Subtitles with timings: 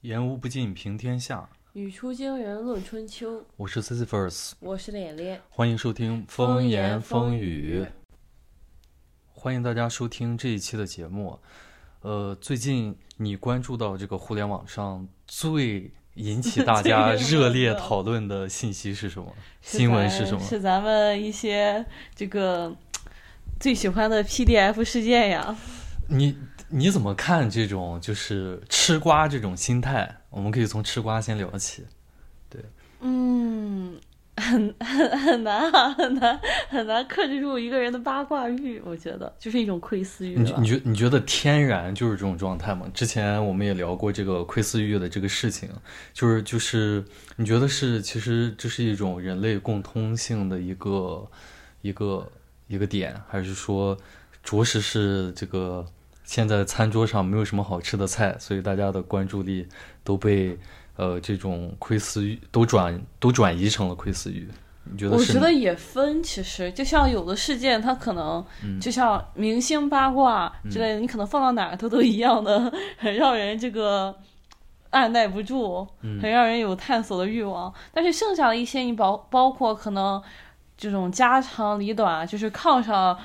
[0.00, 1.48] 言无不尽，平天下。
[1.72, 3.44] 语出惊人论春秋。
[3.56, 5.40] 我是 Sisyphus，我是脸脸。
[5.50, 7.84] 欢迎收听风言风语。
[9.32, 11.38] 欢迎大家收听这一期的节目。
[12.00, 19.34] 呃，最近你关注到这个互联网上最引起大家 热烈讨论的信息是什么？
[19.60, 20.40] 新闻是什么？
[20.40, 21.84] 是咱们一些
[22.14, 22.74] 这个
[23.58, 25.56] 最喜欢的 PDF 事件呀。
[26.08, 26.36] 你
[26.68, 30.18] 你怎么看这种就是吃瓜这种心态？
[30.30, 31.84] 我们可以从吃瓜先聊起。
[32.48, 32.60] 对，
[33.00, 33.98] 嗯，
[34.36, 36.38] 很很很难啊，很难
[36.68, 40.36] 很难克制住一个人的八卦欲，我觉得就是一种窥私欲。
[40.38, 42.86] 你你觉你觉得天然就是这种状态吗？
[42.94, 45.68] 之前我们也聊过这个窥私欲的这个事情，
[46.12, 47.04] 就是就是
[47.36, 51.28] 你觉得是其实这是一种人类共通性的一个
[51.82, 52.30] 一个
[52.68, 53.96] 一个点，还是说
[54.42, 55.86] 着实是这个？
[56.24, 59.64] 现在餐桌上没有什么好吃的菜，所以大家的关注力
[60.02, 60.58] 都被
[60.96, 64.48] 呃这种窥私欲都转都转移成了窥私欲。
[64.82, 65.16] 你觉得？
[65.16, 68.44] 我觉得也分，其实就像有的事件，它可能
[68.80, 74.12] 就像明星八卦之类的，你可能放到哪儿它都一样的，很让人这个
[74.90, 75.86] 按耐不住，
[76.20, 77.72] 很让人有探索的欲望。
[77.92, 80.20] 但是剩下的一些，你包包括可能
[80.76, 83.18] 这种家长里短，就是炕上。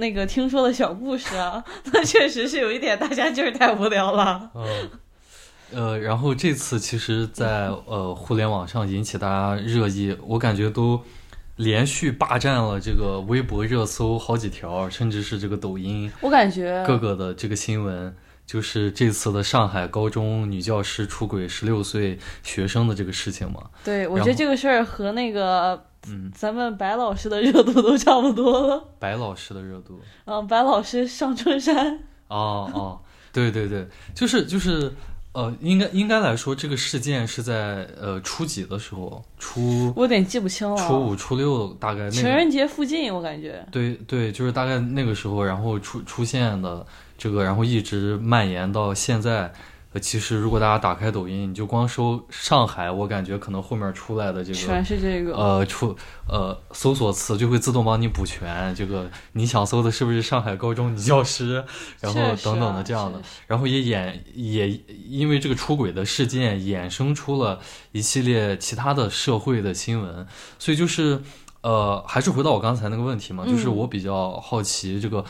[0.00, 4.48] 那个听说的小故事啊， 那确实是有一点，大家就是太无聊了。
[4.54, 4.90] 嗯，
[5.72, 11.02] 呃，然后这次其实，在呃互联网上引起大家热议，我感觉都
[11.56, 16.08] 连续霸占了这个微博热搜好几条，甚至是这个抖音。
[16.20, 18.14] 我感觉各个的这个新闻，
[18.46, 23.64] 就是这次的上海高中女教师出轨十六岁学生的这个事情嘛。
[23.82, 25.87] 对，我觉得这个事儿和那个。
[26.08, 28.84] 嗯，咱们白老师的热度都差不多了。
[28.98, 31.98] 白老师的热度，嗯，白老师上春山。
[32.28, 32.98] 哦哦，
[33.32, 34.92] 对对对，就是就是，
[35.32, 43.66] 呃，应该应该来说，这个事件是在呃初几的时候，初我有点记不清了，初五初六大概情人节附近，我感觉。
[43.70, 49.52] 对对，就是大概那个时候，然后出出现的这个，然后一直蔓延到现在。
[49.98, 55.96] 呃，其实如果大家打开抖音，你就光搜上海，我感觉可能后面出来的这个全是这个呃出
[56.28, 58.72] 呃搜索词就会自动帮你补全。
[58.76, 61.64] 这个你想搜的是不是上海高中女教师，
[62.00, 64.68] 然后等等的这样的，然后也衍也
[65.08, 67.58] 因为这个出轨的事件衍生出了
[67.90, 70.26] 一系列其他的社会的新闻，
[70.60, 71.20] 所以就是
[71.62, 75.24] 呃还是回到我刚才那个问题嘛，就是我比较好奇这个。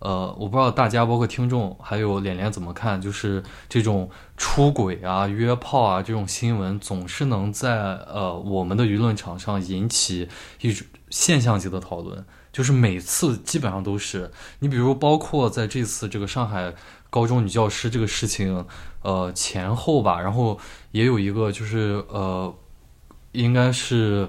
[0.00, 10.28] 呃，我不知道大家包括听众还有脸脸怎么看，就是这种出轨啊、约炮啊这种新闻，总是能在呃我们的舆论场上引起
[10.60, 16.72] 一种现象级的讨论，就是每次基本上都是你，比如包括在这次这个上海
[17.10, 18.64] 高中女教师这个事情，
[19.02, 20.56] 呃前后吧，然后
[20.92, 22.54] 也有一个就是呃，
[23.32, 24.28] 应该是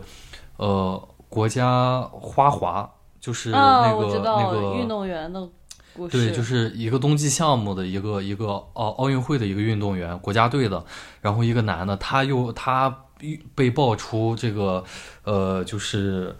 [0.58, 5.48] 呃国家花滑，就是那个那个运动员的。
[6.08, 10.86] 对，就是一个冬季项目的一个一个奥奥运会的一个运动员，国家队的，
[11.22, 13.06] 然后一个男的，他又他
[13.56, 14.84] 被爆出这个，
[15.24, 16.36] 呃，就是。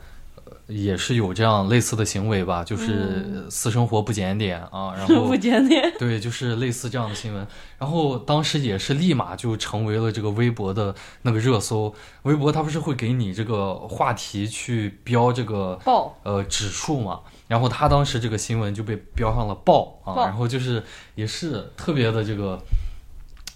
[0.68, 7.48] 也是有这样类似的行为吧，就是私生活不检点啊，然 后不检点，对，就是类似这样的新闻。
[7.80, 10.94] 然后当时也是立马就成为了这个微博的
[11.24, 11.92] 那个热搜。
[12.22, 17.22] 微博它不是会给你这个话题去标这个爆呃指数嘛？
[17.50, 20.82] 然后他当时这个新闻就被标上了爆啊，然后就是
[21.16, 22.58] 也是特别的这个，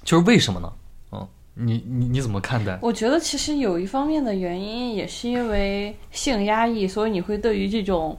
[0.03, 0.73] 就是为什么呢？
[1.11, 2.79] 嗯你你你怎么看待？
[2.81, 8.17] 我觉得其实有一方面的原因，也是因为性压抑，所以你会对于这种，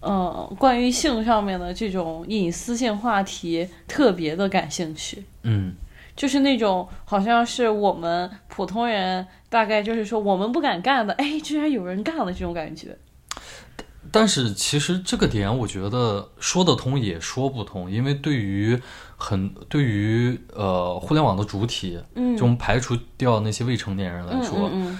[0.00, 5.22] 呃，关于性上面的这种隐私性话题特别的感兴趣。
[5.42, 5.74] 嗯，
[6.16, 12.96] 就是那种好像是我们普通人大概就是说我们不敢干的，哎，居然有人干了这种感觉。
[14.12, 18.78] 但是其实这个点，我觉得说得通也说不通，因为对于
[19.16, 24.98] 很对于呃互联网的主体，嗯，就我们排除掉那些未成年人来说，嗯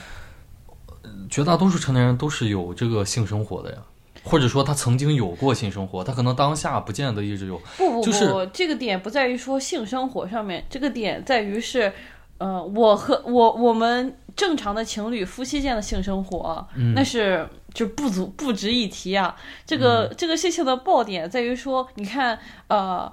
[1.29, 3.79] 绝大多数成年人都是有这个性生活的呀，
[4.23, 7.61] 或者说他曾经有过性生活，他可能当下不见得一直有。
[7.79, 11.93] 不不不，这个点不在于说性生活上面，这个点在于是，
[12.39, 17.49] 呃，我和我我们正常的情侣夫妻间的性生活，那是。
[17.73, 19.35] 就不足不值一提啊！
[19.65, 23.11] 这个这个事情的爆点在于说，你看，呃，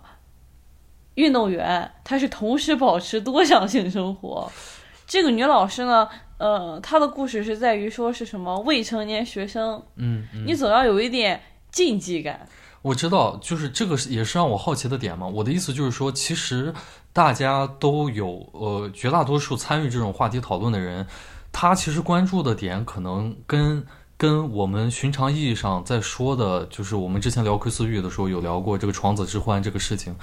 [1.13, 4.51] 运动员他是同时保持多项性生活，
[5.07, 11.41] 这个女老师呢，呃，她的故事是在于说是什么未成年学生，嗯，你总要有一点
[11.71, 12.45] 禁忌感。
[12.81, 15.25] 我知道，就是这个也是让我好奇的点嘛。
[15.25, 16.73] 我的意思就是说，其实
[17.13, 21.05] 大家都有，呃，绝大多数参与这种话题讨论的人，
[21.51, 23.85] 他其实关注的点可能跟
[24.17, 30.15] 跟我们寻常意义上在说的，就是我们之前聊窥私欲的时候有聊过这个床子之欢这个事情，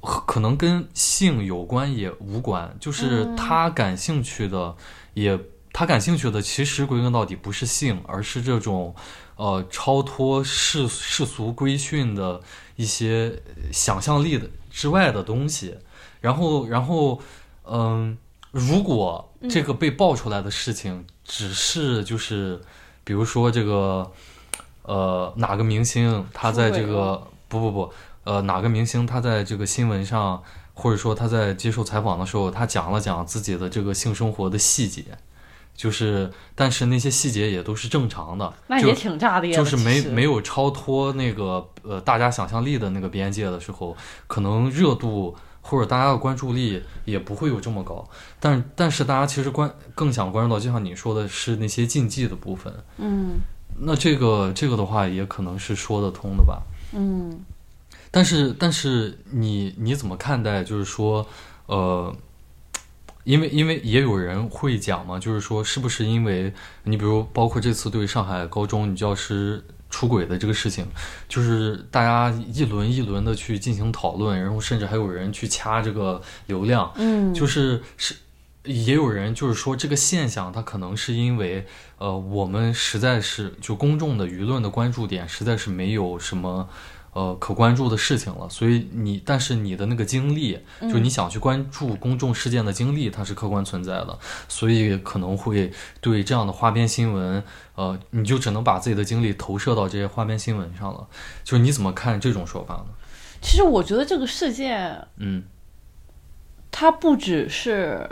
[0.00, 4.74] 可能跟性有关也无关，就是他感兴趣的
[5.14, 5.38] 也。
[5.72, 8.92] 他感兴趣的其实归根到底不是性，而是这种，
[9.36, 12.40] 呃，超脱世世俗规训的
[12.74, 13.40] 一些
[13.70, 15.76] 想象力的之外的东西。
[16.20, 17.20] 然后，然后，
[17.64, 18.16] 嗯，
[18.50, 22.60] 如果这个被爆出来的事情只是就是，
[23.04, 24.10] 比如说这个，
[24.82, 27.92] 呃，哪个明星他在这个不不不，
[28.24, 30.42] 呃，哪个明星他在这个新闻上，
[30.74, 35.04] 或者说他在接受采访的时候，他讲了讲自己的这个性生活的细节。
[35.72, 39.56] 就是，但是那些细节也都是正常的，那也挺炸裂的。
[39.56, 43.96] 就是没没有超脱那个呃大家想象力的那个边界的时候，
[44.26, 48.08] 可能热度或者大家的关注力也不会有这么高。
[48.38, 52.72] 但但是大家其实关更想关注到，就像你说的是那些竞技的部分。
[52.98, 53.40] 嗯，
[53.78, 56.62] 那这个这个的话也可能是说得通的吧。
[56.92, 57.40] 嗯，
[58.10, 60.64] 但是但是你你怎么看待？
[60.64, 61.26] 就是说，
[61.66, 62.14] 呃。
[63.24, 66.52] 因为因为也有人会讲嘛，就是说是不是因为
[66.84, 70.86] 你比如包括这次对上海高中女教师出轨的这个事情，
[71.28, 78.14] 就是大家一轮一轮的去进行讨论，然后甚至还有人去掐这个流量，嗯，就是是
[78.64, 81.66] 也有人就是说这个现象它可能是因为
[81.98, 86.68] 呃我们实在是就公众的舆论的关注点实在是没有什么。
[87.12, 94.18] 呃，可关注的事情了，所以你，但是你的那个经历，就你想去关注公众事件的经历，它是客观存在的，
[94.48, 97.42] 所以可能会对这样的花边新闻，
[97.74, 101.06] 呃，你就只能把自己的精力投射到这些花边新闻上了。
[101.42, 102.86] 就是你怎么看这种说法呢？
[103.42, 105.42] 其实我觉得这个事件，嗯，
[106.70, 108.08] 它不只是。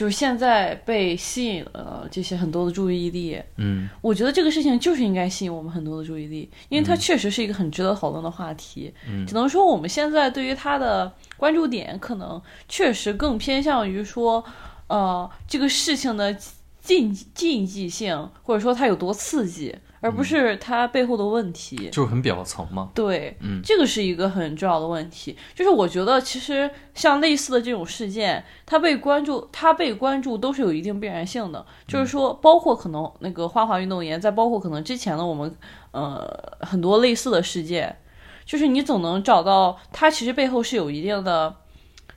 [0.00, 8.90] 就是现在被吸引了这些很多的注意力，嗯，我觉得这个事情就是应该吸引我们很多的注意力，因为它确实是一个很值得讨论的话题。
[9.06, 14.42] 嗯，只能说我们现在对于它的关注点可能确实更偏向于说，
[14.86, 16.34] 呃，这个事情的
[16.80, 19.76] 禁禁忌性，或者说它有多刺激。
[20.00, 22.90] 而不是它背后的问题，就是很表层嘛。
[22.94, 25.36] 对，嗯，这个是一个很重要的问题。
[25.54, 31.64] 就是我觉得，其实像类似的这种事件，它被关注，它被关注都是有一定必然性的。
[31.86, 35.54] 就是说，包括可能那个花滑运动员，再包括可能之前的我们，
[35.90, 36.26] 呃，
[36.60, 37.94] 很多类似的事件，
[38.46, 41.54] 就是你总能找到它其实背后是有一定的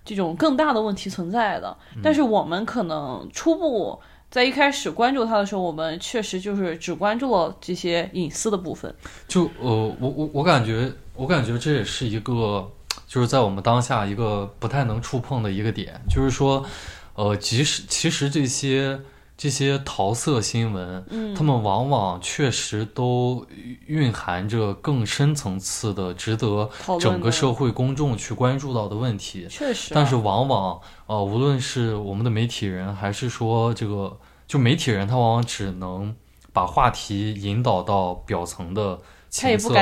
[0.05, 1.77] 这种更大的问题存在的。
[2.01, 3.99] 但是我们可能初步。
[4.33, 8.91] 在一开始关注他的时候，我们确实就是只关注了这些隐私的部分。
[9.27, 12.67] 就呃，我我我感觉，我感觉这也是一个，
[13.05, 16.65] 就是在我们当下一个不太能触碰的一个点，就是说，
[17.13, 18.99] 呃，即使其实这些
[19.37, 23.45] 这些桃色新闻，嗯，他们往往确实都
[23.87, 26.69] 蕴含着更深层次的、值得
[26.99, 29.47] 整个社会公众去关注到的问题。
[29.49, 34.17] 确实，但是往往呃，无论是我们的媒体人，还是说这个。
[34.45, 36.13] 就媒体人，他往往只能
[36.51, 38.99] 把话题引导到表层的
[39.29, 39.73] 情色、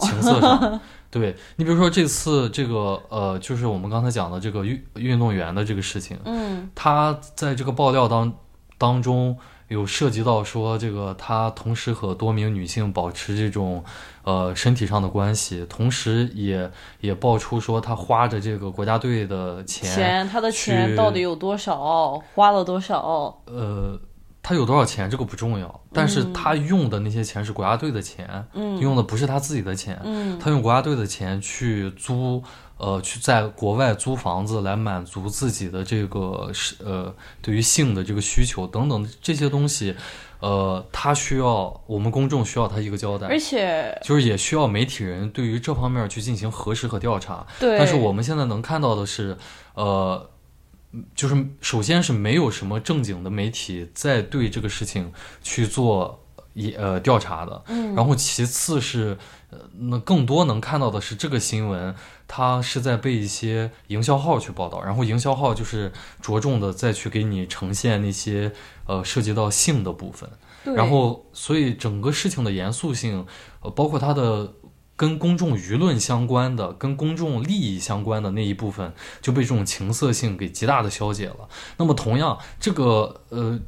[0.00, 0.78] 情色上。
[1.10, 8.30] 对你，比如说这次这个呃，就是我们刚才讲的这个运运动员的这个事情，嗯，他在这个爆料当
[8.80, 9.36] 当中
[9.68, 13.84] 有涉及到说，这个他同时和多名女性保持这种
[14.24, 16.70] 呃身体上的关系，同时也
[17.00, 23.42] 也爆出说他花着这个国家队的钱，钱他的钱到底有多少，花了多少？
[23.44, 24.00] 呃。
[24.42, 30.00] 他有多少钱这个不重要，但是他用的那些钱是国家队的钱，嗯用的不是他自己的钱。
[30.02, 32.42] 嗯他用国家队的钱去租，
[32.80, 39.94] 呃，去在国外租房子来满足自己的这个是呃对于性的这个需求等等这些东西，
[40.40, 47.46] 呃，他需要我们公众需要他一个交代，而且就是也需要媒体人对于这方面去进行核实和调查。
[47.58, 49.36] 对，但是我们现在能看到的是，
[49.74, 50.28] 呃。
[51.14, 56.20] 就是首先是没有什么正经的媒体在对这个事情去做
[56.60, 59.16] 一呃调查的，嗯，然后其次是
[59.50, 61.94] 呃那更多能看到的是这个新闻
[62.28, 68.52] 它是在被一些营销号去报道，然后营销号就是着重的再去给你呈现那些
[68.86, 70.28] 呃涉及到性的部分，
[70.76, 73.26] 然后所以整个事情的严肃性
[73.62, 74.52] 呃包括它的。
[75.00, 81.48] 跟公众舆论相关的、跟公众利益相关的那一部分就被这种情色性给极大的消解了。
[81.78, 83.58] 那么，同样，这个呃，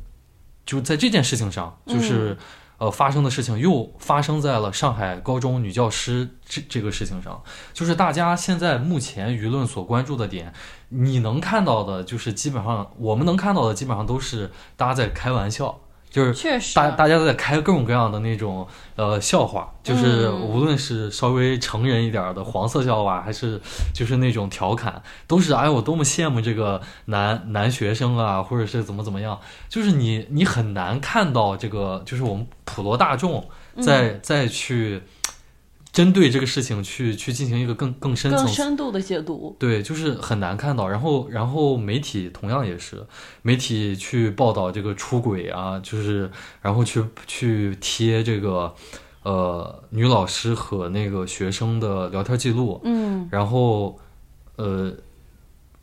[0.67, 2.37] 就在这件事情上，就是
[2.83, 7.41] 呃发生的事情又发生在了上海高中女教师这这个事情上，
[7.73, 10.53] 就是大家现在目前舆论所关注的点，
[10.89, 15.79] 你能看到的，就是基本上我们能看到的，基本上都是大家在开玩笑。
[16.12, 23.59] 就是大大家都在开各种各样的那种呃笑话，就是无论是稍微成人一点的黄色笑话，还是
[23.95, 29.40] 就是那种调侃，都是哎我多么羡慕这个男男学生啊，或者是怎么怎么样，
[29.71, 33.49] 就是你你很难看到这个，就是我们普罗大众
[33.81, 35.02] 再再去。
[35.93, 40.89] 针对这个事情去去进行一个更更深层、更深度的解读，对，就是很难看到。
[40.89, 43.05] 然后，然后媒体同样也是，
[43.43, 46.31] 媒体去报道这个出轨啊，就是
[46.63, 48.75] 然后去去贴这个
[49.23, 53.99] 呃女老师和那个学生的聊天记录，嗯，然后
[54.57, 54.95] 呃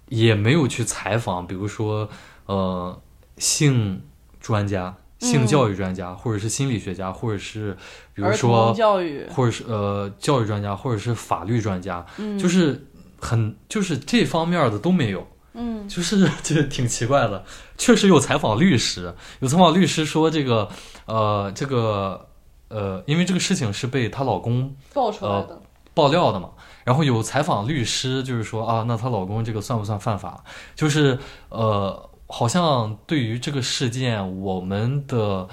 [0.08, 2.10] 也没有去采访，比如说
[2.48, 3.00] 呃
[3.38, 4.02] 性
[4.40, 4.96] 专家。
[5.20, 7.76] 性教育专家，或者是心理学家，或者是
[8.14, 12.06] 比如说教育，或者是呃教育专家，或者是法律专家，
[12.40, 12.82] 就是
[13.20, 17.44] 很就是这方面的都没有，嗯，就是 这挺奇怪的。
[17.78, 20.70] 确实有采访律师，有采访律师说这个
[21.06, 22.26] 呃这个
[22.70, 25.62] 呃，因为这个事情是被她老公爆出来的
[25.94, 26.52] 爆料的嘛，
[26.86, 30.42] 然后有采访律师，就是说啊，那她老公这个算不算犯法？
[30.76, 32.09] 就是呃。
[32.32, 35.48] 好像对于这个事件，我们的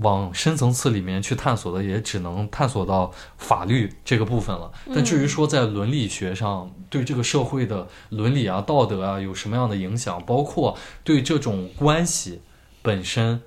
[0.00, 4.70] 往深层次里面去探索的，也只能探索到法律这个部分了。
[4.92, 12.40] 但至于说在伦理学上，对这个社会的伦理啊、道德啊有什么样的影响，包括对这种关系
[12.82, 13.40] 本身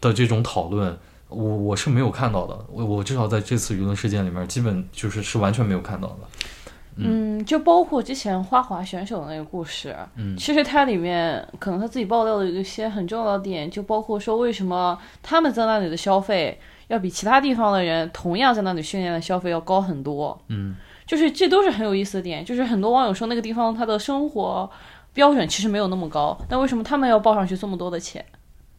[0.00, 2.64] 的这种讨论，我我是没有看到的。
[2.70, 6.18] 我我至少在这次舆论事件里面，基本就是是完全没有看到的。
[6.96, 24.70] 嗯，就包括之前花滑选手的那个故事，嗯，其实它里面可能他自己爆料的一些很重要的点，就包括说为什么他们在那里的消费要比其他地方的人同样在那里训练的消费要高很多，嗯，就是这都是很有意思的点，就是很多网友说那个地方他的生活
[25.14, 28.24] 标准其实没有那么高，但为什么他们要报上去这么多的钱？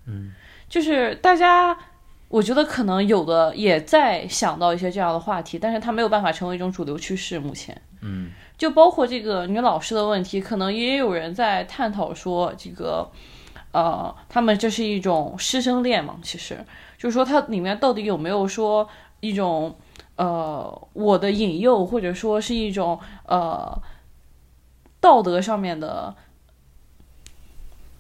[0.05, 0.31] 嗯，
[0.69, 1.77] 就是大家。
[2.29, 7.37] 我觉得可能有的也在想到一些这样的话题，但是他没有办法成为一种主流趋势。
[7.39, 13.09] 目前，嗯，就包括这个女老师的问题，可能也有人在探讨说，这个，
[13.71, 16.19] 呃，他们这是一种师生恋嘛？
[16.21, 16.63] 其实
[16.97, 18.87] 就是说，它里面到底有没有说
[19.21, 19.75] 一种，
[20.17, 23.81] 呃，我的引诱，或者说是一种呃
[24.99, 26.15] 道德上面的。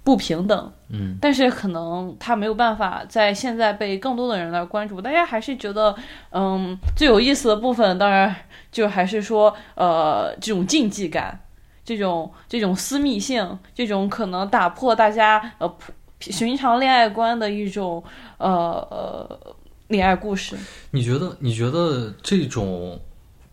[0.03, 4.99] 不平等，嗯，但是可能他没有办法在现在被更多的人来关注。
[4.99, 5.95] 大家还是觉得，
[6.31, 8.35] 嗯，最有意思的部分，当然
[8.69, 11.39] 就还是说，呃，这种禁忌感，
[11.85, 15.73] 这种这种私密性，这种可能打破大家呃
[16.19, 18.03] 寻常恋爱观的一种
[18.39, 19.55] 呃呃
[19.87, 20.57] 恋爱故事。
[20.91, 21.33] 你觉得？
[21.39, 22.99] 你觉得这种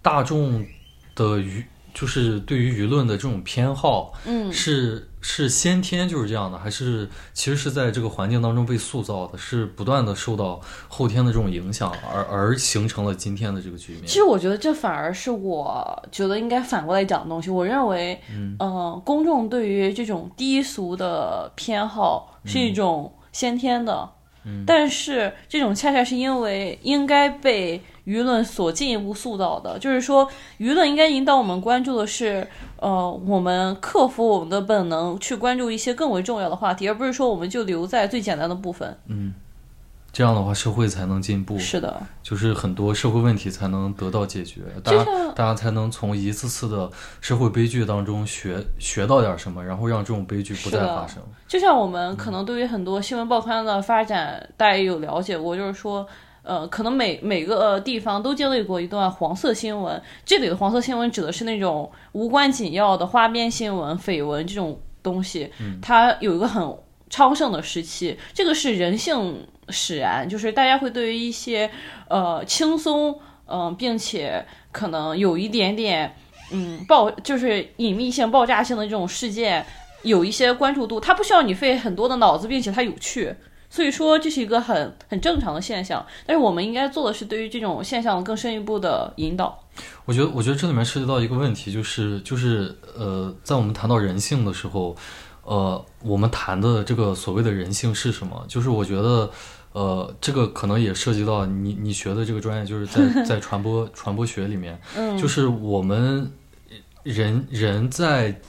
[0.03, 0.67] 大众
[1.15, 1.63] 的舆，
[1.95, 5.07] 就是对于舆论的这种偏好，嗯，是？
[5.21, 9.37] 是先天就是这样的，还是其实是在这个环境当中被塑造的？
[9.37, 14.07] 是不断的受到后天的这种影响，而而形成了今天的这个局面。
[14.07, 17.51] 其实我觉得这反而是我觉得应该反过来讲的东西。
[17.51, 18.21] 我认为，
[18.59, 24.09] 嗯，公众对于这种低俗的偏好是一种先天的，
[24.45, 27.83] 嗯，但是这种恰恰是因为应该被。
[28.11, 32.45] 舆论所进一步塑造的，就是说，舆论应该引导我们关注的是，
[32.77, 38.99] 呃，我们克服我们的本能，去关注一些更为重要的话题，而不是说我们就留在最简单的部分。
[39.07, 39.33] 嗯，
[40.13, 41.57] 这样的话，社会才能进步。
[41.57, 45.05] 是的，就是很多社会问题才能得到解决，大家
[45.37, 46.91] 大家才能从一次次的
[47.21, 51.23] 社会悲剧当中学学到点什么，然后让这种悲剧不再发生。
[51.47, 56.05] 就像我们可能对于很多新闻报刊的发展，大家也有了解过，就是说。
[56.43, 60.01] 呃，可能每每个地方都经历过一段黄色新闻。
[60.25, 65.51] 这里的黄色新闻指的是那种无关紧要的花边新闻、绯闻这种东西。
[65.83, 66.77] 它有一个很
[67.09, 71.71] 昌盛的时期，这个是人性使然，就是大家会对于一些
[72.09, 76.15] 呃轻松，嗯，并且可能有一点点
[76.53, 79.65] 嗯爆，就是隐秘性、爆炸性的这种事件，
[80.03, 80.99] 有一些关注度。
[80.99, 83.35] 它不需要你费很多的脑子，并且它有趣。
[83.71, 89.57] 所以说这是一个很很正常的现象，但是我们应该做的是对于这种现象更深一步的引导。
[90.05, 94.97] 我觉得，我觉得这里面涉及到一个问题，就是就是呃，在我们谈到人性的时候，
[95.45, 98.45] 呃，我们谈的这个所谓的人性是什么？
[98.49, 99.31] 就是我觉得，
[99.73, 104.77] 呃，这个可能也涉及到你你学的这个专业，就是在 在传播传播学里面，
[105.17, 106.33] 就是我们
[107.05, 108.41] 人人在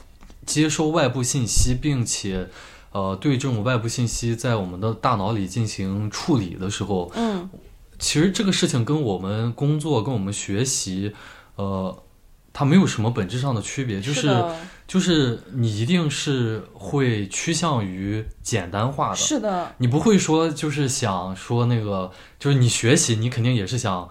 [0.47, 2.47] 接收外部信息，并且。
[2.91, 7.49] 呃，对这种外部信息在我们的大脑里进行处理的时候，嗯，
[7.97, 11.13] 其实这个事情跟我们工作、跟我们学习，
[11.55, 12.03] 呃，
[12.51, 14.43] 它没有什么本质上的区别，就是
[14.85, 24.09] 就是你一定是会趋向于简单化的，是的，你不会说就是想说那个，就是你学习，你肯定也是想，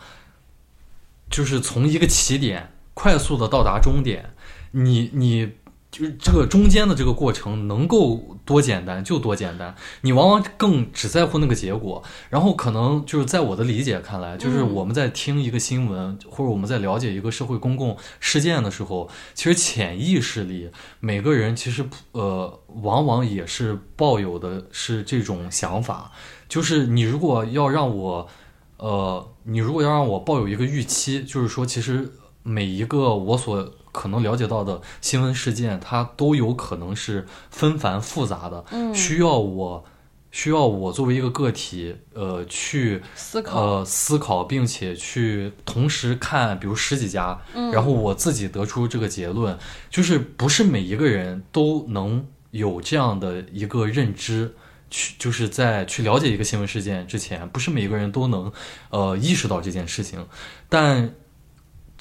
[1.28, 4.32] 就是从一个起点快速的到达终点，
[4.70, 5.52] 你你。
[5.90, 12.02] 就是这个中间的这个过程能够多简单就多简单，你往往更只在乎那个结果。
[12.28, 20.70] 然后可能就是在我的理解看来，就是我们在听一个新闻或者我们在了解一个社会公共事件的时候，其实潜意识里
[21.00, 26.12] 每个人其实呃往往也是抱有的是这种想法，
[26.48, 28.28] 就是你如果要让我
[28.76, 33.74] 呃你如果要让我抱有一个预期，就是说其实每一个我所。
[33.92, 39.84] 可能了解到的新闻事件，它都有可能是纷繁复杂的，需要我
[40.30, 47.36] 需要我作为一个个体，呃，去思考，呃，思考，并且去同时看，比如十几家，
[47.72, 49.58] 然后我自己得出这个结论，
[49.90, 54.54] 就是不是每一个人都能有这样的一个认知，
[54.88, 58.52] 去就是在去了解一个新闻事件之前，不是每一个人都能
[58.90, 60.24] 呃意识到这件事情，
[60.68, 61.12] 但。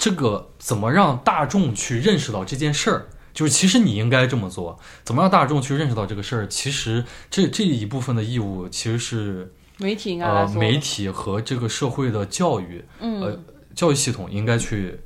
[0.00, 3.06] 这个怎么让大众去认识到这件事儿？
[3.34, 4.78] 就是其实你应该这么做。
[5.04, 6.48] 怎么让大众去认识到这个事儿？
[6.48, 13.38] 其实这这一部分的义务其实是媒体应该呃媒体和这个社会的教育，呃
[13.74, 14.98] 教育系统应该去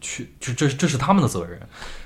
[0.00, 1.60] 去就这这是他们的责任。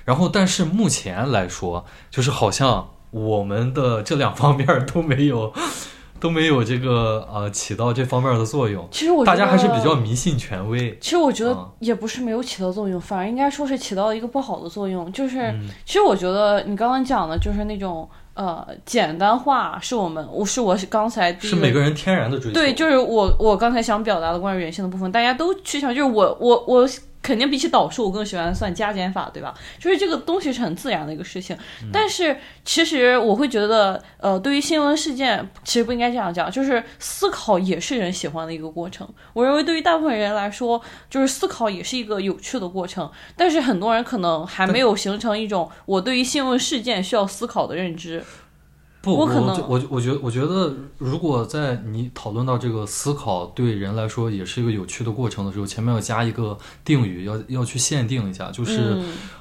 [0.04, 5.54] 然后但是目前来说，就是好像我们的这两方面都没有。
[6.22, 8.86] 都没有这个呃起到这方面的作用。
[8.92, 10.96] 其实我大家还是比较迷信权威。
[11.00, 15.10] 其实我觉得也不是没有起到作用，反而应该说是起到了一个不好的作用。
[15.12, 15.52] 就是
[15.84, 22.54] 其实我觉得你刚刚讲的就是那种呃简单化，是我们我是我是刚才是每个人天然的追求。
[22.54, 26.88] 对，就是我我刚才想表达的关于人性的部分，大家都趋向就是我我我。
[27.22, 29.54] 肯定比起导数，我更喜欢算加减法，对吧？
[29.78, 31.56] 就是这个东西是很自然的一个事情。
[31.92, 39.08] 但是其实我会觉得，呃，对于新闻事件，其实不应该这样讲，就是思考也是人喜欢的一个过程。
[39.32, 43.10] 我认为对于大部分人来说，就是思考也是一个有趣的过程。
[43.36, 48.24] 但是很多人可能还没有形成一种我对于新闻事件需要思考的认知。
[49.02, 58.96] 不，我可能我我觉得我觉得，如果在你讨论到这个思考对人来说也是一个有趣的过程的时候，前面要加一个定语，要要去限定一下，就是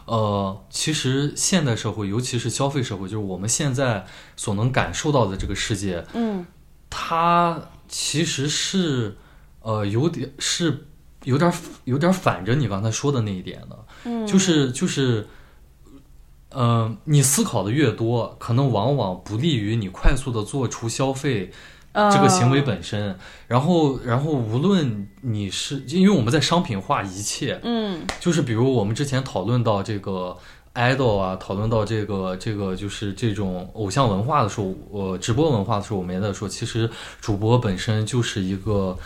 [0.05, 4.03] 呃，其实现代社会，尤其是消费社会，就是我们现在
[4.35, 6.43] 所能感受到的这个世界，嗯，
[6.89, 9.15] 它其实是
[9.61, 10.87] 呃有点是
[11.23, 11.53] 有点
[11.85, 15.27] 有点反着你刚才说的那一点的，嗯，就是就是。
[16.53, 21.51] 嗯，你思考的越多，可能往往不利于你快速的做出消费
[21.93, 23.17] 这个行为本身。
[23.47, 30.37] 然后，然后无论你是因为我们在商品化一切，嗯，就是比如我们之前讨论到这个
[30.75, 38.97] idol 啊，讨论到这个这个就是这种偶像文化的时候，呃，直播文化的时候，我们也在说，其实主播本身就是一个。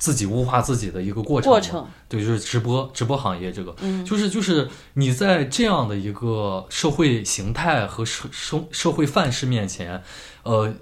[0.00, 1.86] 自己物化自己的一个过程，过程。
[2.08, 10.02] 对，就是直播直播行业这个，嗯，就是就是你在这样的一个社会形态和社社社会范式面前，
[10.42, 10.74] 呃，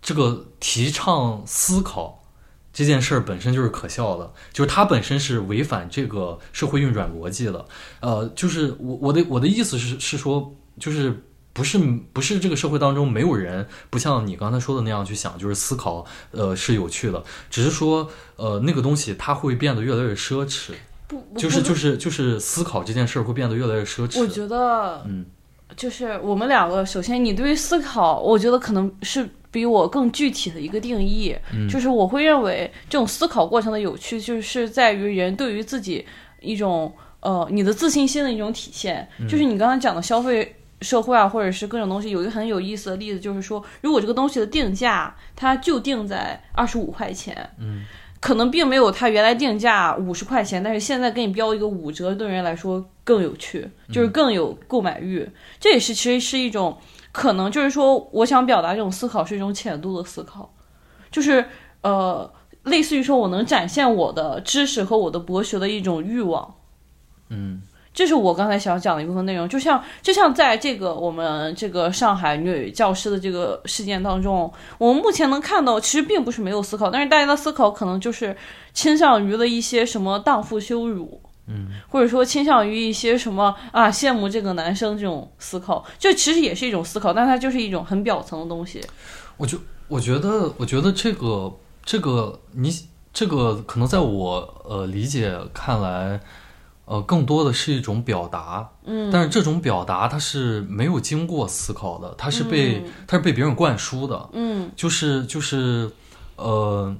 [0.00, 2.24] 这个提倡思考
[2.72, 7.64] 这件事儿本身就是可笑的，就是它本身是违反这个社会运转逻辑的，
[8.00, 11.22] 呃，就是我我的我的意思是是说就是。
[11.52, 11.78] 不是
[12.12, 17.22] 不是这个社会当中没有人不像你刚才说的那样去想，就是思考，呃，是有趣的。
[17.50, 20.72] 只是说，呃，那个东西它会变得越来越奢侈。
[21.06, 24.18] 不，就是就是就是思考这件事儿会变得越来越奢侈。
[24.18, 25.26] 我觉得，嗯，
[25.76, 31.36] 就是我们两个，首先你对于思考，我觉得可能是比我更具体的一个定义。
[31.52, 36.02] 嗯，就是我会认为这种思考过程的有趣，就是在于人对于自己
[36.40, 39.06] 一种呃你的自信心的一种体现。
[39.28, 40.56] 就是你刚才讲的消费。
[40.82, 47.84] 社会啊，或者是各种东西，有一个很有意思的例子，就是说，如果这个东西的定价，它就定在二十五块钱，嗯，
[48.20, 55.28] 可能并没有它原来定价五十块钱，但是现在给你标一个五折，对人来说更有趣，就是更有购买欲。
[55.60, 56.76] 这也是其实是一种
[57.12, 60.52] 可能，就是说，我想表达这种思考是一种浅度的思考，
[61.10, 61.44] 就是
[61.82, 62.32] 呃，
[62.64, 66.54] 类似于说我能展现我的知识和我的博学的一种欲望，
[67.28, 67.62] 嗯。
[67.94, 78.34] 这是我刚才想讲的一部分内容，就像就像在这个我们这个上海女教师的这个事件当中，我们目前能看到，其实并不是没有思考，但是大家的思考可能就是
[78.72, 88.80] 倾向于了一些什么荡妇羞辱，嗯，或者说倾向于一些什么啊羡慕这个男生这种思考，这其实也是一种思考，但它就是一种很表层的东西。
[89.36, 91.52] 我就我觉得，我觉得这个
[91.84, 92.70] 这个你。
[93.14, 96.18] 这个可能在我呃理解看来，
[96.84, 105.90] 呃，更多的是一种表达，嗯，但是这种表达它是没有经过思考的，它是被它是被别人灌输的，嗯，就是就是
[106.36, 106.94] 呃，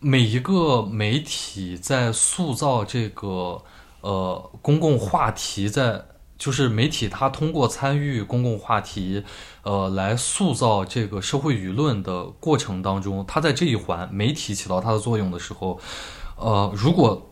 [0.00, 3.62] 每一个媒体在塑造这个
[4.00, 9.22] 呃公共话题，在就是媒体它通过参与公共话题。
[9.62, 15.80] 呃，来塑造这个社会舆论的过程当中，它在这一环媒体起到它的作用的时候，
[16.36, 17.30] 呃，如果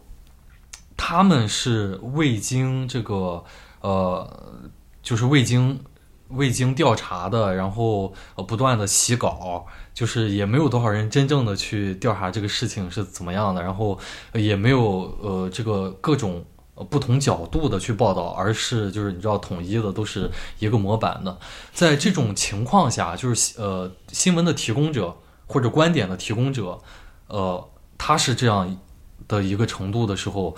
[1.05, 3.43] 他们是未经这个
[3.81, 4.25] 呃，
[5.03, 5.83] 就是未经
[6.29, 13.99] 未经调查的，然后呃不断的洗稿，就是也没有多少人真正的去调查这个事情是怎么样的，然后
[14.35, 16.45] 也没有呃这个各种。
[16.91, 21.39] 不同角度的去报道，而是就是你知道统一的都是一个模板的。
[21.73, 25.15] 在这种情况下，就是呃新闻的提供者
[25.47, 26.81] 或者观点的提供者，
[27.29, 28.79] 呃他是这样
[29.29, 30.57] 的一个程度的时候，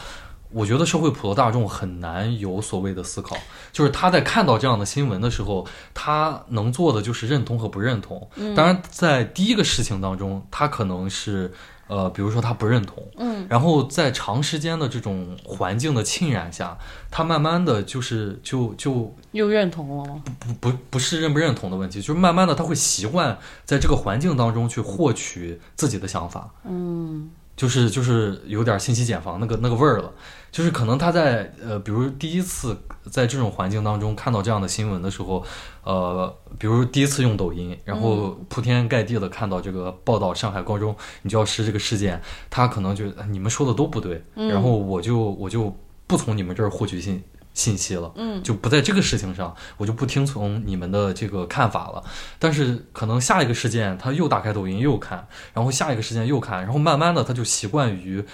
[0.55, 3.37] 我觉得社会普罗大众很难有所谓的思考。
[3.73, 8.29] 就是他在看到这样的新闻的时候，他能做的就是认同和不认同。
[8.55, 11.53] 当然，在第一个事情当中，他可能是。
[11.87, 16.79] 呃，比如说他不认同，嗯，然后在长时间的这种环境的浸染下，
[17.11, 20.23] 他慢慢的就是就就又认同了吗？
[20.41, 27.31] 不不不不是认不认同的问题，就是慢慢的他会习惯在这个环境当中去获取自己的想法，嗯。
[27.57, 30.13] 就是就是有点信息茧房那个那个味儿了，
[30.55, 32.79] 就是可能他在呃，比如第一次
[33.11, 35.45] 在这种环境当中看到这样的新闻的时候，
[35.83, 47.21] 呃，比如第一次用抖音，然后铺天盖地的看到这个报道上海高中女教师这个事件，他可能觉得你们说的都不对，然后我就我就不从你们这儿获取信。
[47.55, 52.03] 信息了，嗯，就不在这个事情上，我就不听从你们的这个看法了。
[52.37, 58.25] 但是可能下一个事件他又打开抖音又看，然后下一个事件又看，然后慢慢的他就习惯于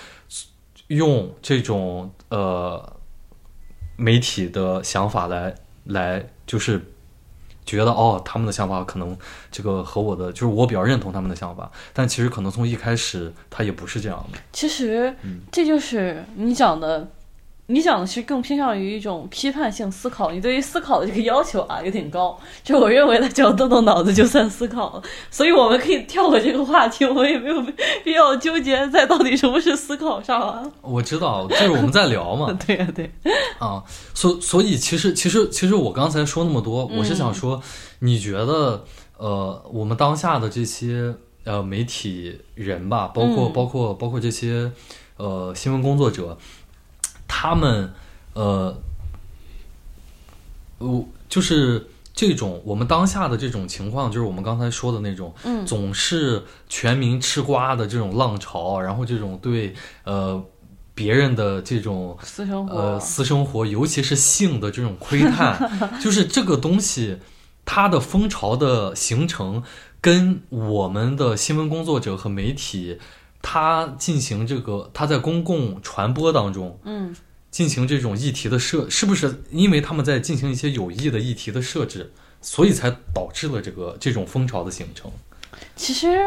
[0.90, 2.96] 用这种呃
[3.96, 6.92] 媒体的想法来来，就是
[7.64, 9.16] 觉得哦他们的想法可能
[9.50, 14.38] 这个和我的就是我比较认同他们的想法，但其实可能从一开始他也不是这样的。
[14.52, 15.14] 其实
[15.50, 17.08] 这就是你讲的。
[17.72, 22.36] 你讲的其实更偏向于一种批判性思考，你对于思考的这个要求啊 有点高。
[22.64, 25.02] 就我认为，他只要动动脑子就算思考了。
[25.30, 27.62] 所以我们可以跳过这个话题，我们也没有
[28.02, 30.62] 必要纠结在到底什么是思考上啊。
[30.82, 32.52] 我知道，就是我们在聊嘛。
[32.66, 33.08] 对呀，对。
[33.60, 37.62] 啊，所所以其实其实其实我刚才说那么多，我是想说，
[38.00, 38.84] 你觉得
[39.16, 44.72] 呃，我们当下的这些呃媒体人吧，包括包括包括这些
[45.16, 46.36] 呃新闻工作者。
[47.32, 47.92] 他们，
[48.34, 48.76] 呃，
[50.78, 60.44] 我就是这种我们当下的这种情况，就是我们刚才说的那种，嗯，总是全民吃瓜的这种浪潮，然后这种对呃
[60.92, 65.70] 别人的这种私生活，呃私生活，尤其是性的这种窥探，
[66.02, 67.18] 就是这个东西，
[67.64, 69.62] 它的风潮的形成，
[70.00, 72.98] 跟我们的新闻工作者和媒体。
[73.42, 77.14] 他进行这个，他在公共传播当中，嗯，
[77.50, 85.10] 进行这种议题的设，是不是因为他们在进行一些有益的议题的设置，所以才导致了这个这种风潮的形成？
[85.74, 86.18] 其实，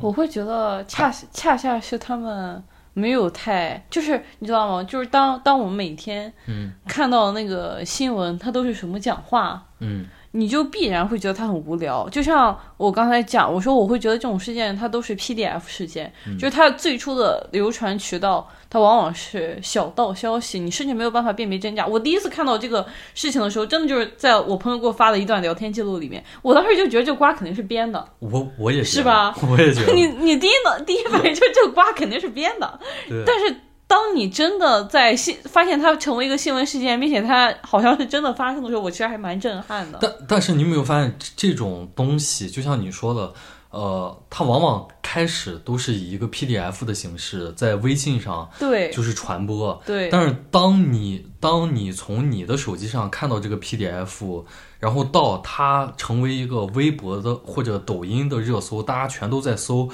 [0.00, 2.62] 我会觉得恰恰恰是他们
[2.94, 4.84] 没有太，就是你知道吗？
[4.84, 10.06] 就是当当我们每天嗯看到那个新闻，它都是什么讲话，嗯。
[10.34, 21.86] 你就必然会觉得它很无聊，就像我刚才讲，我说我会觉得这种事件它都是 PDF 事件，就是它最初的流传渠道，它往往是小道消息，你甚至没有办法辨别真假。
[21.86, 28.08] 我第一次看到这个事情的时候，真的就是在我朋友给我发的一段聊天记录里面，我当时就觉得这瓜肯定是编的。
[28.20, 29.34] 我我也是吧？
[29.50, 29.92] 我也觉得。
[29.92, 32.80] 你你第一呢，第一反应就是这个瓜肯定是编的，
[33.26, 33.54] 但是。
[33.92, 39.98] 当你真的在新发现它成为一个新闻事件，并且它好像是真的发生的时候，我其实还蛮震撼的。
[40.00, 43.34] 但但是你有没有发现，这种东西就像你说的，
[43.68, 49.78] 呃，它往往开始都是以一个 PDF 的形式在微信上，对，就是传播。
[49.84, 50.08] 对。
[50.08, 54.42] 但是当你当你从你的手机上看到这个 PDF，
[54.78, 59.90] 然后到它成为一个微博的或者抖音的热搜，大家全都在搜。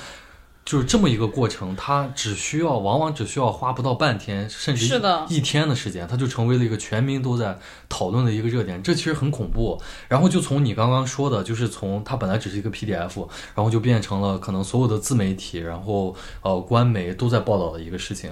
[0.69, 5.01] 就是这么一个过程，它只需要往往只需要花不到半天，甚至
[5.31, 8.83] 一天的时间，它就成为了一个全民都在讨论的一个热点。
[8.83, 9.81] 这其实很恐怖。
[10.09, 18.31] 然后就从你刚刚说的，就是从它本来只是一个 PDF，然后就变成了可能所有的自媒体，然后呃官媒都在报道的一个事情，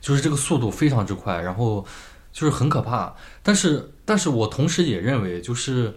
[0.00, 1.86] 就是这个速度非常之快，然后
[2.32, 3.14] 就是很可怕。
[3.44, 5.96] 但是，但是我同时也认为，就是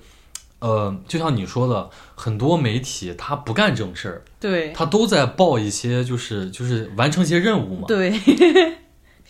[0.60, 7.86] 呃，就像你说的，很多媒体他不干正事儿，对，他都在报一些就是就是完成一些任务嘛。
[7.88, 8.14] 对。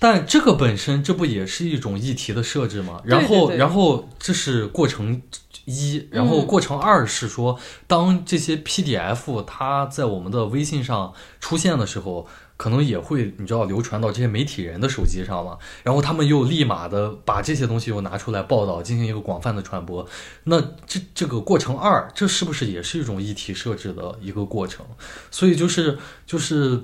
[0.01, 3.01] 但这个本身这不也是一种议题的设置吗？
[3.03, 5.21] 然后然后这是过程
[5.65, 12.27] 一，然后过程二是说，当这些 PDF 它在我们的微信上出现的时候。
[12.59, 15.57] 可能也会，你知道流传到这些媒体人的手机上嘛？
[15.81, 20.05] 然后他们又立马的把这些东西又拿出来报道，进行一个广泛的传播。
[20.43, 24.85] 那这这个过程二，这是不是也是一种议题设置的一个过程？
[25.31, 26.83] 所以就是就是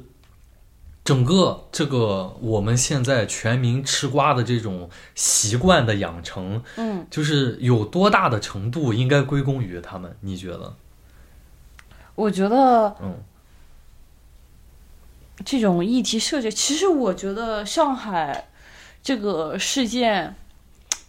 [1.03, 10.15] 整个这个我们现在全民吃瓜的这种习惯的养成，嗯，就是有多大的程度应该归功于他们？
[10.21, 10.73] 你觉得？
[12.15, 13.17] 我觉得，嗯。
[15.43, 18.47] 这种议题设置，其实我觉得上海
[19.03, 20.33] 这个事件，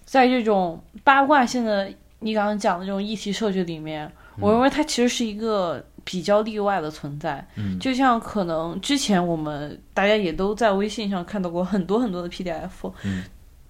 [0.05, 4.11] 在这种八卦性的你刚刚讲的这种议题设置里面，
[4.41, 7.47] 我认为它其实是一个比较例外的存在。
[7.55, 13.23] 嗯，就像可能之前我们大家也都在微信上看到过很多很多的 PDF，嗯，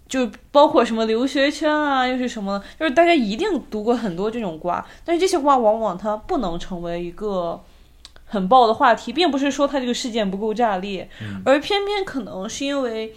[0.09, 7.63] 就包括什么留学圈啊，又是什么，就是大家一定读过很多这种瓜，但是这些瓜往往它不能成为一个。
[8.29, 11.09] 很爆的话题，并不是说他这个事件不够炸裂，
[11.45, 13.15] 而偏偏可能是因为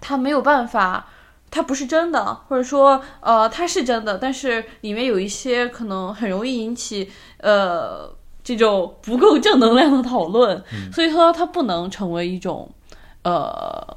[0.00, 1.08] 他没有办法，
[1.50, 8.10] 他不是真的，或者说呃他是真的，但是里面有一些可能很容易引起呃
[8.42, 12.70] 这种不够正能量的讨论，所以说它不能成为一种
[13.22, 13.96] 呃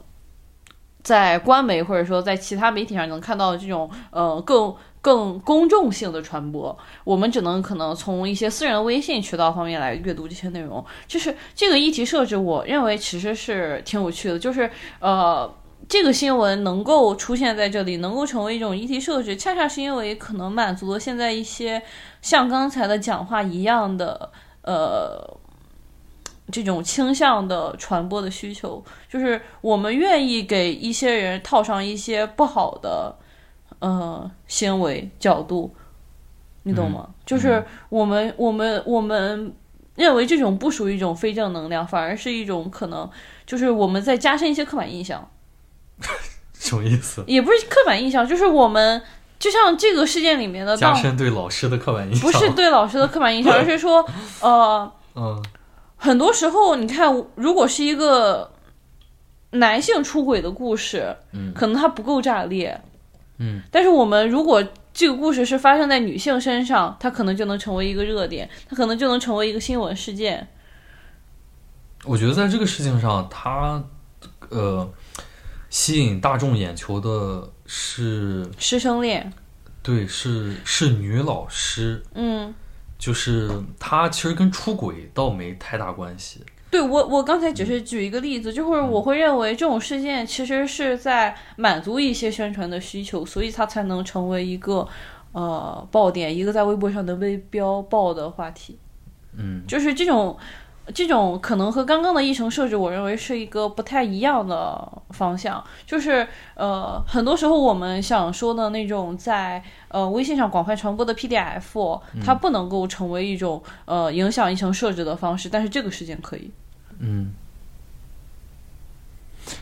[1.01, 4.75] 在官媒或者说在其他媒体上能看到的这种呃更。
[5.01, 10.83] 更公众性的传播，我们只能可能从一些私人微信渠道方面来阅读这些内容。
[11.07, 14.37] 就是这个议题设置，我认为其实是挺有趣的。
[14.37, 15.49] 就是呃，
[15.87, 21.81] 这个新闻能够出现在这里，能够成为一种议题设置，恰恰是因为可能满足了现在一些
[22.21, 24.29] 像刚才的讲话一样的
[24.63, 25.37] 呃
[26.51, 28.83] 这种倾向的传播的需求。
[29.07, 33.15] 就是我们愿意给一些人套上一些不好的。
[33.79, 35.73] 呃，纤维角度，
[36.63, 37.09] 你懂吗？
[37.25, 39.53] 就是我们我们我们
[39.95, 43.09] 认为这种不属于一种非正能量，反而是一种可能，
[43.45, 45.29] 就是我们在加深一些刻板印象。
[46.53, 47.23] 什么意思？
[47.25, 49.01] 也不是刻板印象，就是我们
[49.39, 54.05] 就像这个事件里面的加深对老师的刻板印象，不是对老师的刻板印象， 而是说，
[54.41, 55.41] 呃，嗯，
[55.95, 58.51] 很多时候你看，如果是一个
[59.51, 62.81] 男性出轨的故事，嗯，可能它不够炸裂。
[63.39, 70.47] 嗯，但是我们如果这个故事是发生在女性身上，它可能就能成为一个热点，它可能就能成为一个新闻事件。
[72.03, 73.83] 我觉得在这个事情上，它
[74.49, 74.89] 呃
[75.69, 79.31] 吸引大众眼球的是师生恋，
[79.81, 82.53] 对，是是女老师，嗯，
[82.97, 83.49] 就是
[83.79, 86.43] 她其实跟出轨倒没太大关系。
[86.71, 94.87] 对我，我刚才只是举一个例子，就是我会认为这种事件其实是在满足一些宣传的需求，所以它才能成为一个
[95.31, 98.77] 呃爆点，一个在微博上的微标爆的话题。
[99.37, 100.37] 嗯，就是这种
[100.93, 105.63] 这种可能和刚刚的议程设置，我认为是一个不太一样的方向。
[105.85, 116.51] 就是呃，很多时候我们想说的那种在呃微信上广泛传播的 PDF，它不能够成为一种呃影响议程设置的方式，但是这个事件可以。
[116.99, 117.33] 嗯，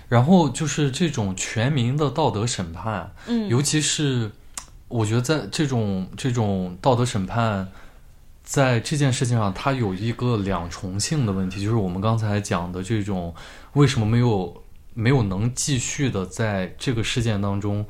[0.10, 4.32] 然后就是这种全民的道德审判，嗯，尤其是
[4.88, 7.68] 我觉得在这种这种道德审判，
[8.48, 13.36] 在这件事情上，它有一个两重性的问题，就是我们刚才讲的这种
[13.74, 17.86] 为什么没有没有能继续的在这个事件当中，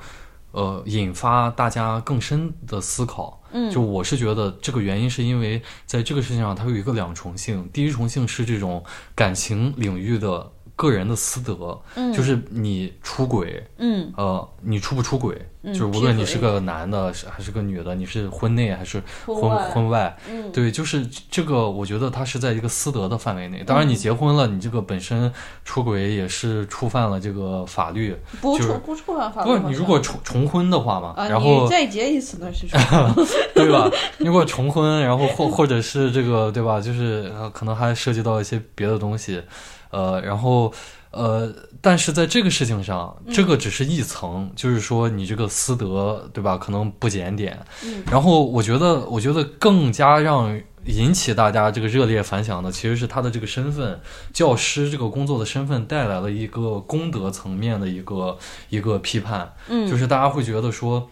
[0.53, 3.39] 呃，引发大家更深的思考。
[3.51, 7.69] 嗯，就我是觉得这个原因是因为在这个事情上，它有一个两重性。
[7.71, 10.51] 第一重性是这种感情领域的。
[10.77, 11.81] 个人的私德，
[12.15, 15.35] 就是你出轨，嗯，呃，你出不出轨，
[15.65, 20.15] 就是无论你是个男的还是个女的，你是婚内还是婚婚外，
[20.53, 23.63] 对，就是这个，我觉得他是在一个私德的范围内。
[23.65, 25.33] 当然，你结婚了，你这个本身
[25.65, 29.49] 出轨也是触犯了这个法律，不触不触犯法律。
[29.49, 32.67] 不是你如果重重婚的话嘛，然后再结一次那是，
[33.55, 33.89] 对吧？
[34.19, 36.79] 如果重婚，然后或或者是这个，对吧？
[36.79, 39.41] 就是可能还涉及到一些别的东西。
[39.89, 40.73] 呃，然后，
[41.11, 46.57] 呃，但是在这个事情上，这个只是一层，就是说你这个私德，对吧？
[46.57, 47.57] 可能不检点。
[47.83, 48.03] 嗯。
[48.11, 53.99] 然后我觉得，我觉得更加让引起大家这个热烈反响的，其实是他的这个身份，
[54.33, 58.37] 教师这个工作的身份带来了一个功德层面的一个
[58.69, 59.53] 一个批判。
[59.69, 59.89] 嗯。
[59.89, 61.09] 就是大家会觉得说，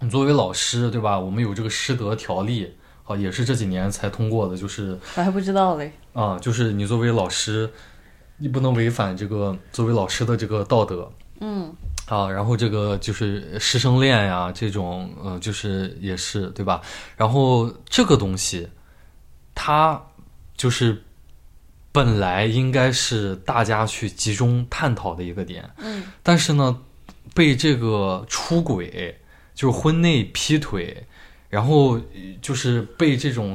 [0.00, 1.18] 你作为老师，对吧？
[1.18, 5.92] 我们有这个师德条例，好，也是这几年才通过的，就是我还不知道嘞。
[6.12, 7.70] 啊，就是你作为老师，
[8.40, 11.08] 你不能违反这个作为老师的这个道德。
[11.38, 11.72] 嗯。
[12.06, 16.80] 啊，然后这个就是师生恋呀，这种，呃，就是也是对吧？
[17.16, 18.68] 然后这个东西，
[19.54, 20.02] 它
[20.56, 21.00] 就是
[21.92, 25.70] 本来应该是大家去集中探讨的一个点。
[25.76, 26.02] 嗯。
[26.24, 26.76] 但是呢，
[27.32, 29.16] 被这个出轨。
[29.52, 31.06] 就是婚内劈腿，
[31.50, 32.00] 然后
[32.40, 33.54] 就是被这种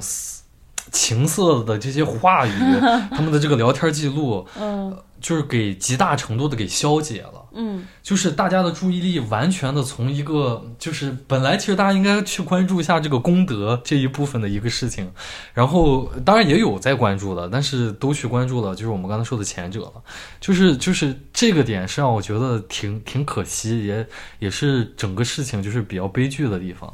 [0.92, 2.52] 情色的这些话语，
[3.12, 15.12] 他们的这个聊天记录，嗯，就是给极大程度的给消解了，嗯，就是大家的注意力完全的从一个就是本来其实大家应该去关注一下这个功德这一部分的一个事情，
[15.54, 19.94] 然后当然也有在关注的，但是都去关注了就是我们刚才说的前者了，
[20.40, 24.08] 就是就是这个点是让我觉得挺挺可惜，也
[24.40, 26.94] 也是整个事情就是比较悲剧的地方，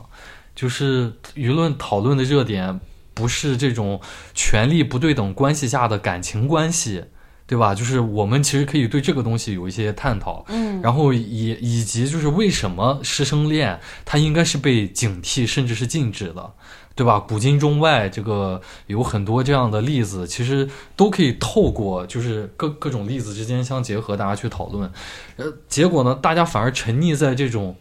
[0.56, 2.80] 就是舆论讨论的热点。
[3.13, 4.00] 不是这种
[4.34, 7.06] 权力不对等关系下的感情关系，
[7.45, 7.76] 对吧？
[7.76, 16.54] 就是我们其实可以对这个东西有一些探讨，嗯，然后以以及就是为什么师生恋它应该是被警惕甚至是禁止的，
[16.95, 17.19] 对吧？
[17.19, 24.89] 古今中外这个有很多这样的例子，其实都可以透过就是各各种例子之间相结合，大家去讨论。
[25.36, 27.76] 呃，结果呢，大家反而沉溺在这种，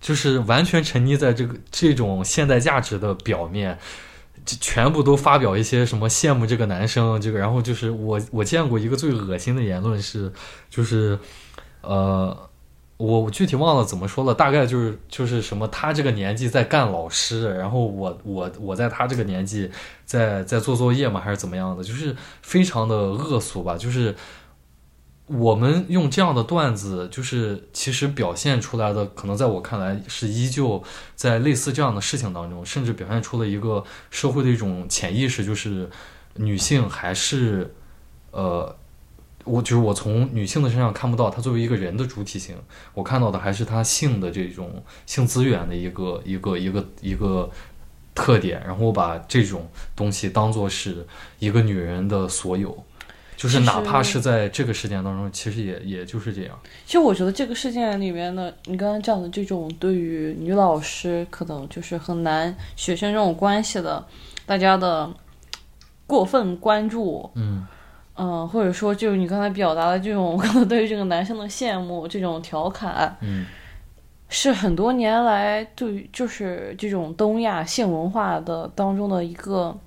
[0.00, 3.78] 就是完全沉溺在这个这种现代价值的表面。
[4.46, 10.32] 全部都发表一些什么羡慕这个男生这个，然后就是我我见过一个最恶心的言论是，
[10.70, 11.18] 就是，
[11.82, 12.36] 呃，
[12.96, 19.70] 我具体忘了怎么说了，大概就是就是什么他这个年纪在干老师，然后我我我在他这个年纪
[20.04, 24.14] 在在做作业嘛，还是怎么样的，就是非常的恶俗吧，就是。
[25.26, 30.80] 我们用这样的段子，就是其实表现出来的，可能在我看来是依旧
[31.16, 35.90] 在类似这样的事情当中，甚至表现出了一个社会的一种潜意识，就是
[36.34, 37.74] 女性还是，
[38.30, 38.76] 呃，
[39.42, 42.54] 我就是我从女性的身上看不到她作为一个人的主体性，
[42.94, 47.50] 我看到的还是她性的这种性资源的一个一个一个一个
[48.14, 51.04] 特点，然后我把这种东西当做是
[51.40, 52.84] 一个女人的所有。
[53.46, 56.58] 就是哪怕是在这个事件当中，其实也也就是这样。
[56.84, 64.04] 其实我觉得这个事件里面呢，你刚刚讲的这种对于女老师可能就是很难学生这种关系的，
[64.46, 65.08] 大家的
[66.08, 67.64] 过分关注，嗯
[68.16, 73.46] 嗯，或者说就是你刚才表达的这种 可能对于这个男生的羡慕，这种调侃，嗯，
[74.28, 79.78] 是很多年来对于就是这种东亚性文化的当中的一个。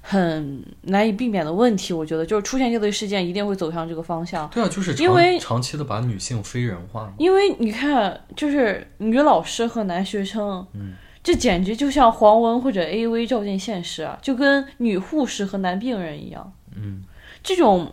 [0.00, 4.48] 很难以避免的问题，我觉得就是出现这类事件，一定会走向这个方向。
[4.48, 7.12] 对啊，就是因为长期的把女性非人化。
[7.18, 16.52] 因为你看，就是女老师和男学生，嗯，这简直就像黄文或者 A V 照进现实啊，就跟女护士和男病人一样。
[16.74, 17.02] 嗯，
[17.42, 17.92] 这种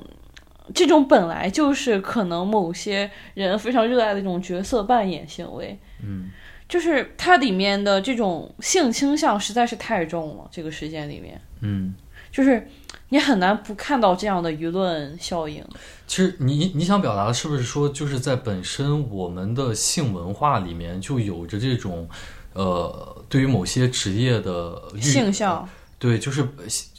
[0.73, 5.77] 这种本来就是可能某些人非常热爱的一种角色扮演行为。
[6.01, 6.29] 嗯，
[6.67, 11.39] 就是它里面的这种性倾向实在是太重了，这个事件里面。
[11.61, 11.93] 嗯。
[12.29, 12.67] 就是
[13.09, 15.63] 你很难不看到这样的舆论效应。
[16.05, 22.07] 其实你你想表达的是不是说，就是在本身我们的性文化里面就有着这种，
[22.53, 26.47] 呃，对于某些职业的性向，对，就是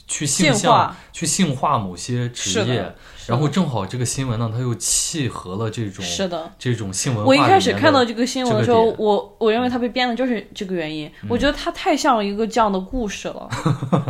[0.09, 2.93] 去性化，去性化某些职业。
[3.27, 7.23] 然后正好这个新闻呢，它又契合了这种是的这种新闻。
[7.27, 11.13] 我一开始看到这个新闻的时候，我我认为它被编的就是这个原因。
[11.29, 13.47] 我觉得它太像一个这样的故事了，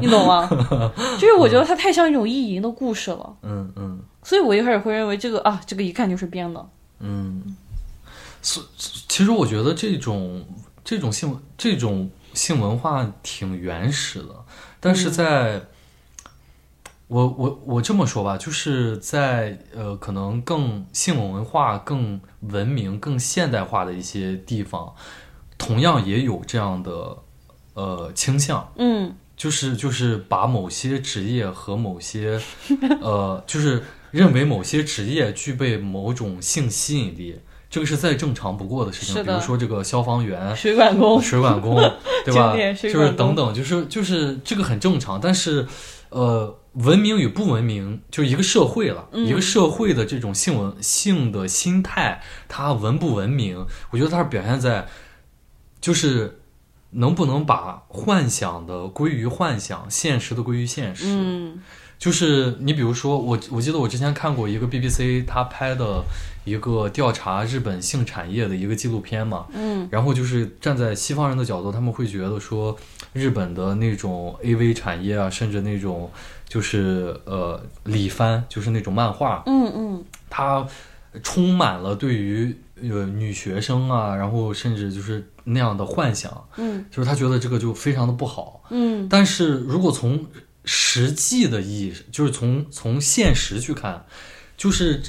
[0.01, 0.49] 你懂吗？
[1.19, 3.37] 就是我觉得它太像一种意淫的故事了。
[3.43, 3.99] 嗯嗯。
[4.23, 6.65] 所以我一开始会认为这个啊，这个一看就是编的。
[7.01, 7.57] 嗯。
[8.41, 10.47] 所其实我觉得这种
[10.85, 14.45] 这种性这种性文化挺原始的，
[14.79, 15.61] 但是在。
[17.09, 24.95] 我我我这么说吧，就是在呃，可能更性文化更文明、更现代化的一些地方，
[25.57, 27.17] 同样也有这样的
[27.73, 28.71] 呃倾向。
[28.77, 32.39] 嗯，就是就是把某些职业和某些
[33.01, 37.41] 呃，就是认为某些职业具备某种性吸引力，
[37.71, 39.25] 这个是再正常不过的事情。
[39.25, 41.77] 比如说这个消防员、 水管工、水管工，
[42.27, 42.55] 对吧？
[42.83, 45.67] 就是等等，就是就是这个很正常，但是
[46.11, 46.55] 呃。
[46.75, 49.09] 文明与不文明，就是一个社会了。
[49.13, 53.67] 一个社会的这种性文性的心态，它文不文明？
[53.91, 54.87] 我觉得它是表现在，
[55.81, 56.41] 就是
[56.91, 61.05] 能不能把幻想的归于幻想，现实的归于现实。
[61.07, 61.61] 嗯，
[61.99, 66.05] 就是你比如说我，我记得我之前看过一个 BBC 他拍的
[66.45, 72.77] 一个调查日本性产业的一个纪录片嘛，嗯，然后就是站在西方人的角度，他们会觉得说
[73.13, 76.11] 日本的那种 AV 产业啊，甚至那种
[76.49, 80.67] 就是呃李帆，就是那种漫画，嗯嗯，它
[81.23, 90.27] 充满了对于呃女学生啊，然后甚至就是那样的幻想，嗯，就是他觉得这个就非常的不好，嗯，但是如果从
[90.65, 94.05] 实际的意义，就是从从现实去看，
[94.57, 95.03] 就是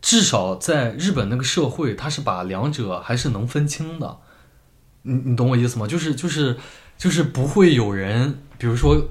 [0.00, 4.18] 至少在日本那个社会，他是把两者还是能分清的。
[5.02, 5.86] 你你懂我意思吗？
[5.86, 6.56] 就是就是
[6.98, 9.08] 就是不会有人，比如说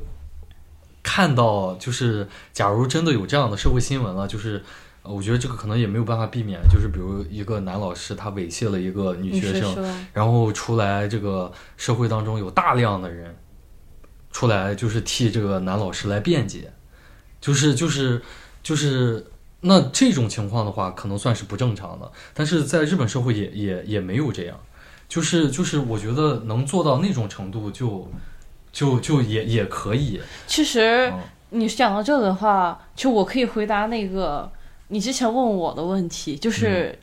[1.09, 4.61] 看到，就是假如真的有这样的社会新闻了，就是
[5.03, 13.33] 我觉得这个可能也没有办法避免，就是比如一个男老师他猥亵了一个女学生，然后出来这个社会当中有大量的人。
[14.29, 16.71] 出来就是替这个男老师来辩解，
[17.41, 18.21] 就是就是
[18.61, 19.25] 就是
[19.61, 22.11] 那这种情况的话，可能算是不正常的。
[22.35, 24.59] 但是在日本社会也也也没有这样，
[25.07, 28.11] 就是就是我觉得能做到那种程度，就就
[28.77, 30.21] 就就也也可以。
[30.45, 31.11] 其实
[31.49, 34.47] 你讲到这个的话，就我可以回答那个
[34.89, 36.95] 你之前问我的问题，就是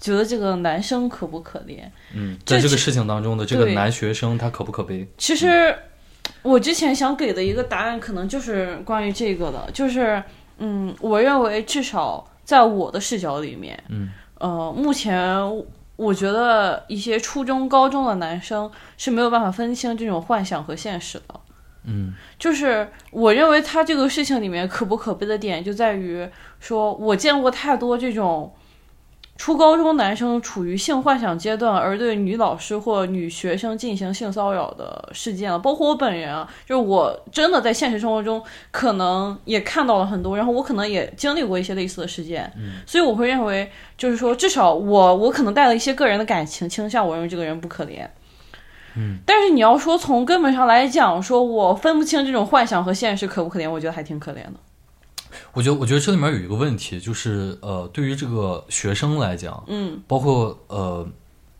[0.00, 1.82] 觉得这个男生可不可怜？
[2.14, 5.06] 嗯，在这个事情当中的这个男学生他可不可悲？
[5.18, 5.76] 其实。
[6.42, 10.22] 我之前想给的一个答案，可能就是关于这个的，就是，
[10.56, 14.08] 嗯，我认为至少在我的视角里面，嗯，
[14.38, 15.28] 呃，目前
[16.00, 21.40] 我觉得一些初中、高中的男生是没有办法分清这种幻想和现实的，
[21.84, 26.28] 嗯，就是我认为他这个事情里面可不可悲的点就在于，
[26.58, 28.52] 说我见过太多这种。
[29.40, 36.30] 初高中男生处于性幻想阶段，而对女老师或女学生进行性骚扰的事件了，包括我本人。
[36.30, 48.06] 啊，就是我真的在现实生活中可能也看到了很多，然后我可能也经历过一些类似的事件，嗯，所以我会认为，就是说，至少我我可能带了一些个人的感情倾向，我认为这个人不可怜，
[48.94, 54.52] 嗯，但是你要说从根本上来讲，说我分不清这种幻想和现实可不可怜，我觉得还挺可怜的。
[55.52, 61.08] 我觉得，我觉得这里面有一个问题，就是呃，对于这个学生来讲，嗯，包括呃，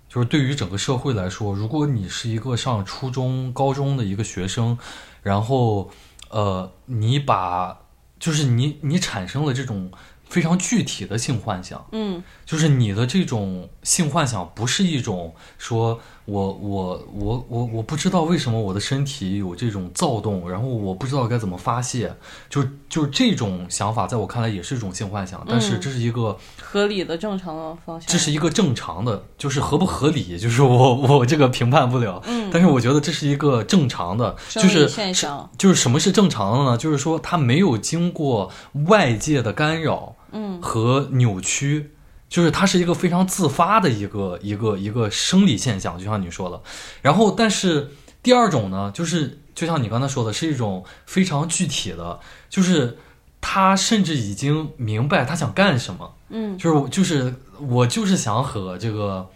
[0.09, 4.79] 就是对于整个社会来说，如果你是一个上初中、高中的一个学生，
[5.23, 5.91] 然后
[6.31, 7.81] 呃，你把
[8.18, 9.91] 就是你你产生了这种
[10.29, 16.01] 非常具体的性幻想，嗯，就是你的这种性幻想不是一种说。
[16.27, 22.14] 我我我我我不知道为什么我的身体有这种躁动，然后我不知道该怎么发泄，
[22.49, 28.09] 就就这种想法，在我看来也是一种性幻想，但是这是一个合理的正常的方向。
[28.09, 32.23] 这是一个正常的，就是合不合理，就是我我这个评判不了。
[32.27, 36.79] 嗯，但是我觉得这是一个正常的，就是现象，就是什么是正常的呢？
[36.79, 38.51] 就是说它没有经过
[38.87, 41.91] 外界的干扰，嗯，和扭曲。
[42.31, 46.62] 就是它是一个非常自发的一个一个一个生理现象，就像你说的。
[47.03, 47.91] 然后，但是
[48.22, 52.97] 第二种呢，就是就像你刚才说的，是一种非常具体的，就是
[53.41, 56.14] 他甚至已经明白他想干什么。
[56.28, 59.28] 嗯，就是就是我就是想和这个，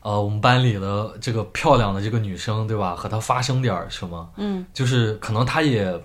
[0.00, 2.96] 呃，我们班里的这个漂亮的这个女生，对吧？
[2.96, 4.30] 和她发生点什么。
[4.38, 6.02] 嗯，就是可能她也。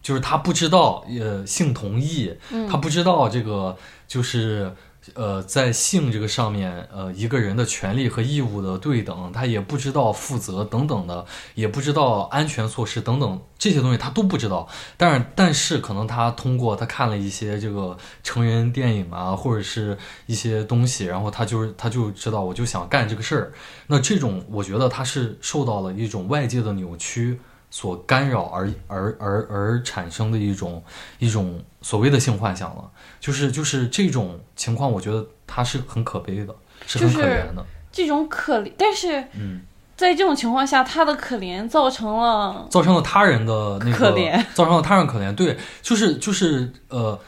[0.00, 2.32] 就是她不知道，呃，性同意，
[2.70, 3.76] 她不知道这个，
[4.08, 4.74] 就是，
[5.14, 14.66] 呃，在性这个上面，呃，一个人的权利和义务的对等，他也不知道负责等等的，也不知道安全措施等等这些东西他都不知道。
[14.96, 19.96] 但是，但是可能他通过他看了一些这个成人电影啊，或者是
[20.26, 23.52] 一些东西，然后他就是他就知道，我就想干这个事儿。
[23.86, 27.38] 那这种，我觉得他是受到了一种外界的扭曲。
[27.70, 30.82] 所干扰而而而而产生的一种
[31.18, 32.90] 一种所谓的性幻想了，
[33.20, 36.54] 就是就是这种情况，我觉得他是很可悲的，
[36.86, 37.64] 是很可怜的。
[37.90, 39.60] 这种可怜，但是嗯，
[39.96, 45.34] 在这种情况下，他的可怜造成了造成了他人的那个可怜，造成了他人可怜。
[45.34, 47.18] 对，就是就是呃，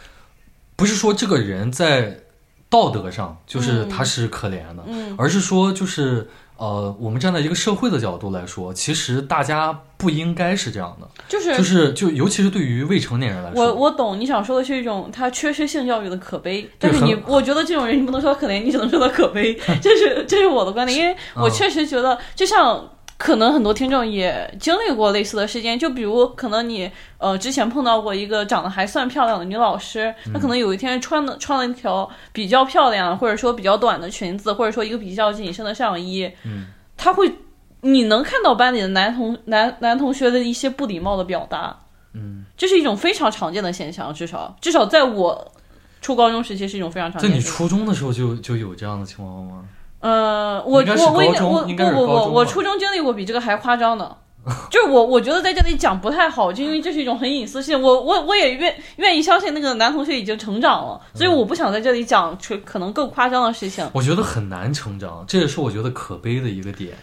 [0.77, 2.21] 不是说这个人在
[2.69, 6.29] 道德上就是他是可怜的，嗯，而是说就是。
[6.61, 22.87] 呃，我们站在一个社会的角度来说，其实大家不应该是这样的，就是就是就尤其是对于未成年人来说，我我懂你想说的是一种他缺失性教育的可悲，但是你我觉得这种人你不能说可怜，你只能说他可悲， 这是这是我的观点，因为我确实觉得就像。
[23.21, 37.31] 可能很多听众也经历过类似的事件，就比如可能你呃之前碰到过一个长得还算漂亮的女老师，她可能有一天穿的穿了一条比较漂亮或者说比较短的裙子，或者说一个比较紧身的上衣，嗯，她会
[37.83, 41.79] 你能看到班里的男同男男同学的一些不礼貌的表达，
[42.15, 42.47] 嗯。
[42.57, 45.53] 这是一种非常常见的现象，至少至少在我
[46.01, 47.31] 初高中时期是一种非常常见。
[47.31, 49.65] 在你初中的时候就就有这样的情况吗？
[50.01, 54.17] 呃，我我我我不不不，我初中经历过比这个还夸张的。
[54.71, 57.81] 就是我，我觉得在这里讲不太好，就因为这是一种很隐私性。
[57.81, 63.87] 我我我也愿愿意相信那个男同学已经成长了，所以我不想在这里讲可能更夸张的事情。
[63.93, 66.95] 我觉得很难成长，这也是我觉得可悲的一个点。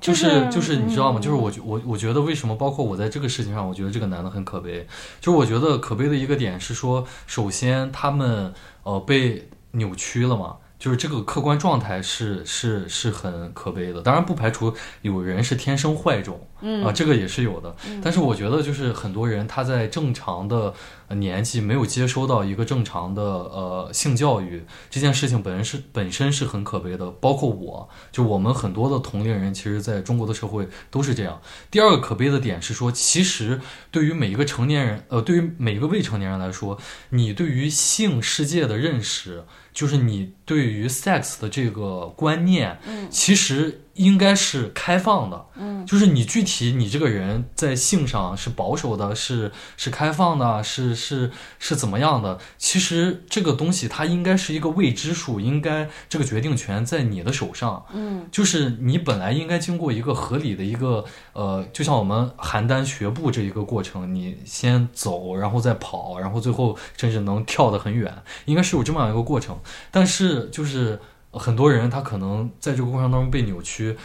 [0.00, 1.20] 就是就是你知道吗？
[1.20, 4.86] 就是我我我觉得为什么包括我在这个事情上，我觉得这个男的很可悲。
[5.20, 10.54] 就是我觉得可悲的一个点是说，首先他们呃被扭曲了嘛。
[10.78, 14.72] 就是这个客观状态是是是很可悲的，当然不排除
[15.02, 16.46] 有人是天生坏种，
[16.84, 17.74] 啊，这个也是有的。
[18.02, 20.72] 但是我觉得就是很多人他在正常的
[21.08, 27.10] 年纪没有接收到一个正常的呃性教育，这件事情本身是本身是很可悲的。
[27.10, 31.40] 包括我就我们很多的同龄人，其实在中国的社会都是这样。
[31.72, 33.60] 第二个可悲的点是说，其实
[33.90, 36.78] 对于每一个成年人，呃，对于每一个未成年人来说，
[37.10, 39.44] 你对于性世界的认识。
[39.78, 43.82] 就是你对于 sex 的这个观念，嗯，其实。
[43.98, 52.38] 应该是开放的，嗯，就是你具体你这个人在性上是保守的，是是开放的，是是是怎么样的？
[52.56, 69.58] 其实这个东西它应该是一个未知数，应该这个决定权在你的手上，嗯，就是你本来应该经过一个合理的一个呃，就像我们邯郸学步这一个过程，你先走，然后再跑，然后最后甚至能跳得很远，应该是有这么样一个过程，
[69.90, 71.00] 但是就是。
[71.32, 73.96] 很多人他可能在这个过程当中被扭曲，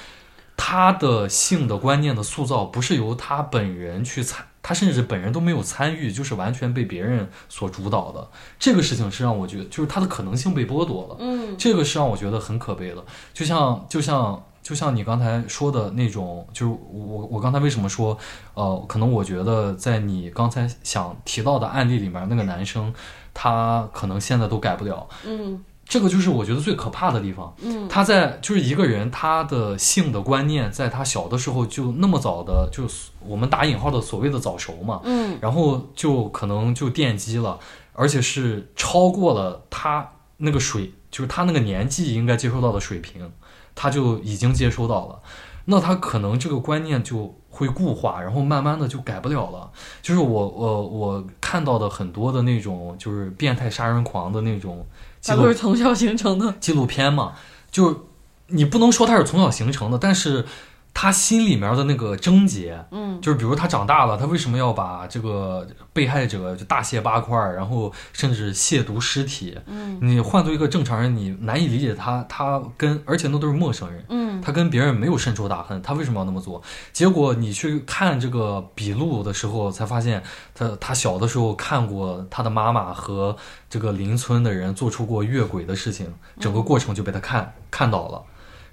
[0.58, 8.30] 他的性的观念的塑造不是由他本人去参，他甚至本人都没有参与，就是完全被别人所主导的。
[8.60, 11.18] 这个事情是让我觉得，就是他的可能性被剥夺了。
[11.20, 13.04] 嗯，这个是让我觉得很可悲的。
[13.34, 18.18] 就像就像就像你刚才说的那种，就是我我刚才为什么说，
[18.54, 22.94] 呃，可能我觉得在你刚才想提到的案例里面，那个男生
[23.34, 25.08] 他可能现在都改不了。
[25.26, 25.64] 嗯。
[25.94, 27.54] 这个就是我觉得最可怕的地方。
[27.62, 35.02] 嗯，他在就是一个人他的性的观念，在他小的时候就那么早的，就是我们打引号的所谓的早熟嘛。
[35.04, 37.60] 嗯，然后就可能就奠基了，
[37.94, 43.32] 而且是超过了他那个水，就是他那个年纪应该接收到的水平，
[43.76, 45.20] 他就已经接收到了。
[45.66, 49.70] 那他可能这个观念就会固化，然后慢慢的就改不了了。
[50.02, 54.84] 就是我我我看到的很多的那种就是变态杀人狂的那种。
[55.24, 56.54] 他都是从小形成的。
[56.60, 57.34] 纪录片嘛，
[57.72, 58.08] 就
[58.48, 60.46] 你不能说他是从小形成的，但是
[60.94, 69.58] 他心里面的那个症结，嗯，就是比如他长大了，他为什么要把这个被害者就大卸八块，然后甚至亵渎尸体？
[69.66, 76.62] 嗯，你换做一个正常人，你难以理解他，他跟而且那都是陌生人，嗯，他跟别人没有深仇大恨，他为什么要那么做？
[76.92, 80.22] 结果你去看这个笔录的时候，才发现
[80.54, 83.36] 他他小的时候看过他的妈妈和。
[83.74, 88.22] 这个邻村的人做出过越轨的事情，整个过程就被他看看到了，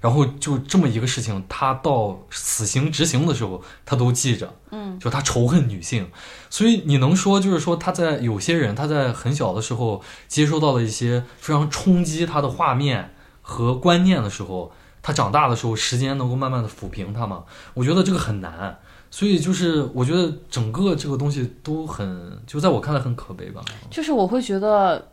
[0.01, 6.09] 然后就这么一个事情，他到死刑执行的时候，他都记着，嗯，就他仇恨女性，
[6.49, 17.45] 所以你能说就是说他在有些人他在很小的时候接收到了一些非常冲击他的画面和观念的时候，他长大的时候时间能够慢慢的抚平他吗？
[17.75, 18.79] 我觉得这个很难。
[19.13, 23.61] 所以就是，我觉得整个这个东西都很，就在我看来很可悲吧。
[23.89, 25.11] 就是我会觉得，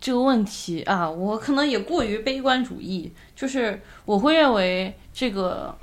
[0.00, 3.12] 这个问题啊，我可能也过于悲观主义。
[3.42, 5.74] 就是我会认为这个，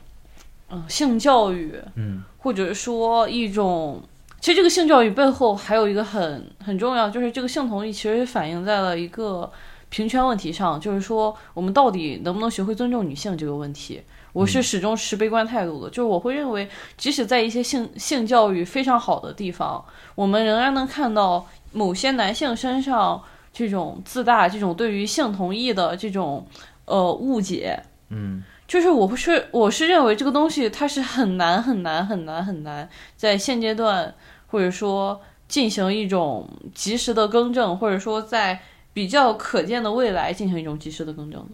[0.70, 4.02] 嗯，性教育，嗯，或者说一种，
[4.40, 9.52] 其实这个性教育背后还有一个很很重要，就是这个性同意其实反映在了一个
[9.90, 14.02] 平权问题上，就是说我们到底能不能学会尊重女性这个问题。
[14.32, 19.84] 我是始终持悲观态度的，就是我会认为，即使在一些性性教育非常好的地方，
[20.16, 26.48] 我们仍然能看到某些男性身上这种自大、这种对于性同意的这种
[26.90, 27.82] 呃误解。
[28.10, 34.14] 嗯，就是我不是我是认为这个东西它是很难很难很难很难在现阶段
[34.48, 38.60] 或者说进行一种及时的更正，或者说在
[38.92, 41.50] 比较可见的未来进行一种及时的更正的。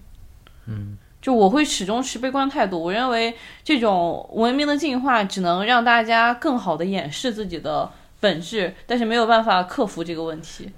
[0.68, 0.98] 嗯。
[1.22, 3.34] 就我会始终持悲观态度，我认为
[3.64, 10.70] 这种文明的进化只能让大家更好的掩饰自己的本质，但是没有办法克服这个问题。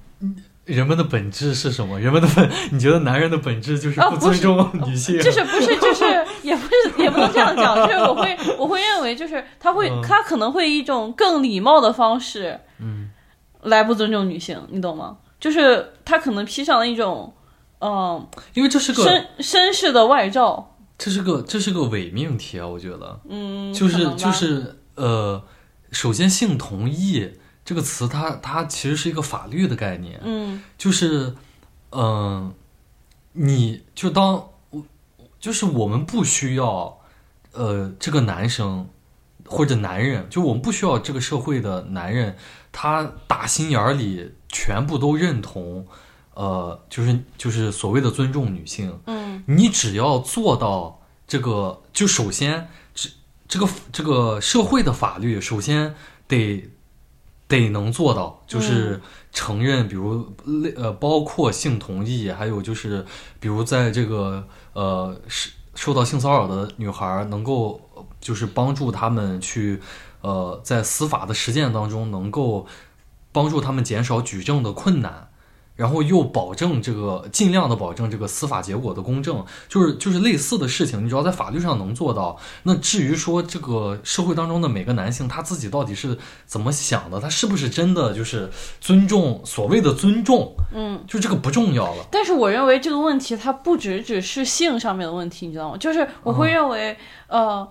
[0.68, 1.99] 人们的本质是什么？
[1.99, 5.20] 人们的本， 你觉得男人的本质就是不尊重女性？
[5.20, 6.03] 就是不是就是
[6.43, 13.09] 也不是也不能这样讲，就是我会我会认为就是他会他可能会以一种更礼貌的方式，嗯，
[13.63, 15.18] 来不尊重女性，你懂吗？
[15.39, 17.34] 就是他可能披上了一种。
[17.80, 25.39] 嗯，因为这是个绅绅士的外罩，这是个这是个伪命题啊，我觉得，嗯，就是就是呃，
[25.91, 27.34] 首先性同意
[27.68, 31.36] 这个词它它其实是一个法律的概念，嗯，就是
[31.91, 32.53] 嗯，
[33.34, 34.36] 你就当
[34.70, 34.82] 我
[35.38, 36.97] 就是我们不需要
[37.51, 38.88] 呃这个男生
[39.45, 42.38] 或者男人，就我们不需要这个社会的男人，
[42.72, 45.86] 他打心眼里全部都认同，
[46.36, 53.09] 呃，就是就是所谓的尊重女性，嗯，你只要做到这个，就首先这
[53.45, 55.93] 这个这个社会的法律首先
[56.30, 56.70] 得。
[57.47, 58.99] 得能做到，就是
[59.31, 63.05] 承认，比如类呃，包括性同意，还有就是，
[63.39, 67.79] 比如在这个呃，是受到性骚扰的女孩，能够
[68.19, 69.79] 就是帮助他们去
[70.21, 72.67] 呃，在司法的实践当中，能够
[73.31, 75.26] 帮助他们减少举证的困难。
[75.78, 82.38] 然后又保证这个尽量的保证这个司法结果的公正，就是就是类似的事情，你只要在法律上能做到。
[82.63, 88.49] 那至于说这个社会当中的每个男性他自己到底是怎么想的，他是不是真的就是
[88.82, 92.05] 尊重所谓的尊重，嗯，就这个不重要了。
[92.11, 95.78] 但是我认为这个问题它不只只是性上面的问题，你知道吗？
[95.78, 96.97] 就是我会认为，
[97.28, 97.67] 呃，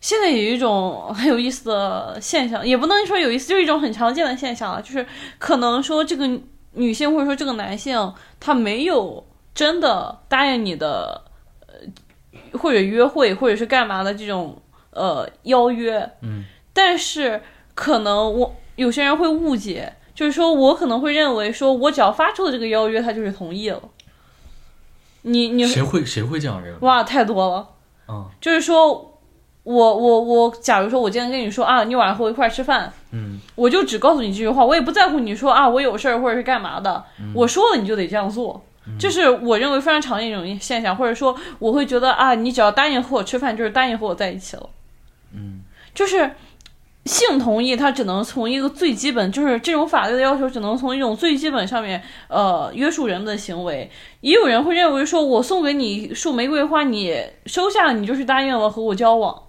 [0.00, 5.06] 现在有一种 很有意思的现象，也不能说有意思，就是一种很常见的现象了，就是
[5.38, 6.28] 可能说这个。
[6.72, 11.22] 女性或者说这个男性，他没有真的答应你的，
[11.66, 14.60] 呃，或者约会或者是干嘛的这种
[14.90, 17.42] 呃邀约，嗯，但是
[17.74, 23.80] 可能我有些人会误解，就是说我可能会认为说我只要发出了这个邀约，他就是同意了。
[25.22, 26.78] 你你谁会谁会这样认为？
[26.80, 27.68] 哇，太多了，
[28.08, 29.07] 嗯，就是说。
[29.68, 37.04] 我我我，假如说我今天跟你说啊，你晚上和我一块吃饭，嗯，我就只告诉你这句话，我也不在乎你说啊，我有事儿或者是干嘛的，
[37.34, 38.64] 我说了你就得这样做，
[38.98, 44.70] 这是我认为非常常见一种现象，或者说我会觉得啊，你只要答应和我吃饭，就是答应和我在一起了，
[45.34, 45.60] 嗯，
[45.94, 46.30] 就是
[47.04, 53.90] 性同意，它只能从一个最基本，就是这种法律的要求，只能从一种最基本上面呃约束人们的行为。
[54.22, 59.42] 也有人会认为说，我送给你一束玫瑰花，你收下了，你就是答应了和我交往。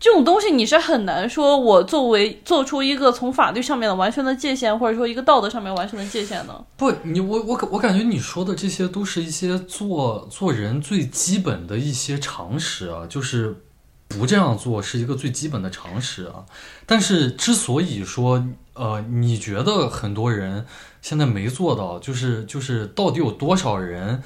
[0.00, 6.64] 这种东西你是很难说，我作为做出一个从法律上面的完全的界限，或者说一个道德上面完全的界限的。
[6.76, 13.64] 不，你我我我感觉你说的这些都是一些做做人最基本的一些常识啊，就是
[14.06, 16.46] 不这样做是一个最基本的常识啊。
[16.86, 20.64] 但是之所以说，呃，你觉得很多人
[21.02, 24.22] 现在没做到，就是就是到底有多少人？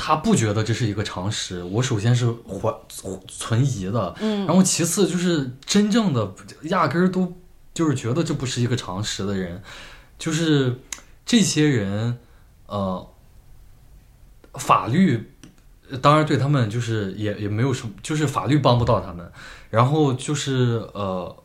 [0.00, 2.72] 他不觉得这是一个常识，我首先是怀
[3.26, 6.32] 存疑的，嗯，然后其次就是真正的
[6.62, 7.36] 压根儿都
[7.74, 9.60] 就是觉得这不是一个常识的人，
[10.16, 10.80] 就是
[11.26, 12.20] 这些人，
[12.66, 13.10] 呃，
[14.54, 15.32] 法律
[16.00, 19.30] 当然对他们就是也也没有什么，就是法律帮不到他们，
[19.68, 21.42] 然后就是呃，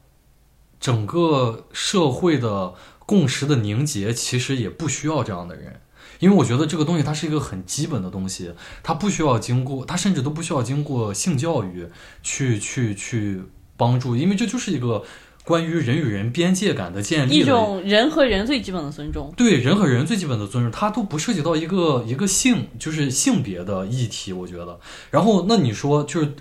[0.79, 5.81] 整个社会的共识的凝结其实也不需要这样的人。
[6.23, 11.85] 因为我觉得这个东西它是一个很基本的东西，它不需要经过，它甚至都不需要经过性教育
[12.21, 13.41] 去去去
[13.75, 15.03] 帮助，因为这就是一个
[15.43, 19.33] 关于人与人边界感的建立，一种人和人最基本的尊重。
[19.35, 24.31] 对人和人最基本的尊重，它都不涉及到一个一个性，就是性别的议题。
[24.31, 24.79] 我觉得，
[25.11, 26.33] 然后那你说就是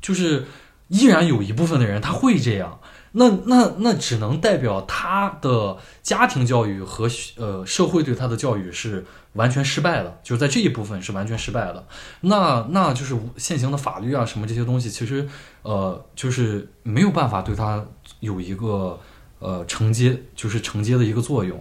[0.00, 0.46] 就是
[0.88, 2.80] 依然有一部分的人他会这样。
[3.12, 9.04] 那那那只能代表他的家庭教育和呃社会对他的教育是
[9.34, 11.86] 完全失败的，就是在这一部分是完全失败的。
[12.22, 15.28] 那那就是现行的法律啊什么这些东西，其实
[15.62, 17.84] 呃就是没有办法对他
[18.20, 18.98] 有一个
[19.38, 21.60] 呃承接，就是承接的一个作用。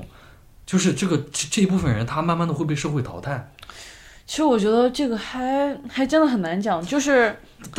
[0.65, 3.51] 就是这个这这一部分人，他慢慢的会被社会淘汰。
[4.25, 7.37] 其实我觉得这个还还真的很难讲，就是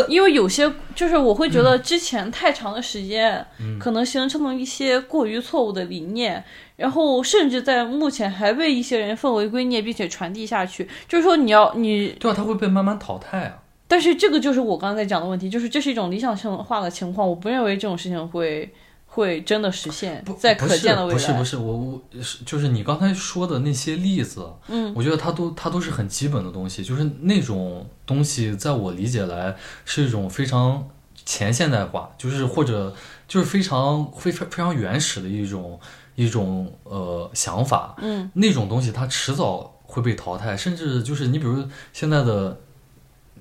[0.08, 3.44] 因为有些就是我会觉得之前太长的时间，
[3.78, 6.42] 可能形成了一些过于错误的理念，
[6.76, 10.88] 然后甚至在目前还被一些人奉为圭臬，并且传递下去。
[11.08, 13.58] 就是说你要你对啊，它会被慢慢淘汰啊。
[13.86, 18.72] 但是这个就是我刚才讲的问题，就是这是一种理想性化的情况，我不认为这种事情会。
[19.14, 21.18] 会真的实现，在可见的未来。
[21.18, 29.54] 不是不是，我我是就是你刚才说的那些例子，嗯，我觉得它都它都是很基本的东西，就是那种东西，在我理解来
[29.84, 30.88] 是一种非常
[31.26, 32.94] 前现代化，就是或者
[33.28, 35.78] 就是非常非常非常原始的一种
[36.14, 42.58] 一种呃想法，嗯，那种东西它迟早会被淘汰，甚至就是你比如现在的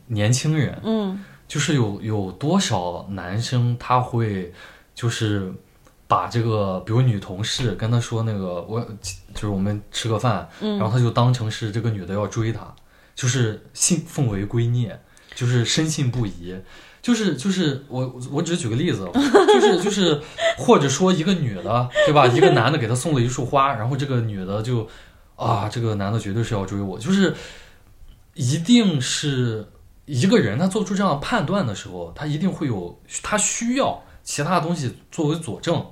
[0.08, 4.54] 年轻人，嗯，就是有有多少男生他会。
[4.94, 5.54] 就是
[6.08, 8.80] 把这个，比如女同事跟他说那个，我
[9.34, 12.74] 就是我们吃个饭，然后他就当成是这个女的要追他，
[13.16, 14.96] 就是信奉为圭臬，
[15.36, 16.56] 就是深信不疑。
[17.02, 19.10] 就是就是我我只举个例子，
[19.52, 20.22] 就是就是
[20.56, 22.28] 或者说一个女的，对吧？
[22.28, 24.88] 一个男的给她送了一束花，然后这个女的就
[25.36, 27.34] 啊，这个男的绝对是要追我，就是
[28.36, 29.66] 一定是
[30.06, 35.86] 一个人他做出这样判断的时候，他一定会有他需要其他的东西作为佐证。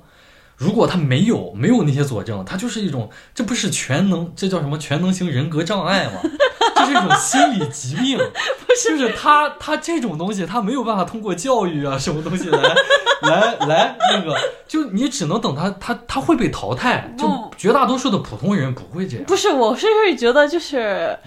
[0.56, 6.20] 如果他没有没有那些佐证，他就是一种，这不是全能，这叫什么全能型人格障碍吗？
[6.76, 8.18] 这是一种心理疾病，
[8.82, 12.74] 就是他他这种东西，他没有办法通过教育啊什么东西来
[13.28, 14.34] 来来那个，
[14.66, 17.26] 就你只能等他他他会被淘汰，就
[17.58, 19.26] 绝大多数的普通人不会这样。
[19.26, 21.18] 不是，我是会觉得就是，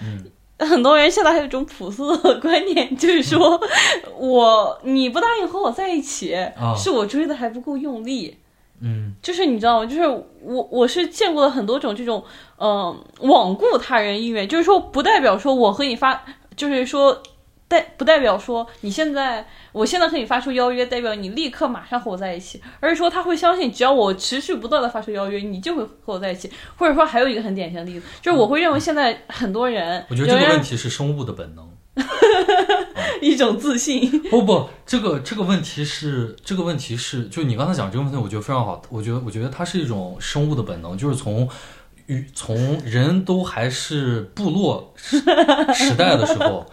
[0.64, 3.60] 很多人现在还有一种朴素的观念，就是说
[4.16, 6.34] 我你不答应和我在一起，
[6.76, 8.36] 是我追的还不够用力。
[8.80, 9.86] 嗯，就是你知道吗？
[9.86, 10.02] 就是
[10.42, 12.22] 我我是见过了很多种这种，
[12.58, 16.24] 嗯，罔顾他人意愿，就是说不代表说我和你发，
[16.56, 17.22] 就是说
[17.74, 26.50] 代不代表说你现在我现在和你发出邀约，代表你立刻马上和我在一起，而是说他会相信只要我持续不断的发出邀约，你就会和我在一起。
[26.76, 31.68] 或者说还有一个很典型的例子，就是我会认为现在很多人，我觉得这个问题是生物的本能。
[33.20, 34.10] 一种自信。
[34.30, 38.82] 不不，这个这个问题是这个问题是，就你刚才讲这个问题，我觉得非常好。
[38.90, 41.48] 我觉得我觉得它是一种生物的本能，就是从
[42.06, 45.20] 与从人都还是部落时
[45.94, 46.66] 代的时候，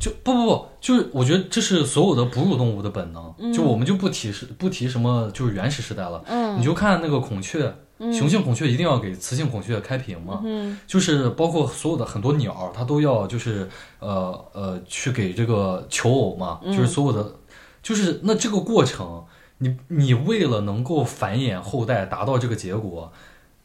[0.00, 3.52] 就不不不，就是我觉得这是所有的哺乳动物的本能。
[3.52, 6.20] 就我们就不提是不提什么就是原始时代了。
[6.26, 7.72] 嗯，你就看那个孔雀。
[8.00, 10.40] 雄性孔雀一定要给雌性孔雀开屏嘛？
[10.42, 17.34] 嗯，就是包括所有的很多鸟，它都要就是呃呃去给这个求偶嘛，就是所有的，
[17.82, 19.26] 就是那这个过程，
[19.58, 23.12] 你你为了能够繁衍后代，达到这个结果，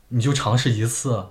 [0.09, 1.27] 你就尝试一次，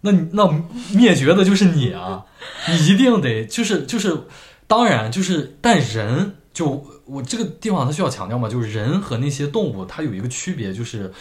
[0.00, 0.52] 那那
[0.92, 2.26] 灭绝的就是你啊！
[2.68, 4.22] 你一定得就是就是，
[4.68, 11.12] 当然就是，但人就我这个地方它需要强调嘛，就是人和那些动物它有一个区别，就是。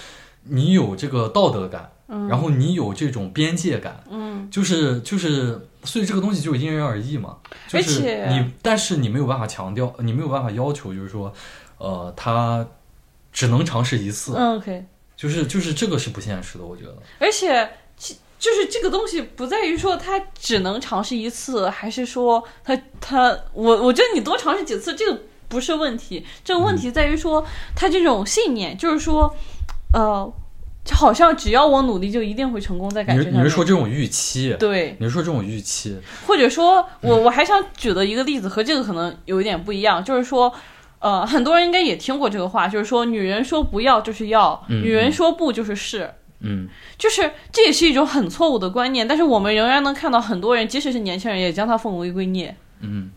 [0.49, 1.91] 你有这个道德感，
[2.29, 7.35] 然后你有这种边界感，嗯，就是就是，所以这个东西就因人而异嘛。
[7.67, 11.33] 就是你，但是你没有办法强调，你没有办法要求，就是说，
[11.79, 12.65] 呃，他
[13.33, 14.35] 只能尝试一次。
[14.37, 14.85] 嗯，OK，
[15.17, 16.95] 就是就是这个是不现实的，我觉得。
[17.19, 17.69] 而且，
[18.39, 26.25] 就是这个东西不在于说他只能尝试一次，还是说他他我我觉得你多尝试几次，这个不是问题。
[26.43, 29.35] 这个问题在于说他这种信念，就是说。
[29.93, 30.29] 呃，
[30.83, 32.89] 就好像只要我努力，就一定会成功。
[32.89, 34.53] 在感觉上，你是说这种预期？
[34.59, 35.97] 对，你是说这种预期？
[36.27, 40.53] 或者说我我还想举的一个例子和这个可能有一点不一样，就是说，
[40.99, 46.03] 呃，很多人应该也听过这个话，就是说，女人说不要就是要，女人说不就是是。
[46.03, 46.13] 嗯，
[46.97, 52.53] 就是这也是一种很错误的观念，但是我们仍然能看到很多人，即使是年轻人，也将它奉为圭臬。
[52.81, 53.11] 嗯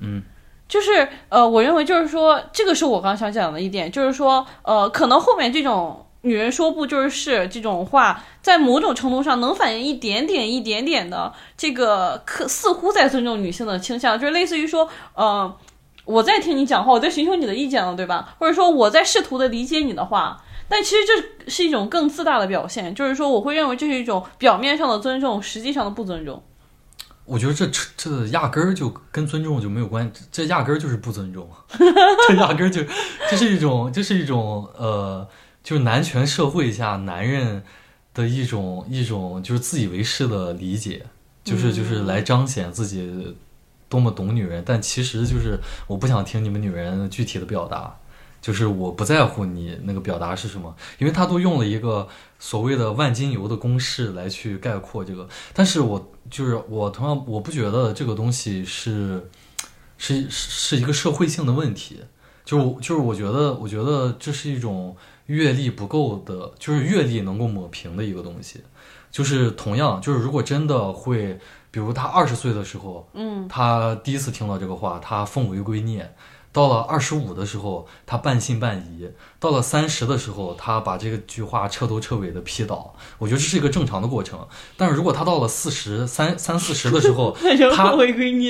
[0.00, 0.22] 嗯。
[0.68, 15.56] 就是呃，我认为就是说，这个是我刚想讲的一点，就是说，呃，可能后面这种女人说不就是是这种话，在某种程度上能反映一点点、一点点的这个可似乎在尊重女性的倾向，就是类似于说，呃，
[16.04, 18.34] 我在听你讲话，我在寻求你的意见了，对吧？
[18.40, 26.42] 或者说我在试图的理解你的话，但其实这是一种更自大的表现，就是说我会认为这是一种表面上的尊重，实际上的不尊重。
[27.24, 31.48] 我觉得这这压根儿就跟尊重就没有关系，这压根儿就是不尊重，
[32.28, 32.80] 这压根儿就
[33.28, 35.26] 这是一种这是一种呃，
[35.62, 37.64] 就是男权社会下男人
[38.14, 41.04] 的一种一种就是自以为是的理解，
[41.42, 43.36] 就是就是来彰显自己
[43.88, 45.58] 多么懂女人，但其实就是
[45.88, 47.96] 我不想听你们女人具体的表达。
[48.46, 52.06] 就是我不在乎你那个表达是什么，因为他都用了一个
[52.38, 55.28] 所谓的万金油的公式来去概括这个。
[55.52, 59.28] 但是我就是我同样我不觉得这个东西是
[59.98, 62.04] 是是一个社会性的问题，
[62.44, 68.60] 就就是我觉得我觉得这是一种阅历不够的，就是阅历能够抹平的一个东西。
[69.10, 71.36] 就是同样就是如果真的会，
[71.72, 76.06] 比如他二十岁的时候，嗯，他第一次听到这个话，他奉为圭臬。
[76.56, 82.94] 到了二十五的时候，他半信半疑；到了三十的时候，他把这个句话彻头彻尾的批倒。
[83.18, 84.48] 我觉得这是一个正常的过程。
[84.74, 87.36] 但是如果他到了四十三三四十的时候，
[87.76, 87.94] 他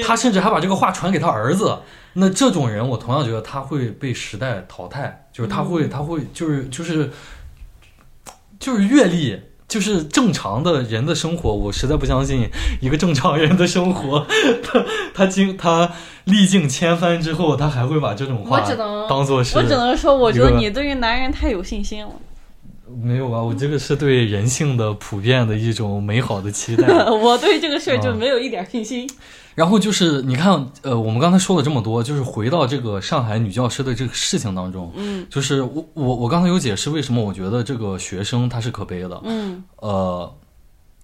[0.06, 1.80] 他甚至还把这个话传给他儿子，
[2.12, 7.10] 那这种人，我同样觉得他会被时代淘汰，就是他会他会就是就是
[8.60, 9.42] 就是阅历。
[9.68, 12.48] 就是正常的人的生活，我实在不相信
[12.80, 14.26] 一个正常人的生活，
[14.62, 15.92] 他 他经他
[16.24, 18.60] 历尽千帆之后，他还会把这种话
[19.08, 19.56] 当做是。
[19.58, 22.12] 我只能说，我觉得你对于男人太有信心了。
[23.02, 23.42] 没有吧？
[23.42, 26.86] 我这个是对人性的普遍的一种美好的期待。
[27.10, 29.10] 我对这个事儿就没有一点信心。
[29.56, 40.30] 然后就是你看，呃，我们刚才说了这么多，就是回到这个上海女教师的这个事情当中，嗯，就是我我我刚才有解释为什么我觉得这个学生她是可悲的，嗯，呃，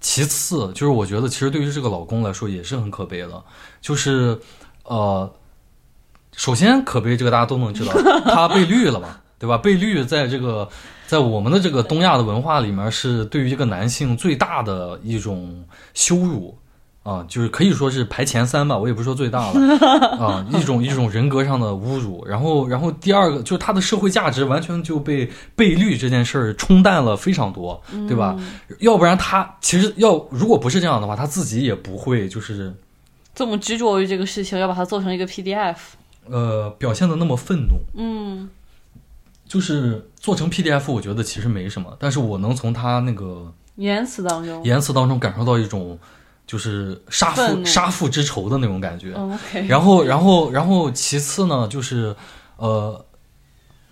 [0.00, 3.42] 其次就是我觉得其实对于这个老公来说也是很可悲的，
[3.80, 4.38] 就是
[4.84, 5.32] 呃，
[6.36, 7.92] 首先可悲这个大家都能知道，
[8.28, 9.56] 他被绿了嘛，对吧？
[9.56, 10.68] 被绿在这个
[11.06, 16.54] 在我们的这个东亚的文化里面是对于一个男性最大的一种羞辱。
[17.02, 19.60] 啊，就是可以说是排前三吧，我也不说最大了
[20.24, 22.24] 啊，一种一种人格上的侮辱。
[22.24, 28.38] 然后，然后第二个就是他的社会价值完全就被被绿这件事儿冲淡了非常多，对吧？
[28.78, 32.72] 要不然他其实要如果不是这样的话，他自己也不会就是
[33.34, 35.74] 这么执着于这个事情，要把它做成一个 PDF，
[36.30, 37.80] 呃，表现的那么愤怒。
[37.96, 38.48] 嗯，
[39.48, 45.98] 就是做成 PDF，我觉得其实没什么，但是我能从他那个言辞当中言辞当中感受到一种。
[46.46, 49.12] 就是杀父杀父之仇的那种感觉，
[49.68, 52.14] 然后，然后，然后，其次呢，就是，
[52.56, 53.04] 呃，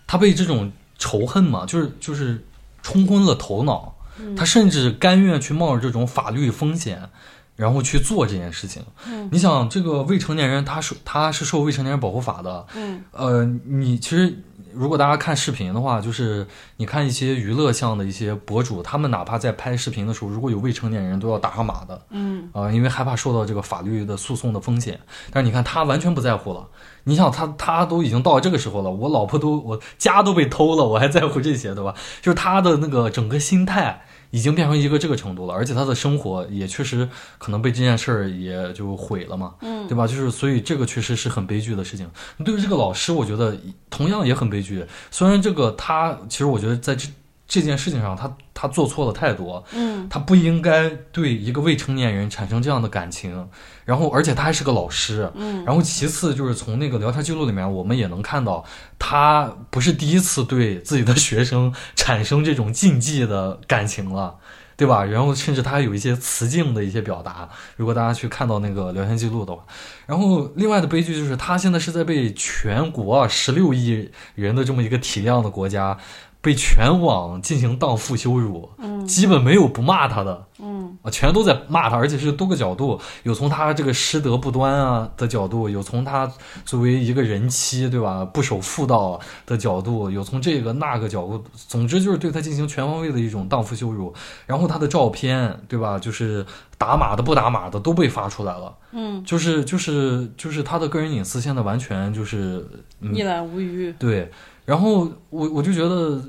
[0.06, 2.44] 他被这种仇恨嘛，就是就是
[2.82, 3.94] 冲昏了头脑，
[4.36, 7.08] 他甚至甘愿去冒着这种法律风险，
[7.56, 8.82] 然后去做这件事情。
[9.30, 14.42] 你想，这个未成年人，他是他是受未成年人保护法的，嗯，呃，你其实。
[14.72, 16.46] 如果大家看视频的话，就是
[16.76, 24.98] 你看一些娱乐向的一些博主，他们哪怕在拍视频的时候，如果有未成年人，都要打上码的，嗯，啊，因为害怕受到这个法律的诉讼的风险。
[25.32, 26.66] 但是你看他完全不在乎了，
[27.04, 31.94] 你想他他都已经到这个时候了，我老婆都我家都被偷了，我还在乎这些，对吧？
[32.22, 34.02] 就是他的那个整个心态。
[34.30, 37.08] 已经变成一个这个程度了，而且他的生活也确实
[37.38, 40.06] 可能被这件事儿也就毁了嘛，嗯，对吧？
[40.06, 42.10] 就是所以这个确实是很悲剧的事情。
[42.44, 43.56] 对于这个老师，我觉得
[43.88, 44.84] 同样也很悲剧。
[45.10, 47.08] 虽然这个他其实我觉得在这。
[47.50, 53.48] 这件事情上，他他做错了太多，嗯，他不应该对一个未成年人产生这样的感情，
[53.84, 58.64] 然后而且他还是个老师，嗯，然后其次就是从那个聊天记录里面，我们也能看到，
[59.00, 64.36] 他不是第一次对自己的学生产生这种禁忌的感情了，
[64.76, 65.04] 对吧？
[65.04, 69.64] 然后甚至他还有一些词境的一些表达，如果大家去看到那个聊天记录的话，
[70.06, 75.98] 然后另外的悲剧就是他现在是在被全国十六亿人的这么一个体量的国家。
[76.42, 86.30] 被全网进行荡妇羞辱，嗯，基本没有不骂他的，嗯，啊，全都在骂他，而且是多个角度，有从他这个师德不端啊的角度，有从他
[86.64, 94.14] 作为一个人妻，对吧，不守妇道的角度，有从这个那个角度，总之就是对他进行全方位的一种荡妇羞辱。
[94.46, 96.46] 然后他的照片，对吧，就是
[96.78, 102.66] 打码的不打码的都被发出来了，嗯，就是就是就是他的个人隐私现在完全就是
[103.12, 104.30] 一览无余，对。
[104.64, 106.22] 然后我我就觉得，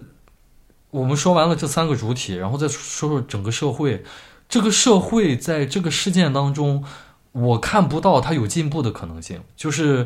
[0.89, 4.03] 我们说完了这三个主体，然后再说说整个社会。
[4.49, 6.83] 这个社会在这个事件当中，
[7.31, 9.39] 我看不到它有进步的可能性。
[9.55, 10.05] 就是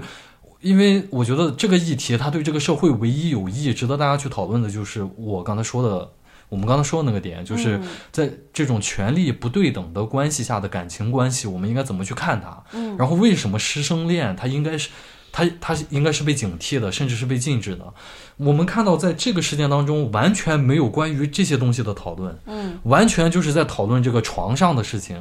[0.61, 6.11] 因为我觉得这个议题，它对这个社会唯一有益、值得大家去讨论的，就是我刚才说的，
[6.49, 12.63] 我们刚才说的那个点，就是在这种权力不对等的关系下的感情关系，我们应该怎么去看它？
[12.73, 14.91] 嗯，然后为什么师生恋它应该是？
[15.35, 17.93] 他他应该是被警惕的，甚至是被禁止的。
[18.37, 25.17] 我们看到，在这个事件当中，完全没有关于这些东西的讨论，嗯，完全就是在讨论这个床上的事情，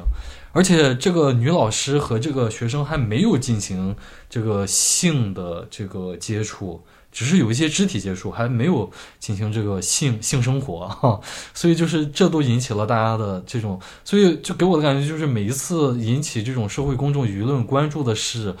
[0.53, 3.93] 而且这个女老师和这个学生还没有进行
[4.29, 8.89] 这个性的这个接触，只是有一些肢体接触，还没有
[9.19, 11.19] 进行这个性性生活哈。
[11.53, 18.55] 所以就是这都引起了大家的这种，所以就给我的感觉就是每一次引起这种社会公众舆论关注的事。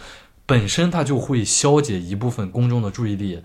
[0.45, 3.41] 本身它就会消解一部分公众的注意力，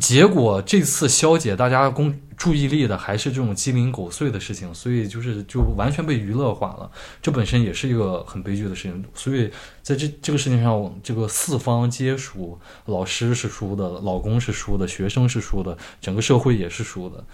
[0.00, 6.90] 结果这次消解大家公注意力的还是这种鸡零狗碎的事情，所以就是就完全被娱乐化了。
[7.20, 9.04] 这本身也是一个很悲剧的事情。
[9.14, 9.50] 所以
[9.82, 17.24] 在这这个事情上，这个四方皆输，老师是输的，老公是输的，学生是输的，整个社会也是输的。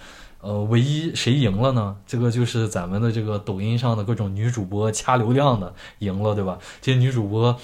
[0.40, 1.96] 呃，唯一谁赢了呢？
[2.06, 6.58] 这个就是咱们的这个抖音上的各种女主播掐流量的赢了，对吧？
[6.82, 7.58] 这些女主播。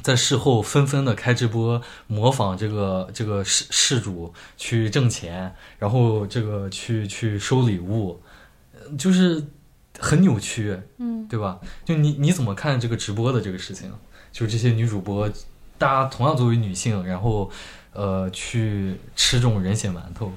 [0.00, 8.22] 在事后纷纷的开直播，模仿这个这个事事主去挣钱，然后这个去去收礼物，
[8.96, 9.44] 就是
[9.98, 11.58] 很扭曲，嗯，对吧？
[11.84, 13.92] 就你你怎么看这个直播的这个事情？
[14.30, 15.28] 就是这些女主播，
[15.76, 17.50] 大家同样作为女性，然后
[17.92, 20.32] 呃去吃这种人血馒头，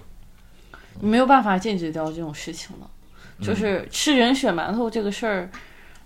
[0.99, 2.89] 没有办法禁止掉这种事情了。
[3.39, 5.49] 就是吃人血馒头这个事儿，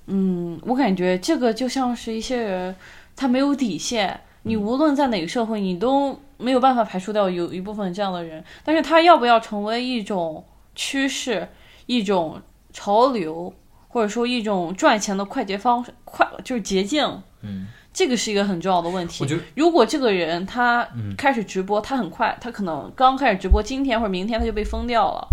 [0.07, 2.75] 嗯，我感觉这个就像是一些人。
[3.15, 8.43] 他没有底线，你无论在哪个社会，你都没有办法排除掉有一部分这样的人。
[8.63, 10.43] 但是他要不要成为一种
[10.75, 11.47] 趋势、
[11.85, 12.41] 一种
[12.73, 13.53] 潮流，
[13.87, 17.21] 或者说一种赚钱的快捷方式，快就是捷径。
[17.41, 19.23] 嗯，这个是一个很重要的问题。
[19.23, 20.87] 我觉得，如果这个人他
[21.17, 25.27] 开始直播，他很快，他可能刚开始直播，今天或者明天他就被封掉了，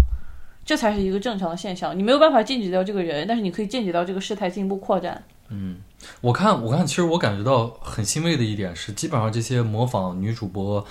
[0.65, 1.99] 这才是一个正常的现象。
[1.99, 5.25] 你没有办法禁止掉这个人，但是你可以禁止掉这个事态进一步扩展。
[5.53, 5.77] 嗯，
[6.21, 10.85] 我看，我看，其实我感觉到很欣慰的一点是，基本上这些模仿女主播，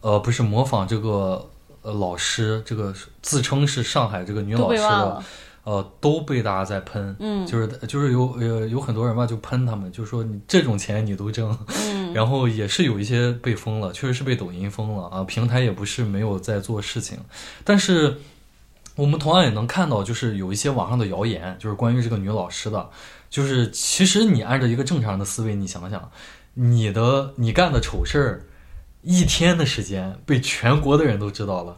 [0.00, 1.50] 呃，不是模仿这个
[1.82, 5.22] 呃老师，这个自称是上海这个女老师的，
[5.64, 7.16] 呃，都被大家在喷。
[7.18, 11.58] 嗯，就是就是有呃有很多人吧就喷他们，就说你这种钱你都挣。
[11.86, 17.18] 嗯， 然后也是有一些被封了，确实是被抖音封了啊，平台也不是没有在做事情，
[17.64, 18.18] 但是
[18.94, 22.88] 我们同样也能看到，就是有一些网上的谣言，就是关于这个女老师的。
[23.34, 26.08] 就是其实你按照一个正常人的思维，你想想，
[26.54, 28.46] 你的你干的丑事儿，
[29.02, 31.76] 一天的时间被全国的人都知道了，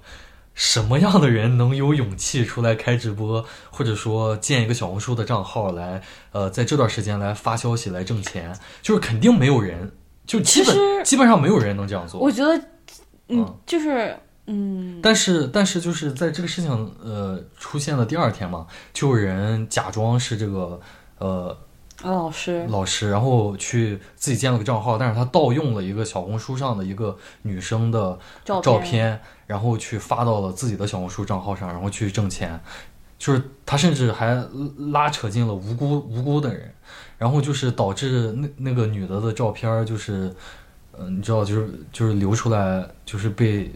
[0.53, 6.03] 什么样的人能有勇气出来开直播，或者说建一个小红书的账号来，
[6.33, 8.55] 呃，在这段时间来发消息来挣钱？
[8.83, 9.91] 就是肯定没有人，
[10.27, 10.77] 就基本
[11.07, 12.21] 基本上没有人能这样做。
[12.21, 12.63] 我觉得，
[13.29, 16.71] 嗯，就是嗯，但是但是就是在这个事情
[17.03, 20.79] 呃出现的第二天嘛，就有人假装是这个。
[21.19, 21.57] 呃，
[22.03, 32.61] 老师，老师，然后去自己建了个账号，但是他盗用了一个小红书上的一个女生的照片，然后去发到了自己的小红书账号上，然后去挣钱，
[33.19, 34.35] 就是他甚至还
[34.93, 36.71] 拉扯进了无辜无辜的人，
[37.17, 40.31] 然后就是导致那那个女的的照片就是，
[40.99, 43.71] 嗯，你知道，就是就是流出来，就是被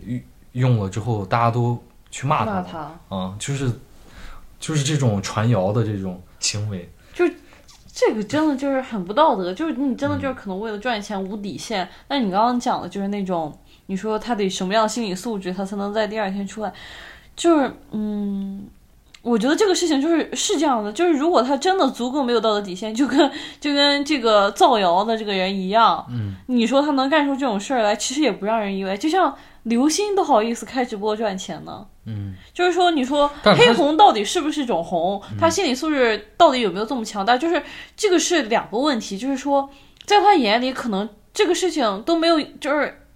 [0.52, 3.72] 用了之后，大家都去骂他，啊，就是
[4.58, 6.86] 就是这种传谣的这种行为。
[8.00, 11.88] 就这个真的就是很不道德，就是你真的就是可能为了赚钱无底线。
[12.08, 16.72] 那你刚刚讲的就是那种，你说他得什么样的心理素质，他才能在第二天出来？
[17.36, 18.64] 就是嗯，
[19.22, 23.30] 我觉得这个事情就是是这样的，就是如果他真的足够没有道德底线，就跟
[23.60, 28.96] 就跟这个造谣的这个人一样，嗯，你说他能干出这种事儿来，其实也不让人意外。
[28.96, 29.34] 就像
[29.64, 31.86] 刘星都好意思开直播赚钱呢。
[32.06, 35.20] 嗯，就是说，你说黑红到底是不是一种红？
[35.38, 37.36] 他心理素质到底有没有这么强大？
[37.36, 37.62] 就是
[37.96, 39.18] 这个是两个问题。
[39.18, 39.68] 就是说，
[40.06, 43.06] 在他眼里，可能这个事情都没有，就是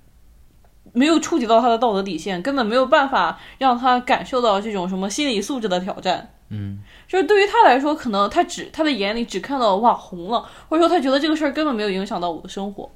[0.92, 6.30] 没有触及到他的道德底线，根本没有办法让他感受到这种什么心理素质的挑战。
[6.50, 6.78] 嗯，
[7.08, 12.88] 就是对于他来说，可能他只他的眼里只看到哇红了，或者说他觉得这个事儿根本没有影响到我的生活。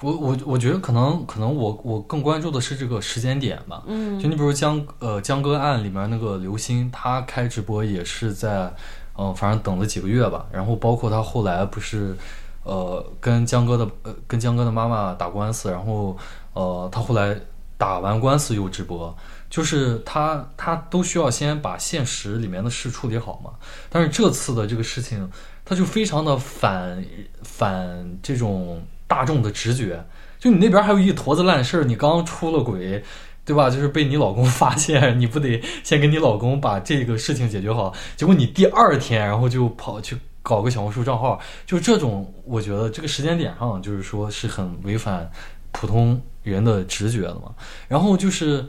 [0.00, 8.72] 我我我觉得可能可能我我更关注的是这个时间点吧，嗯，就你比如江呃江歌案里面那个刘鑫，他开直播也是在，
[9.16, 12.16] 嗯，反正等了几个月吧，然后包括他后来不是，
[12.62, 16.16] 呃，跟江哥的呃跟江哥的妈妈打官司，然后
[16.52, 17.36] 呃他后来
[17.76, 19.12] 打完官司又直播，
[19.50, 23.50] 就是他他都需要先把现实里面的事处理好嘛，
[23.90, 25.28] 但是这次的这个事情，
[25.64, 27.04] 他就非常的反
[27.42, 28.80] 反这种。
[29.08, 30.04] 大众的直觉，
[30.38, 33.02] 就你那边还有一坨子烂事儿，你刚出了轨，
[33.44, 33.70] 对吧？
[33.70, 37.92] 就是被你老公发现， 你不得先跟你老公把这个事情解决好？
[38.14, 45.30] 结果你第二天，然后就跑去搞个小红书账号，就这种，我觉得这个时间点上，就是说是很违反
[45.72, 47.54] 普通人的直觉的嘛。
[47.88, 48.66] 然后就是，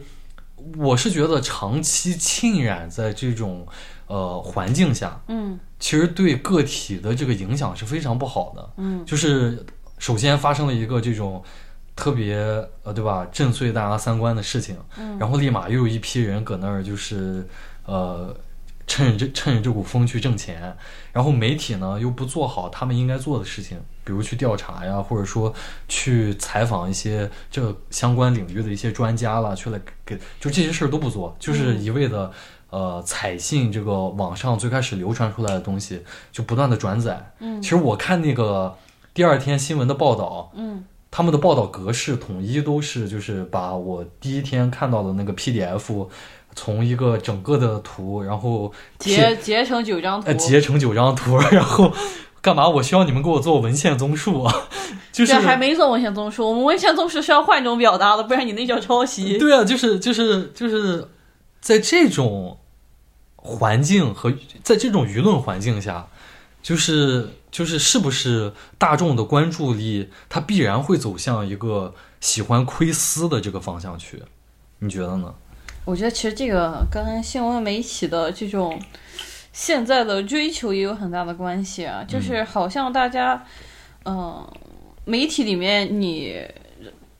[0.78, 3.68] 我是觉得长期浸染在这种
[4.08, 9.66] 呃环境下，嗯，其实对个体的这个影响是非常不好的，嗯，就是。
[10.00, 11.44] 首先发生了一个这种
[11.96, 12.36] 特别
[12.84, 14.78] 呃，对吧，震碎大家三观的事情，
[15.20, 17.46] 然后立马又有一批人搁那儿就是
[17.86, 18.34] 呃，
[18.88, 20.74] 趁着这趁着这股风去挣钱，
[21.12, 25.54] 然后媒体呢又不做好他们应该做的事情，比如去调查呀，或者说
[25.90, 32.32] 去采访一些这相关领域的一些专家了，去来给就这些事儿都不做，就是一味的
[32.70, 37.34] 呃采信这个网上最开始流传出来的东西，就不断的转载。
[37.40, 38.74] 嗯，其实我看那个。
[39.14, 46.08] 第二天新闻的报道，嗯，他们的报道格式统一都是，就是把我第一天看到的那个 PDF，
[46.56, 51.92] 从一个整个的图，然后截截成九张图，截成九张图， 然后
[52.42, 52.70] 干嘛？
[52.70, 54.48] 我需要你们给我做文献综述，
[55.12, 59.38] 就是还没做文献综述，我们文献综述是要换种表达的，不然你那叫抄袭。
[59.38, 61.08] 对啊，就是就是就是
[61.60, 62.58] 在这种
[63.36, 64.34] 环境和
[64.64, 66.08] 在这种舆论环境下，
[66.62, 67.30] 就是。
[67.52, 74.22] 就是是不是大众的关注力，它必然会走向一个喜欢窥私的这个方向去，
[74.78, 75.34] 你觉得呢？
[75.84, 78.80] 我觉得其实这个跟新闻媒体的这种
[79.52, 82.06] 现在的追求也有很大的关系啊。
[82.08, 83.44] 就是好像大家，
[84.06, 84.48] 嗯，
[85.06, 86.40] 媒体里面你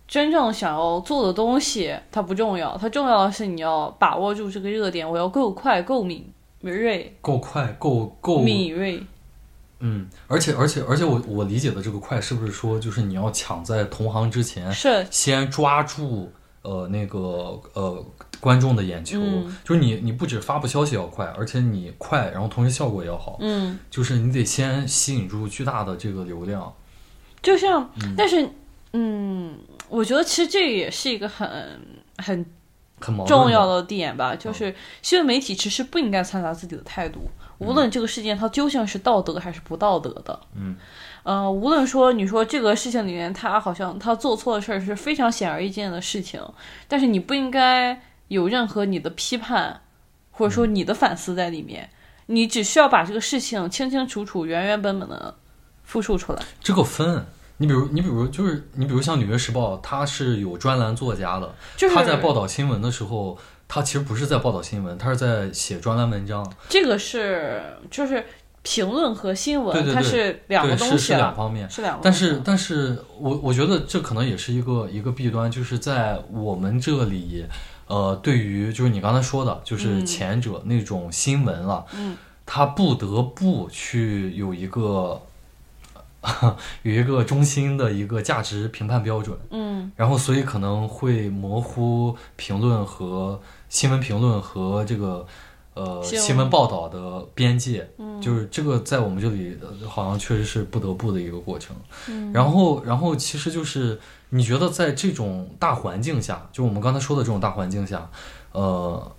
[0.08, 6.32] 真正想要做的东西，它不重要，它重要的是你要把握住这个热点，我要够快、够敏
[6.62, 9.04] 锐、够快、够够敏锐。
[9.82, 18.06] 嗯，而且而且而且，我我理解的这个快，是不是说就是你要抢在同行之前，是先抓住呃那个呃
[18.42, 19.18] 观众的眼球，
[19.64, 26.74] 就是你你不止发布消息要快，而且你快，然后同时效果也要好，嗯，就是你得先吸引住巨大的这个流量，
[27.42, 28.50] 就像，但是
[28.92, 29.58] 嗯，
[29.88, 31.48] 我觉得其实这也是一个很
[32.18, 32.46] 很
[33.00, 37.22] 很重要的点吧，就是新闻媒体其实不应该掺杂自己的态度。
[37.60, 40.76] 无论这个事件它究竟是道德还是不道德的，嗯，
[41.24, 46.42] 呃，无论说你说这个事情里面他好像他做错的事儿是非常显而易见的事情，
[46.88, 49.82] 但是你不应该有任何你的批判
[50.32, 51.90] 或者说你的反思在里面，
[52.28, 55.36] 你只需要把这个事情清清楚楚、原原本本的
[55.84, 56.42] 复述出来。
[56.62, 57.26] 这个分，
[57.58, 61.54] 你比如你比如就是你比如像《纽约时报》，它是有专栏作家的，
[61.94, 63.38] 他在报道新闻的时候。
[63.72, 66.44] 他其实不是在报道新闻，他是在写专栏文章。
[66.68, 67.62] 这个是
[67.92, 68.26] 就是
[68.64, 72.00] 评论和新闻，它是两个东西，是两方面，是两。
[72.02, 77.46] 但是，但是我我觉得这可能也是一个一个弊端，就是在我们这里，
[77.86, 82.18] 呃，对于就是你刚才说的，就是前者那种新闻了，嗯，
[82.48, 85.22] 他不得不去有一个。
[86.84, 93.40] 有一个中心的一个价值评判标准，嗯，然后所以可能会模糊评论和
[93.70, 95.26] 新闻评论和这个
[95.76, 99.58] 呃新闻报道的边界，嗯，就是这个在我们这里
[99.88, 101.76] 好像确实是不得不的一个过程，
[102.10, 103.98] 嗯，然后然后其实就是
[104.30, 108.10] 你觉得在这种大环境下，就我们刚才说的这种大环境下，
[108.52, 109.12] 呃。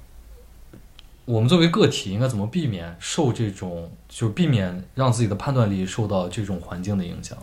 [1.26, 7.38] 我们作为个体应该怎么避免受这种，就是避免让自己的判断力受到这种环境的影响？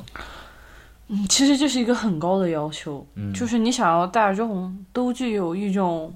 [1.07, 6.13] 嗯，其实这是一个很高的要求，嗯，就是你想要大众都具有一种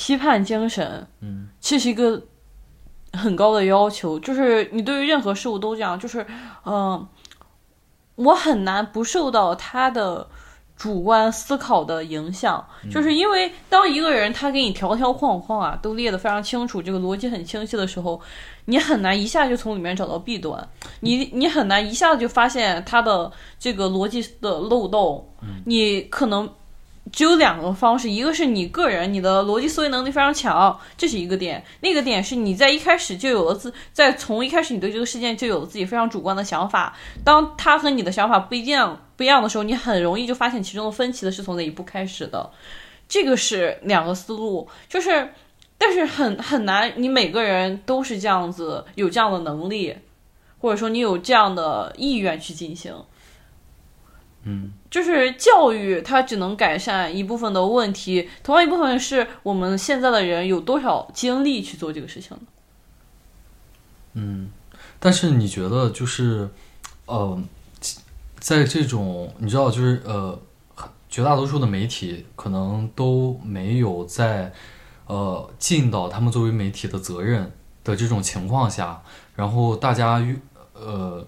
[0.00, 2.22] 批判精神，嗯，这是一个
[3.12, 6.24] 很高的要求，就是你对于任何事物都这样，就是，
[6.64, 7.04] 嗯，
[8.14, 10.28] 我很难不受到他的。
[10.78, 18.20] 主观思考的影响，就是因为当一个人他给你条条框框啊都列得非常清楚，这个逻辑很清晰的时候，
[18.66, 20.68] 你很难一下就从里面找到弊端，
[21.00, 23.28] 你你很难一下子就发现他的
[23.58, 25.28] 这个逻辑的漏洞，
[25.66, 26.48] 你可能。
[27.12, 36.96] 只有两个方式，一个是你个人，你的逻辑思维能力非常强，这是一个点；那个点是你在一开始就有了自，在从一开始你对这个事件就有了自己非常主观的想法。
[37.24, 42.50] 当他和你的想法不一样不一样的时候，你很容易就发现其中的分歧的是从哪一步开始的。
[43.08, 45.32] 这个是两个思路，就是，
[45.78, 49.96] 但是很很难，你每个人都是这样子，有这样的能力，
[50.58, 52.94] 或者说你有这样的意愿去进行。
[54.42, 62.42] 嗯，就是教育，它只能改善一部分的问题，同样一部分是我们现在的人有多少精力去做这个事情呢？
[64.14, 64.50] 嗯，
[64.98, 66.48] 但是你觉得就是，
[67.04, 67.38] 呃，
[68.40, 70.40] 在这种你知道，就是呃，
[71.10, 74.52] 绝大多数的媒体可能都没有在
[75.06, 77.52] 呃尽到他们作为媒体的责任
[77.84, 79.02] 的这种情况下，
[79.36, 80.26] 然后大家
[80.72, 81.26] 呃。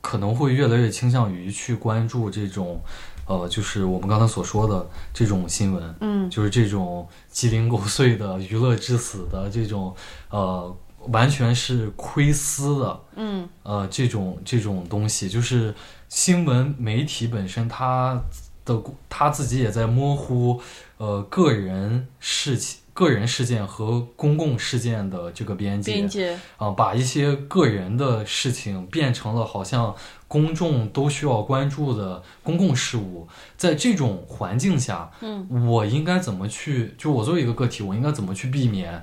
[0.00, 2.80] 可能会越来越倾向于去关注这种，
[3.26, 9.94] 呃，就是我们刚才所说的这种新闻，嗯，就是这种鸡零狗碎的娱乐至死的这种，
[10.30, 10.76] 呃，
[11.08, 15.74] 完全是窥私的，嗯，呃，这种这种东西，就是
[16.08, 18.20] 新闻媒体本身它
[18.64, 20.60] 的它自己也在模糊，
[20.96, 22.79] 呃，个人事情。
[23.00, 29.96] 个人事件和公共事件的这个边界啊，把一些个人的事情变成了好像
[30.28, 33.26] 公众都需要关注的公共事务。
[33.56, 36.94] 在这种环境下，嗯，我应该怎么去？
[36.98, 39.02] 就我作为一个个体，我应该怎么去避免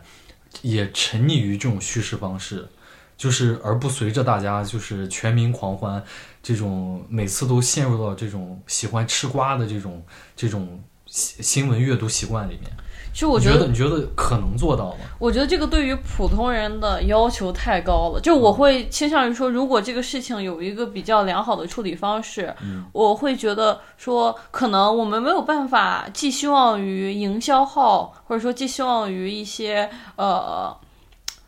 [0.61, 2.67] 也沉溺于这种叙事方式？
[3.17, 6.03] 就是而不随着大家就是全民狂欢，
[6.43, 10.05] 这种每次都陷入到这种喜欢吃瓜的这种
[10.35, 12.71] 这种新新闻阅读习惯里面。
[13.17, 14.97] 其实我觉得，你觉得可能做到吗？
[15.17, 18.21] 我觉得这个对于普通人的要求太高了。
[18.21, 22.53] 就我会倾向于说，如果这个事情有一个比较良好的处理方式，
[22.91, 30.77] 我会觉得说，可能我们没有办法寄希望于营销号，或者说寄希望于一些呃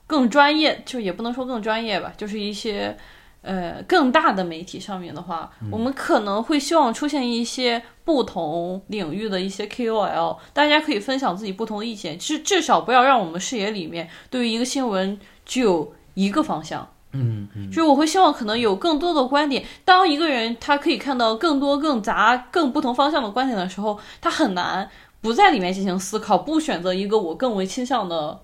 [0.08, 2.98] 更专业，就也不能说更专业吧，就是一些。
[3.42, 12.20] 呃，更大的媒体上面的话，我们可能会希望出现一些不同领域的一些 KOL，大家可以分享自己不同的意见。
[12.20, 19.64] 其实至少不要让我们视野里面对于一个新闻只有一个方向，嗯嗯，就是我会希望可能有更多的观点。
[19.86, 24.90] 当一个人他可以看到更多、更杂、更不同方向的观点的时候，他很难
[25.22, 28.38] 不在里面进行思考，不选择一个我更为倾向的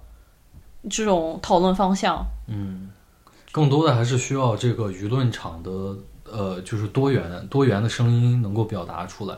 [0.89, 2.26] 这种讨论方向。
[2.47, 2.89] 嗯，
[3.56, 5.72] 更多的还是需要这个舆论场的
[6.30, 9.38] 呃，就是多元多元的声音能够表达出来，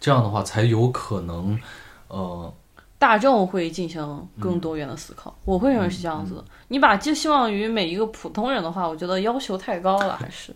[0.00, 1.60] 这样的话才有可能
[2.08, 2.50] 呃。
[2.98, 6.44] 大众会进行更多元的思考，我会认为是这样子的。
[6.68, 10.52] 你把寄希望于每一个普通人的话，我觉得要求太高了，还是。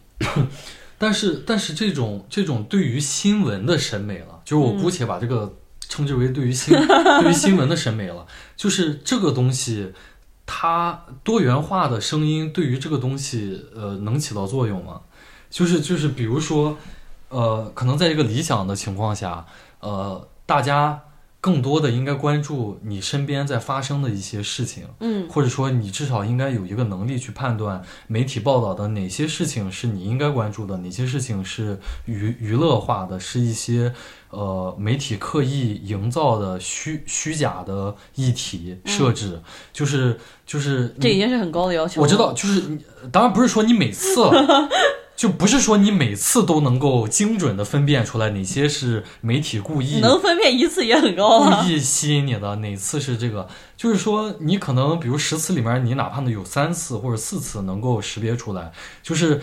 [0.97, 5.55] 但是，但是这种这种对于新闻的审美了，就是我姑且把这个
[5.89, 6.75] 称之为对于新
[7.21, 8.27] 对于新闻的审美了，
[8.57, 9.93] 就是这个东西，
[10.55, 15.01] 它多元化的声音对于这个东西，呃，能起到作用吗？
[15.49, 16.77] 就是就是，比如说，
[17.31, 19.47] 呃，可能在一个理想的情况下，
[19.81, 21.01] 呃，大家。
[21.43, 33.93] 更多的应该关注你身边在发生的一些事情，嗯，或者说你至少应该有一个能力去判断媒体报道的哪些事情是你应该关注的，哪些事情是娱娱乐化的，是一些
[34.31, 39.43] 呃媒体刻意营造的虚虚假的议题设置，
[39.73, 40.17] 就是
[40.47, 42.01] 就是这已经是很高的要求。
[42.01, 42.79] 我知道，就是你
[43.11, 44.21] 当然不是说你每次。
[45.15, 51.63] 就不是说你每次都能够精准的分辨出来哪些是媒体故意，能分辨一次也很高了。
[51.63, 53.47] 故意吸引你的哪次是这个？
[53.77, 58.73] 就是说你可能比如十次里面，你哪怕呢有三次或者四次能够识别出来，
[59.03, 59.41] 就是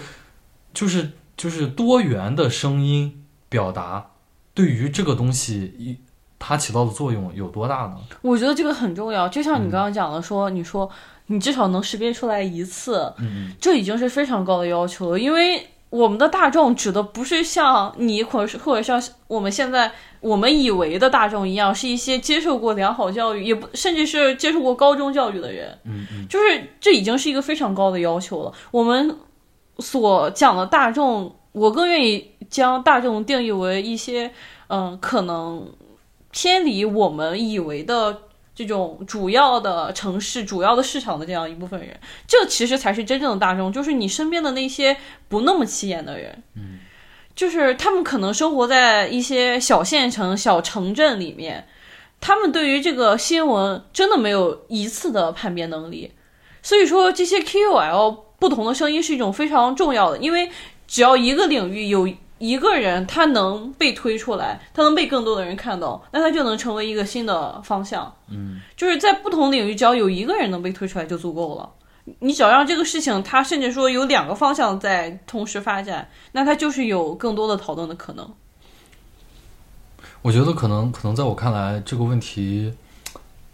[0.74, 4.12] 就是就是多元的声音表达
[4.54, 5.98] 对于这个东西一
[6.38, 7.98] 它起到的作用有多大呢？
[8.22, 9.30] 我觉得这个很重要。
[9.30, 10.90] 就像你刚刚讲的，说你说。
[11.31, 13.14] 你至少能识别出来一次，
[13.61, 15.19] 这已经是非常高的要求了。
[15.19, 19.91] 因为我们的大众指的不是像你，或者是或者像我们现在
[20.22, 25.77] 我们以为的大众一样，是一些接受过良好教育，也不甚至是接受过高中教育的人。
[25.85, 28.51] 嗯嗯，就是这已经是一个非常高的要求了。
[28.72, 29.15] 我们
[29.77, 34.31] 所讲的大众，我更愿意将大众定义为一些
[34.68, 35.68] 嗯，可能
[36.31, 38.23] 偏离我们以为的。
[38.60, 44.98] 这种主要的城市、主要的市场的这样一部分人，这其实才是真正的大众，就是你身边的那些
[45.30, 46.80] 不那么起眼的人，嗯，
[47.34, 51.69] 就是他们可能生活在一些小县城、小城镇里面，
[52.19, 56.11] 他们对于这个新闻真的没有一次的判别能力，
[56.61, 60.52] 所以说这些 KOL 不同的声音是一种非常重要的，因为
[60.86, 62.10] 只要一个领域有。
[62.40, 68.11] 一个人他能被推出来，他能被更多的人看到，那他就能成为一个新的方向。
[68.30, 71.70] 嗯，就是在不同领域，只要有一个人能被推出来就足够了。
[72.20, 78.28] 你只要让这个事情，他甚至说有两个方向在同时发展，那他就是有更多的讨论的可能。
[80.22, 82.74] 我觉得可能，可能在我看来，这个问题，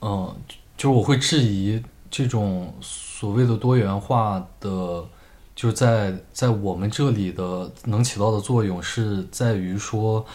[0.01, 0.33] 嗯，
[0.77, 5.03] 就是我会质疑这种所谓的多元化的。
[5.55, 10.25] 就在在我们这里的能起到的作用是在于说，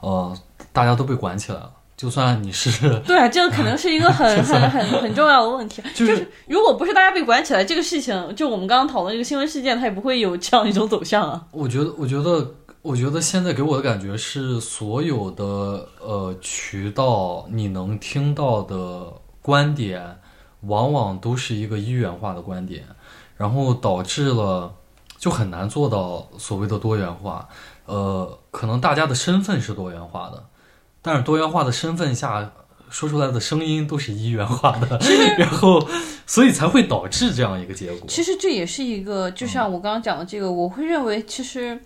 [0.00, 0.34] 呃，
[0.72, 1.70] 大家都被管起来了。
[1.96, 2.70] 就算你是
[3.04, 5.82] 对啊，这个可能是一个很很很很重要的问题。
[5.94, 11.46] 就是如果不是大家被管起来，这个事情就我们刚刚讨论这个新闻事件，它也不会有这样一种走向啊。
[11.50, 15.44] 我觉得，我觉得，我觉得现在给我的感觉是，所有的
[16.00, 19.12] 呃渠道你能听到的
[19.42, 20.18] 观点，
[20.62, 22.82] 往往都是一个一元化的观点。
[23.40, 24.70] 然后导致了，
[25.16, 27.48] 就很难做到所谓的多元化。
[27.86, 30.44] 呃，可能大家的身份是多元化的，
[31.00, 32.52] 但是多元化的身份下
[32.90, 35.00] 说出来的声音都是一元化的，
[35.38, 35.82] 然后
[36.26, 38.06] 所以才会导致这样一个结果。
[38.06, 41.80] 其实这也是一个，就像我刚刚讲的这个，我会认为，其实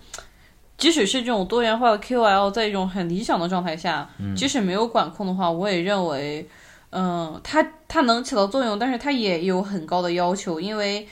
[0.76, 6.48] 即使是这种多元化的 QL，在一种很理想的状态下，即使没有管控的话，我也认为，
[6.90, 11.06] 嗯，它它能起到作用，但是它也有很高的要求，因为。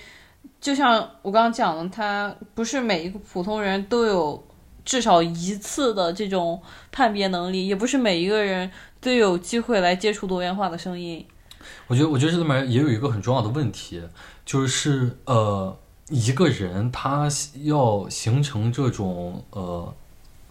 [0.62, 4.40] 就像我刚刚讲的，他不是每一个普通人都有
[4.84, 6.62] 至少一次的这种
[6.92, 8.70] 判别能力，也不是每一个人
[9.00, 11.26] 都有机会来接触多元化的声音。
[11.88, 14.00] 我觉得，我觉得这里面也有一个很重要的问题，
[14.46, 15.76] 就是呃，
[16.08, 17.28] 一个人他
[17.64, 19.92] 要形成这种呃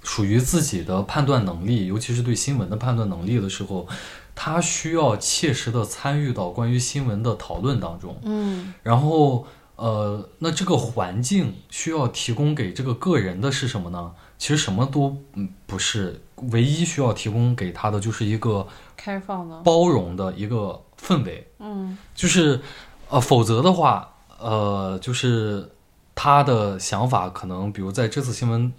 [0.04, 3.88] 属于自己的判断能力，尤其是对新闻的判断能力的时候，
[4.36, 8.18] 他需要切实的参与到关于新闻的讨论当中。
[8.24, 9.48] 嗯，然后。
[9.82, 14.12] 呃，那这个环境需要提供给这个个人的是什么呢？
[14.38, 16.22] 其实什么都嗯不是，
[16.52, 21.48] 唯一需要提供给他的就是一个开放的、包容的一个氛围。
[21.58, 22.62] 嗯，就是
[23.10, 25.68] 呃，否则的话，呃，就是
[26.14, 28.72] 他的想法可能，比如在这次新闻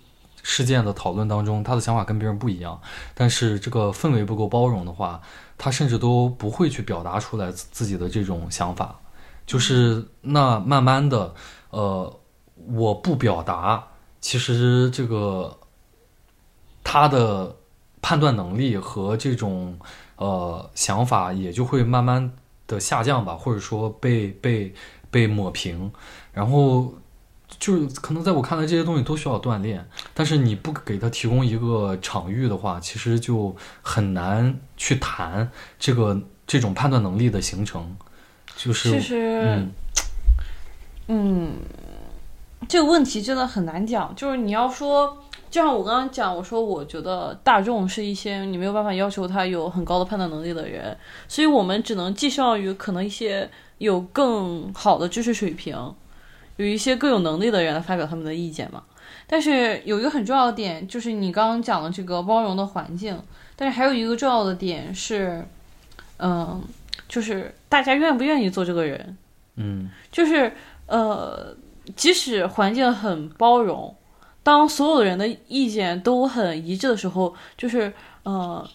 [0.45, 2.81] 事件的讨论当中，他的想法跟别人不一样，
[3.13, 5.21] 但是这个氛围不够包容的话，
[5.59, 9.01] 他甚至都不会去表达出来自己的这种想法。
[9.47, 11.35] 就是那慢慢的，
[11.71, 12.21] 呃，
[12.73, 13.89] 我不表达，
[14.21, 15.59] 其实这个
[16.83, 17.57] 他的
[18.01, 19.79] 判断能力和这种
[20.17, 22.33] 呃想法也就会慢慢
[22.67, 24.75] 的下降吧，或者说被被
[25.11, 25.93] 被抹平，
[26.33, 26.95] 然后。
[27.59, 37.95] 就是可能在我看来，这些东西都需要锻炼，但是你不给他提供一个场域的话，其实就很难去谈这个这种判断能力的形成。
[38.65, 39.67] 就是，其实，
[41.09, 41.55] 嗯，
[42.69, 44.15] 这个问题真的很难讲。
[44.15, 45.19] 就是你要说，
[45.51, 55.77] 就像我刚刚讲，我说我觉得大众是一些你没有办法要求他有很高的判断能力的人，所以我们只能寄希望于可能一些有更好的知识水平。
[56.57, 58.83] 有一些更有能力的人来发表他们的意见嘛，
[59.27, 63.19] 但是有一个很重要的点，就是你刚刚讲的这个包容的环境，
[63.57, 65.45] 但是还有一个重要的点是，
[66.19, 66.63] 嗯，
[67.13, 69.17] 就是大家愿不愿意做这个人，
[69.57, 70.51] 嗯，就是
[70.87, 71.55] 呃，
[71.95, 73.95] 即使环境很包容，
[74.43, 78.67] 当所有人的意见都很一致的时候，就是呃。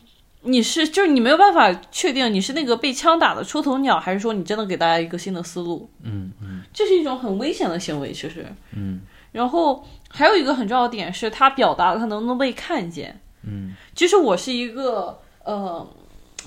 [0.44, 5.90] 你是就是你没有办法确定你是那个被枪打的出头鸟，还是说你真的给大家一个新的思路？
[6.04, 8.46] 嗯嗯，这是一种很危险的行为，其实。
[8.72, 9.02] 嗯。
[9.34, 13.20] 然后还有一个很重要的点是，他表达他能不能被看见？
[13.44, 13.76] 嗯。
[13.94, 15.86] 其实我是一个呃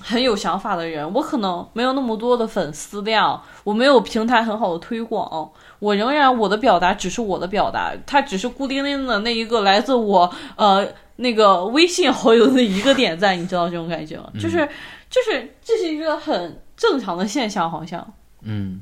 [0.01, 10.87] 很有想法的人，我可能没有那么多的粉丝量，我没有平台很好的推广，我仍然我的表达只是我的表达，它只是孤零零的那一个来自我呃。
[11.17, 14.27] 那个微信好友的一个点赞，你知道这种感觉吗？
[14.39, 14.67] 就是，
[15.07, 18.13] 就是这是一个很正常的现象，好像。
[18.41, 18.81] 嗯。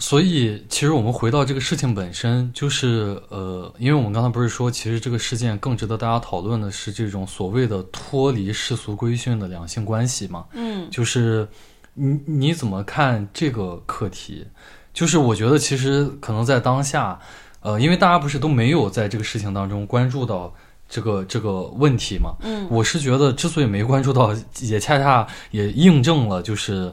[0.00, 10.46] 所以，其实我们回到这个事情本身，就是呃，因为我们刚才不是说，其实这个事件更值得大家讨论的是这种所谓的脱离世俗规训的两性关系嘛？
[10.54, 10.88] 嗯。
[10.90, 11.46] 就是
[11.94, 14.46] 你你怎么看这个课题？
[14.92, 17.20] 就是我觉得，其实可能在当下。
[17.62, 20.50] 呃，因为大家不是都没有在这个事情当中关注到
[20.88, 22.34] 这个这个问题嘛？
[22.40, 26.90] 嗯，我是觉得之所以没关注到，也恰恰也印证了，就是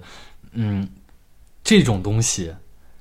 [0.52, 0.86] 嗯，
[1.64, 2.54] 这种东西，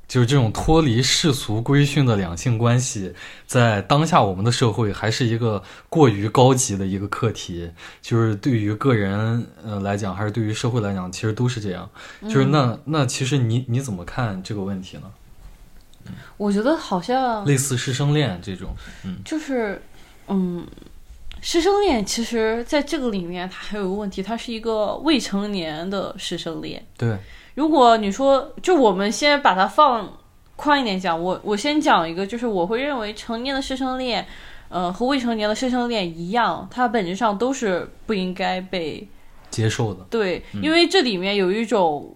[0.09, 3.13] 就是这种脱离世俗规训的两性关系，
[3.47, 7.71] 在当下我们的社会还是一个过于高级的一个课题，
[8.01, 11.89] 就是对于个人呃来讲，还是对于社会来讲，其实都是这样。
[12.23, 15.03] 就是那那其实你你怎么看这个问题呢？
[16.37, 18.73] 我觉得好像类似师生恋这种，
[19.05, 19.83] 嗯，就是，
[20.29, 20.65] 嗯，
[21.41, 26.87] 师生恋其实在这个里面，它还有个问题，它是一个未成年的师生恋。
[26.97, 27.19] 对，
[27.57, 30.09] 如果你说，就我们先把它放
[30.55, 34.25] 宽一点讲，我我先讲一个，就是我会认为成年的师生恋，
[34.69, 39.09] 呃，和未成年的师生恋一样，它本质上都是不应该被
[39.51, 40.07] 接受的。
[40.09, 42.15] 对，因为这里面有一种。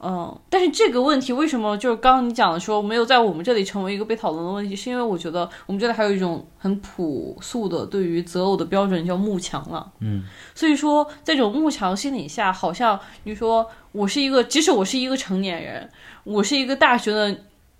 [0.00, 9.90] 嗯，但是这个问题为什么就是刚刚你讲的说没有在我们这里成为一个被讨论的问题，是因为我觉得我们这里还有一种很朴素的对于择偶的标准叫慕强了。
[10.00, 15.88] 嗯，所以说在这种慕强心理下，好像你说我是一个，即使我是一个成年人，
[16.24, 17.34] 我是一个大学的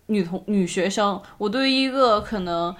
[0.06, 2.74] 女同女学生，我对于一个可能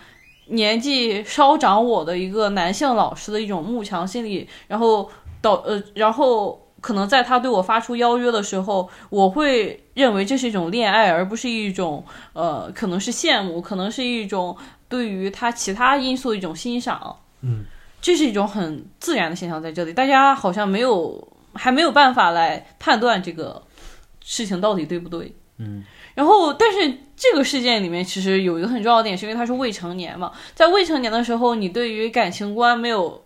[0.47, 5.11] 年纪稍长我的一个男性老师的一种慕强心理，然后
[5.43, 6.64] 导呃然后。
[6.85, 12.05] 可能在他对我发出邀约的时候，我会认为这是一种恋爱，而不是一种
[12.35, 14.55] 呃，可能是羡慕，可能是一种
[14.87, 17.17] 对于他其他因素的一种欣赏。
[17.41, 17.65] 嗯，
[18.03, 23.63] 这是一种很自然的现象在这里，大家好像没有还没有办法来判断这个
[24.23, 25.35] 事情到底对不对。
[25.57, 25.83] 嗯，
[26.15, 33.24] 然后但是这个事件里面其实有一个很重要的点，是因为他是未成年嘛，在未成年的时候，你对于感情观没有。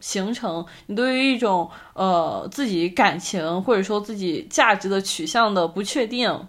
[0.00, 6.46] 形成你对于一种呃自己感情或者说自己价值的取向的不确定，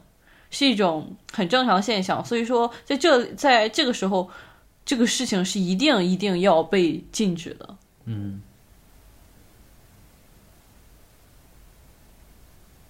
[0.50, 2.24] 是一种很正常的现象。
[2.24, 4.30] 所以说，在这在这个时候，
[4.86, 7.76] 这个事情是一定一定要被禁止的。
[8.06, 8.42] 嗯，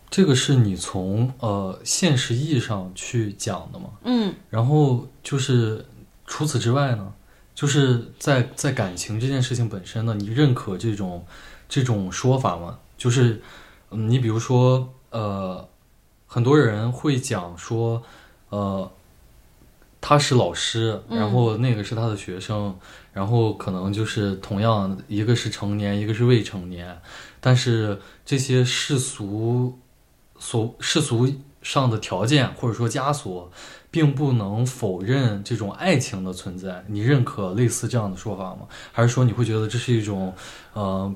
[0.10, 3.90] 这个是你从呃现实意义上去讲的嘛？
[4.04, 5.86] 嗯，然后就是
[6.26, 7.14] 除此之外呢？
[7.60, 11.26] 就是在在感情这件事情本身呢，你认可这种
[11.68, 12.80] 这种说法吗？
[12.98, 13.42] 就是，
[13.92, 15.68] 嗯，你比如说，呃，
[16.26, 18.02] 很多人会讲说，
[18.48, 18.90] 呃，
[20.00, 22.80] 他是老师，然后那个是他的学生，
[23.12, 26.98] 然后可能就是同样一个是成年，一个是未成年，
[27.42, 29.78] 但是这些世俗
[30.40, 31.30] 所世俗
[31.62, 33.52] 上的条件或者说枷锁。
[33.92, 36.84] 并不能否认这种爱情的存在。
[36.88, 38.60] 你认可类似这样的说法吗？
[38.92, 40.34] 还是说你会觉得这是一种，
[40.74, 41.12] 呃，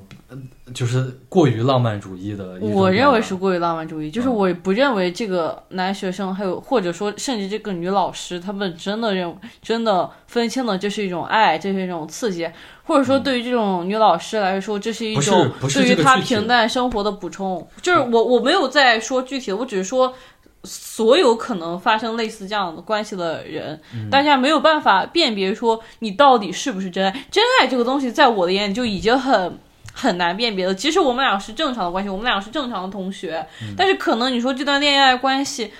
[0.74, 2.58] 就是过于浪漫主义的？
[2.60, 9.32] 我认为是过于浪漫主义，就是我不认为这个男学生，还有或者说甚至这个女老师，他们真的认
[9.62, 12.50] 真的分清了这是一种爱，这是一种刺激，
[12.82, 17.64] 或者说对于这种女老师来说，这是一种对于她平淡生活的补充。
[17.80, 20.12] 就是我我没有在说具体的，我只是说。
[20.64, 23.80] 所有可能发生类似这样的关系的人，
[24.10, 27.10] 大家没有办法辨别说你到底是不是真爱。
[27.30, 29.58] 真爱这个东西，在我的眼里就已经很
[29.92, 30.74] 很难辨别了。
[30.74, 33.46] 即使我们俩是正常的关系，我们俩是正常的同学，
[33.76, 35.72] 但是可能你说这段恋爱关系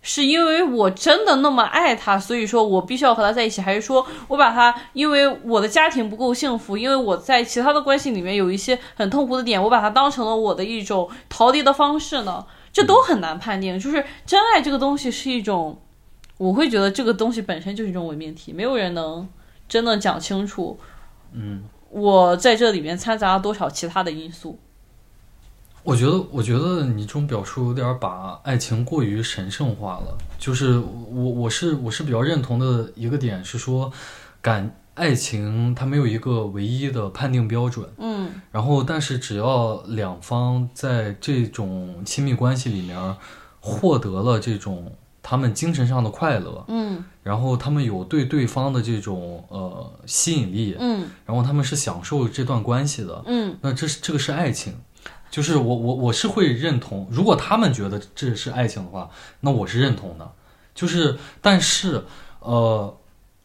[0.00, 12.44] 是因为我真的那么爱他，所以说我必须要和他在一起，还是说我把他因为我的家庭不够幸福，因为我在其他的关系里面有一些很痛苦的点，我把它当成了我的一种逃离的方式呢？
[12.72, 15.80] 这都很难判定，就是真爱这个东西是一种，
[16.38, 19.28] 我会觉得这个东西本身就是一种伪命题，没有人能
[19.68, 20.78] 真的讲清楚。
[21.32, 24.58] 嗯，我在这里面掺杂了多少其他的因素？
[25.82, 30.16] 我觉得，我觉得你这种表述有点把爱情过于神圣化了。
[30.38, 33.92] 就是我，我是我是比较认同的一个点是说，
[34.40, 34.74] 感。
[34.94, 43.16] 爱情它没有一个唯一的判定标准，嗯，然后但是只要两方在这种亲密关系里面
[43.58, 44.92] 获得了这种
[45.22, 54.74] 他们精神上的快乐，嗯，然后他们有对对方的这种呃吸引力，嗯，然后他们是享受这段关系的，嗯，那这是这个是爱情，
[55.30, 59.08] 就是我我我是会认同，如果他们觉得这是爱情的话，
[59.40, 60.32] 那我是认同的，
[60.74, 62.04] 就是但是
[62.40, 62.94] 呃。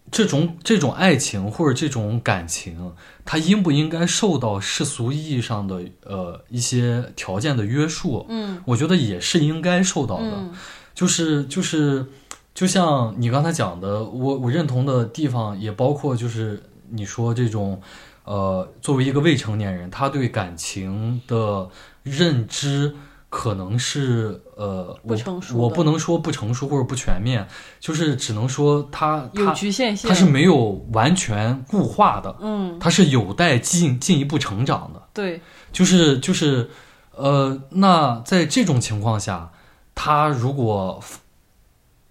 [0.10, 2.94] 这种这种爱情或者这种感情，
[3.26, 8.26] 它应不应该受到世俗意义上的呃一些条件的约束？
[8.30, 10.50] 嗯，我觉得也是应该受到的。
[10.96, 12.06] 就是就是，
[12.54, 17.82] 就像你刚才讲的，我我认同的地方也包括，就是你说这种，
[18.24, 21.70] 呃，作为一个未成年人，他对感情的
[22.04, 22.96] 认知。
[23.30, 25.18] 可能是呃，我
[25.54, 27.46] 我不能说不成熟或者不全面，
[27.78, 30.56] 就是只能说它有局限性，它是没有
[30.94, 35.42] 完全固化的，嗯，它是有待进进一步成长的，对，
[35.74, 36.70] 就是就是
[37.12, 39.52] 呃，那在这种情况下，
[39.94, 41.04] 他如果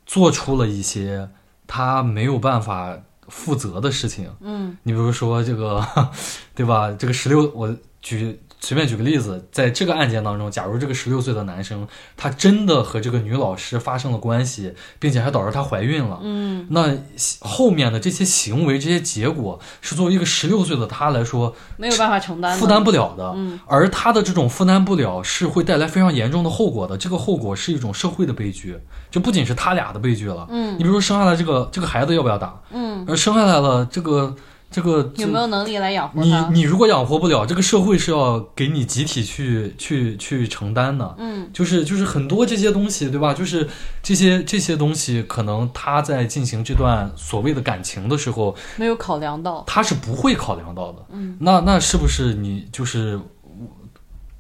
[0.05, 1.31] 做出了一些
[1.67, 2.95] 他没有办法
[3.29, 5.83] 负责的事情，嗯，你比如说这个，
[6.55, 6.93] 对吧？
[6.93, 8.39] 这个十六，我举。
[8.67, 11.87] 随便举个例子，在这个案件当中，假如这个十六岁的男生
[12.17, 16.93] 他真的和这个女老师发生了关系，并且还导致她怀孕了，嗯，那
[17.39, 26.99] 后面的这些行为、这些结果，是作为一个十六岁的他来说没有办法承担、负担不了的，嗯，而他的这种负担不了，是会带来非常严重的后果的。
[26.99, 28.77] 这个后果是一种社会的悲剧，
[29.13, 34.35] 就不仅是他俩的悲剧了，嗯，你比如说生下来这个这个孩子要不要打，嗯，而生下来了这个。
[34.69, 36.35] 这个有没有能力来养活你？
[36.53, 41.15] 你如果养活不了，这个社会是要给你集体去去去承担的。
[41.19, 43.33] 嗯，就是就是很多这些东西，对吧？
[43.33, 43.67] 就是
[44.03, 51.07] 这些这些东西，可能他在进行这段所谓的感情的时候，没有考量到，他是不会考量到的。
[51.11, 53.19] 嗯，那那是不是你就是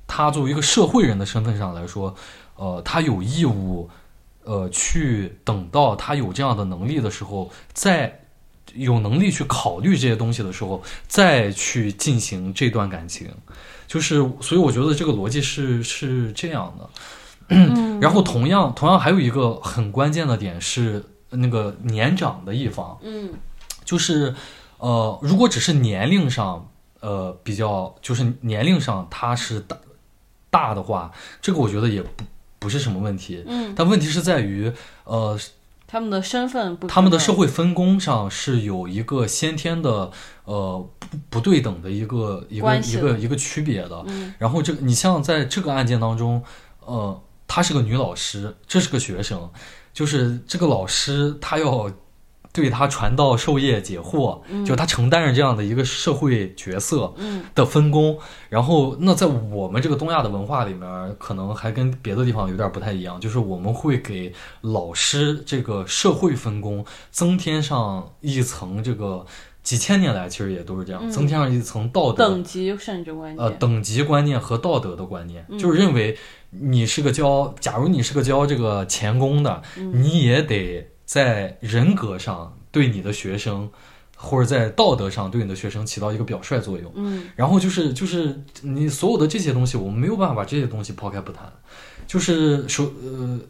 [0.06, 2.14] 他作为一个社会人的身份上来说，
[2.56, 3.88] 呃，他有义务，
[4.44, 8.20] 呃，去等到他有这样的能力的时候再。
[8.74, 13.28] 有能力去考虑这些东西的时候，再去进行这段感情，
[13.86, 16.90] 就是所以我觉得这个逻辑是是这样的。
[18.00, 23.30] 然后同样同样还有一个很关键的点是那个年长的一方，嗯，
[23.84, 24.34] 就是
[24.78, 26.68] 呃，如果只是年龄上
[27.00, 29.78] 呃比较，就是年龄上他是大
[30.50, 32.24] 大的话，这个我觉得也不
[32.58, 33.44] 不是什么问题。
[33.46, 34.72] 嗯，但问题是在于
[35.04, 35.38] 呃。
[35.96, 40.10] 他们的身份不，他们的社会分工上是有一个先天的
[40.44, 44.04] 呃不不对等的一个一个一个一个区别的。
[44.38, 46.42] 然后这个你像在这个案件当中，
[46.80, 47.18] 呃，
[47.48, 49.50] 她是个女老师，这是个学生，
[49.94, 51.90] 就是这个老师她要。
[52.56, 57.12] 对他传道授业解惑，就他承担着这样的一个社会角色
[57.54, 58.18] 的分工。
[58.48, 69.26] 然后，那在我们这个东亚的文化里面，可能还跟别的地方有点不太一样，就是我们会给老师这个社会分工增添上一层这个
[69.62, 76.16] 几千年来其实也都是这样，增添上一层道德等级甚至观念，呃，等级观念和道德的观念，就是认为
[76.48, 79.60] 你是个教，假如你是个教这个钳工的，
[79.92, 80.88] 你也得。
[81.06, 83.70] 在人格上对你的学生，
[84.16, 86.92] 或者在道德上对你的学生起到一个表率作用。
[86.94, 91.50] 嗯，然后就是就是你所有的这些东西，我们没有办法把这些东西抛开不谈。
[92.06, 93.40] 就是说，呃，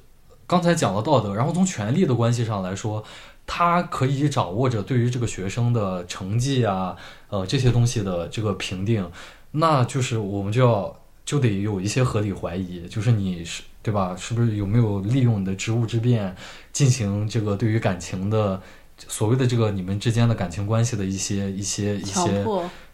[0.46, 3.02] 刚才讲了道德，然后从权力的关系上来说，
[3.46, 6.96] 他可以掌握着对于这个学生的成绩啊，
[7.28, 9.10] 呃这些东西的这个评定，
[9.52, 14.16] 那就是我们就要就得有一些合理怀疑，就是你是对吧？
[14.18, 16.34] 是不是有没有利用你的职务之便
[16.72, 18.60] 进行这个对于感情的
[19.06, 22.44] 所谓的这个你们之间的感情关系的一些一些一些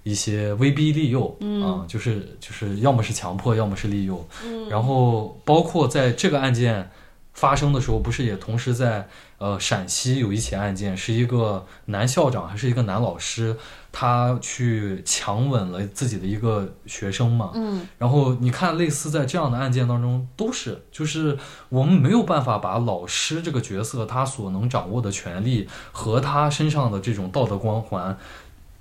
[0.02, 1.89] 一些威逼利诱啊？
[1.89, 4.28] 就是就是要么是强迫，要么是利诱，
[4.69, 6.90] 然后包括在这个案件。
[7.35, 9.09] 发生的时候，不是也同时在
[9.43, 13.56] 呃陕西有一起案件，是一个男校长还是一个男老师，
[13.90, 17.51] 他去强吻了自己的一个学生嘛？
[17.55, 17.89] 嗯。
[17.98, 21.36] 然后你看，类似在这样的案件当中，都是就是
[21.70, 28.16] 我们没有办法把老师这个角色他所能掌握的权利和他身上的这种道德光环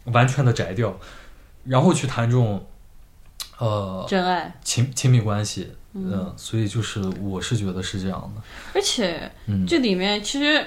[0.04, 0.96] 完全的摘掉，
[1.64, 2.68] 然后去谈这种
[3.58, 5.72] 呃真爱亲亲密关系。
[5.94, 8.42] 嗯，所以就是我是觉得是这样的，
[8.74, 9.30] 而且
[9.68, 10.66] 这里面其实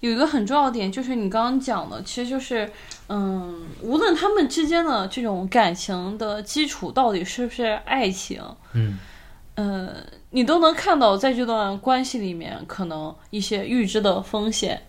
[0.00, 2.70] 有一个很重要的点，就是你刚刚讲的，其实就是，
[3.08, 8.42] 嗯，无论他们之间的这种感情的基础到底是不是爱情，
[8.72, 8.98] 嗯，
[9.56, 9.96] 呃，
[10.30, 14.84] 你都能看到在这段关系里面可能一些预知的风险。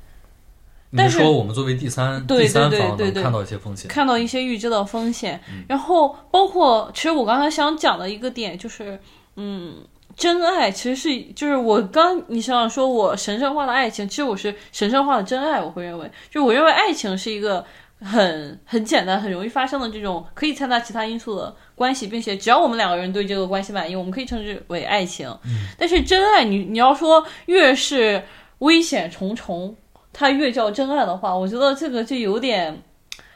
[0.92, 8.98] 你说我们作为第三第三方能看到一些风险，看到一些预知的风险，然后包括其实我刚才想讲的一个点就是。
[9.40, 9.76] 嗯，
[10.16, 15.62] 真爱其实是就是我刚你想想说我神圣化的爱情，其实我是神圣化的真爱。
[15.62, 17.64] 我会认为，就我认为爱情是一个
[18.02, 25.32] 很很简单、很容易发生的这种可以掺杂其他因素的关系，并且只要我们两个人对这个关系满意，我们可以称之为爱情。
[25.78, 28.24] 但是真爱，你你要说越是
[28.58, 29.76] 危险重重，
[30.12, 32.82] 它越叫真爱的话，我觉得这个就有点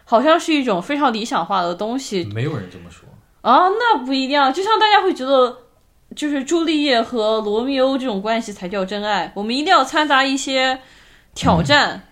[0.04, 2.24] 好像是一种非常理想化的东西。
[2.34, 3.08] 没有人这么说
[3.42, 5.56] 啊，那不一定啊，就像大家会觉得。
[6.16, 10.80] 就是朱丽叶和罗密欧这种关系才叫真爱，我们一定要掺杂一些
[11.34, 12.08] 挑战，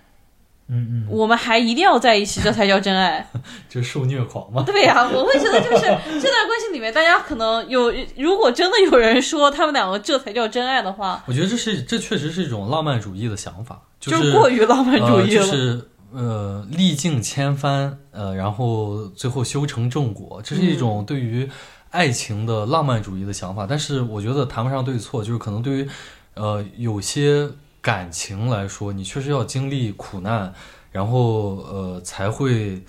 [0.69, 3.30] 嗯嗯，我们还一定要在一起，这才叫真爱。
[3.67, 4.63] 就受虐狂吗？
[4.65, 21.49] 对呀，我会觉得就是这段关系里面，大家可能有，如果真的有人说他们两个这才叫真爱的话，我觉得这是这确实是一种浪漫主义的想法，就是过于浪漫主义了，就是呃历尽千帆，呃然后最后修成正果，这是一种对于。
[21.91, 25.89] 爱情的浪漫主义的想法，但是我觉得谈不上对错，就是可能对于，
[26.35, 27.49] 呃，有些
[27.81, 30.53] 感情来说，你确实要经历苦难，
[30.91, 32.83] 然后呃才会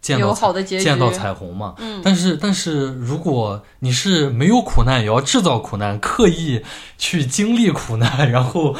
[0.00, 0.32] 见到
[0.62, 1.74] 见到彩虹嘛。
[1.78, 2.00] 嗯。
[2.04, 6.62] 但是但是如果你是没有苦难也要制造苦难，刻意
[6.96, 8.76] 去经历苦难，然后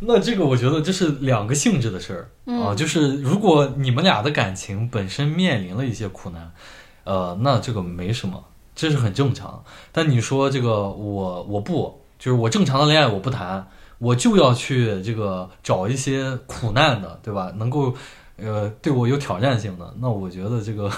[0.00, 2.14] 那这个我觉得这是两个性质的事
[2.46, 2.74] 儿啊。
[2.74, 6.50] 就是如果你们俩的感情本身面临了一些苦难，
[7.04, 8.44] 呃，那这个没什么。
[8.78, 13.66] 这是很正常，但你说这个我我不就是我正常的恋爱我不谈，
[13.98, 17.52] 我就要去这个找一些苦难的，对吧？
[17.56, 17.92] 能够
[18.36, 20.88] 呃对我有挑战性的，那我觉得这个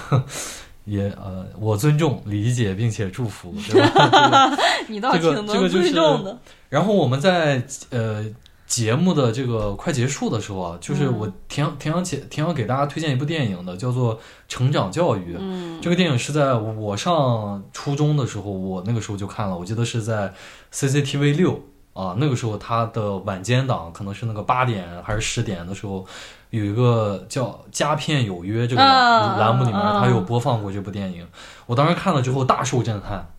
[0.84, 4.54] 也呃我尊重、理解并且祝福，对吧？
[4.86, 6.38] 你倒挺能尊重的。
[6.68, 8.26] 然后我们在呃。
[8.70, 14.16] 节目的这个快结束的时候啊，就是我挺挺想给挺想给大家推荐一部电影的，叫做
[14.46, 15.34] 《成长教育》。
[15.40, 20.32] 嗯，这个电影是在我上初中的时候，我那个时候就看了，我记得是在
[20.72, 21.60] CCTV 六
[21.94, 26.06] 啊，那个时候它的晚间档可能是那个八点还是十点的时候，
[26.50, 31.26] 有一个叫《佳片有约》这个栏目里面，它有播放过这部电影。
[31.66, 33.32] 我当时看了之后大受震撼，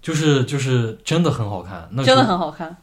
[0.00, 2.76] 就是就是真的很好看，那真的很好看。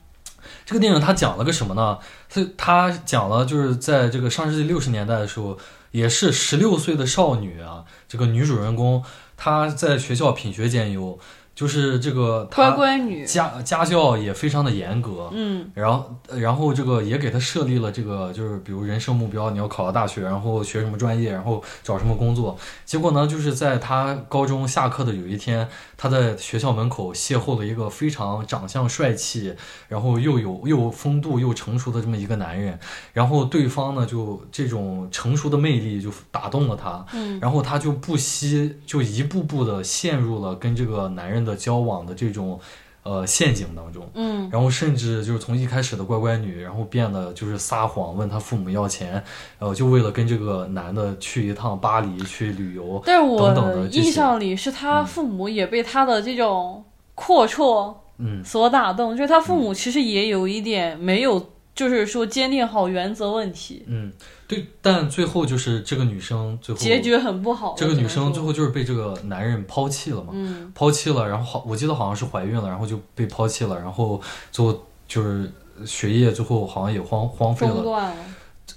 [0.66, 1.98] 这个电影它讲了个什么呢？
[2.30, 5.58] 它它讲了就是在这个上世纪六十年代的时候，
[5.92, 9.04] 也是十六岁的少女啊，这个女主人公
[9.36, 11.20] 她在学校品学兼优。
[11.56, 22.58] 就是这个乖乖女家家教也非常的严格，嗯，然后然后这个也给她设立了这个就是比如人生目标，你要考到大学，然后学什么专业，然后找什么工作。
[22.86, 29.54] 结果呢，就是在她高中下课的有一天，她在学校门口邂逅了一个非常长相帅气，
[29.88, 32.80] 然后又有又风度又成熟的这么一个男人。
[33.14, 41.43] 然后对方呢，就这种成熟的魅力就打动了她，嗯，然后她就不惜就一步步的陷入了跟这个男人。
[41.44, 42.60] 的交往的这种，
[43.04, 49.24] 呃，陷阱当中，嗯，然后甚至就是从一开始的乖乖女，然后变得就是撒谎，问他父母要钱，
[49.60, 56.84] 呃，就为了跟这个男的去一趟巴黎去旅游，但是我印象里是他父母也被他的这种
[57.16, 61.53] 阔绰，嗯，所打动，就是他父母其实也有一点没有。
[61.76, 64.12] 就是说坚定好原则问题，嗯，
[64.48, 67.74] 对，但最后就是这个女生最后结局很不好。
[67.76, 74.22] 这个女生最后就是被这个男人抛弃了嘛，嗯，抛弃了，然后好，我记得好像是怀孕了，然后就被抛弃了，然后
[74.52, 75.52] 最后就是
[75.86, 77.84] 学业最后好像也荒荒废了。
[77.84, 78.14] 了。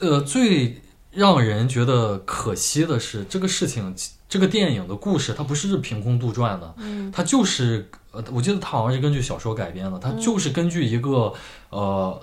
[0.00, 3.94] 呃，最让人觉得可惜的是，这个事情，
[4.28, 11.32] 这个电影的故事，它不是凭空杜撰的，嗯，它就是呃，我记得它好像是根据小说改编的，它就是根据一个
[11.70, 12.20] 呃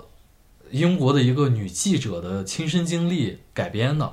[0.70, 4.12] 英国的一个女记者的亲身经历改编的。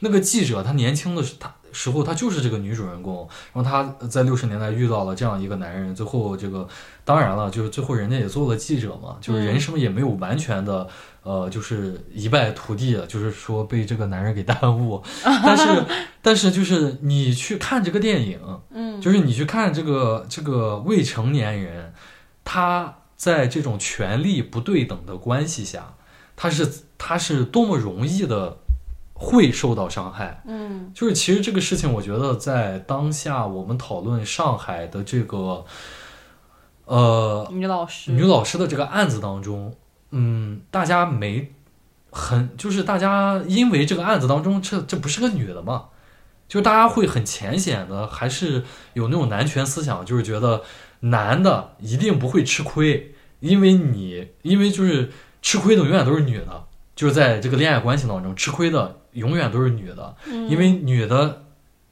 [0.00, 1.54] 那个记者她年轻的时，她。
[1.74, 6.68] 时候，她就是这个女主人公，然后她在六十年代遇到了这样一个男人，最后这个
[7.02, 10.86] 当然了，就是最后人家也做了记者嘛，就是人生也没有完全的
[11.22, 15.84] 呃，就是一败涂地，就是说被这个男人给耽误， 但是
[16.20, 18.38] 但是就是你去看这个电影，
[18.70, 21.94] 嗯，就是你去看这个这个未成年人，
[22.44, 25.94] 他在这种权力不对等的关系下，
[26.34, 26.68] 他是
[26.98, 28.58] 他是多么容易的。
[29.14, 35.64] 会受到伤害，嗯，就是其实这个事情，我觉得在当下我们讨论上海的这个，
[36.86, 39.76] 呃，女老师女老师的这个案子当中，
[40.10, 41.54] 嗯，大家没
[42.10, 45.90] 很，就是大家因为这个案子当中，这这不是个女的嘛，
[46.48, 50.62] 就是大家会很浅显的，还是有那种男权思想，就是觉得
[51.02, 55.10] 男的一定不会吃亏，因为你，因为就是
[55.40, 56.64] 吃亏的永远都是女的，
[56.96, 58.98] 就是在这个恋爱关系当中吃亏的。
[59.12, 60.16] 永远都是女的，
[60.48, 61.42] 因为女的，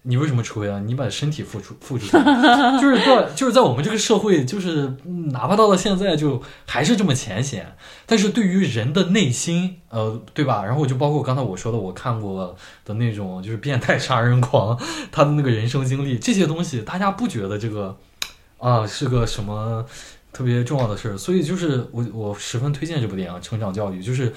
[0.04, 0.80] 你为什么吃亏啊？
[0.80, 2.06] 你把身体付出付出，
[2.80, 4.90] 就是在就是在我们这个社会，就是
[5.30, 7.76] 哪怕到了现在，就还是这么浅显。
[8.06, 10.64] 但是对于人的内心，呃，对吧？
[10.64, 12.56] 然后就包括刚才我说的，我看过
[12.86, 14.80] 的那种就是变态杀人狂，
[15.12, 17.98] 他的那个人生经历，这些东西，大家不觉得这个
[18.60, 19.84] 啊是个什么
[20.32, 21.18] 特别重要的事儿？
[21.18, 24.32] 所以就是我我十分推荐这部电影《成长教育》，就是。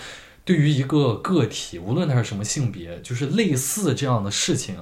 [0.46, 4.76] 对于一个个体，无论他是什么性别，就是类似这样的事情，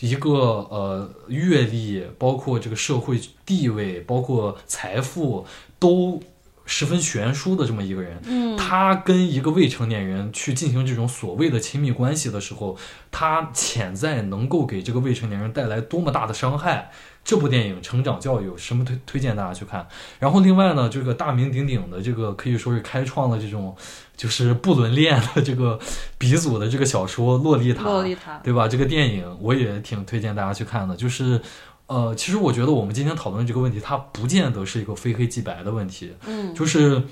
[0.00, 5.46] 一个呃阅历，包括这个社会地位，包括财富，
[5.78, 6.22] 都
[6.64, 12.78] 十分悬殊的这么一个人，嗯，他跟一个未成年人去进行这种所谓的亲密关系的时候，
[13.10, 16.90] 他潜在能够给这个未成年人带来多么大的伤害。
[17.24, 19.88] 这部电影《成长教育》有什么推推荐大家去看？
[20.18, 23.74] 然后另外呢，这个大名鼎鼎的这个可以说是开创了这种
[24.14, 25.78] 就是不伦恋的这个
[26.18, 28.68] 鼻祖的这个小说《洛丽塔》，洛丽塔，对吧？
[28.68, 30.94] 这个电影我也挺推荐大家去看的。
[30.94, 31.40] 就是，
[31.86, 37.02] 呃，其实我觉得我们今天讨论这个问题，它不见得是一个非黑即白的问题，嗯，就是，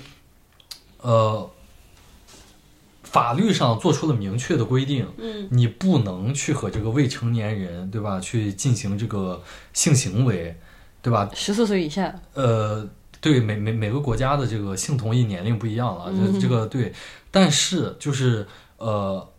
[1.01, 1.49] 呃。
[3.13, 8.19] 法律上做出了明确的规定，嗯，你不能去和这个未成年人，对吧？
[8.19, 9.39] 去进行这个
[9.71, 10.57] 性行为，
[10.99, 11.29] 对吧？
[11.31, 12.89] 十四岁以下，呃，
[13.21, 16.91] 对，每每每个国家的这个性同意年龄不一样了，这这个对，
[17.29, 19.29] 但是就是呃，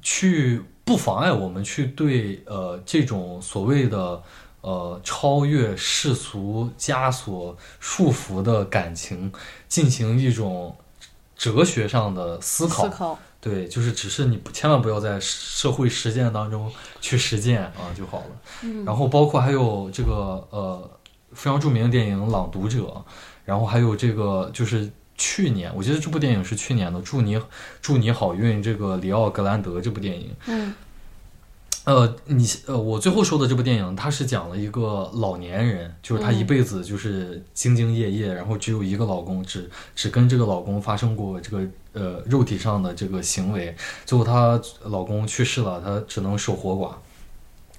[0.00, 4.22] 去不妨碍我们去对呃这种所谓的
[4.60, 9.32] 呃超越世俗枷锁束缚的感情
[9.66, 10.76] 进行一种。
[11.38, 16.70] 哲学上的思考，对，就是只是你千万不要在社会实践当中
[17.00, 18.26] 去实践啊就好了。
[18.62, 20.90] 嗯，然后包括还有这个呃
[21.32, 22.80] 非常著名的电影《朗读者》，
[23.44, 27.40] 然后还有这个就是去年，我记得这部电影是去年的《祝你
[27.80, 30.34] 祝你好运》，这个里奥格兰德这部电影。
[30.46, 30.74] 嗯。
[31.88, 43.74] 呃，你呃，我最后说的这部电影，它是讲了一个老年人，就是她一辈子就是兢兢业业，然后只有一个老公，只只跟这个老公发生过这个呃肉体上的这个行为，
[44.04, 46.92] 最后她老公去世了，她只能守活寡，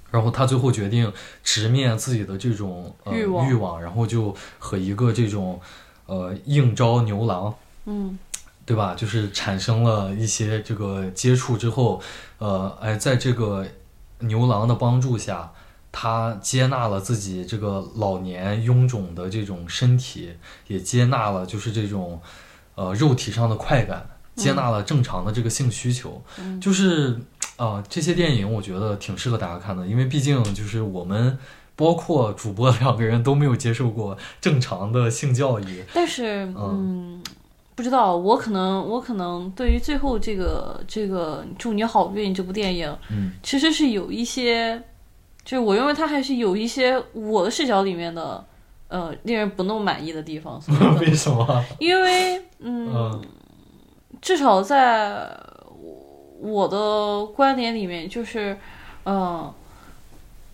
[0.10, 1.14] 然后她最后决定
[1.44, 5.62] 直面自己的这种呃欲望，然后就和一个这种
[6.08, 7.54] 呃应招牛郎，
[7.86, 8.18] 嗯，
[8.66, 8.96] 对吧？
[8.96, 12.02] 就是产生了一些这个接触之后，
[12.40, 13.64] 呃，哎，在这个。
[14.20, 15.52] 牛郎的帮助下，
[15.92, 20.34] 他接纳了自己这个老年臃肿的这种身体，
[20.68, 22.22] 也接纳了就是这种，
[22.76, 26.22] 呃，肉体上的快感，接纳了正常的这个性需求。
[26.62, 27.20] 就是
[27.58, 31.38] 啊，这些电影我觉得挺适合大家看的，因为毕竟就是我们
[31.76, 35.84] 包括主播两个人都没有接受过正常的性教育。
[35.94, 37.24] 但是，嗯。
[37.80, 44.78] 不知道，我可能我可能对于最后这个这个祝你好运这部电影，嗯，其实是有一些，
[45.46, 48.44] 就是我认为它还是有一些我的视角里面的，
[48.90, 50.60] 呃，令人不那么满意的地方。
[50.60, 51.64] 所以 为什么？
[51.80, 53.22] 因为嗯，
[54.22, 55.26] 至少在
[56.42, 58.58] 我的观点里面，就是
[59.06, 59.50] 嗯，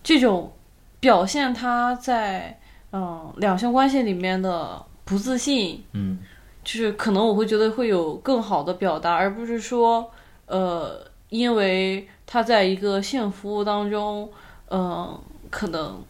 [0.04, 0.52] 这种
[1.00, 2.56] 表现他在
[2.92, 6.20] 嗯两性关系里面的不自信，嗯。
[6.66, 10.10] 就是可能我会觉得会有更好的表达，而不是说，
[10.46, 14.28] 呃，因为他在一个性服务当中，
[14.68, 15.16] 嗯，
[15.48, 16.02] 可能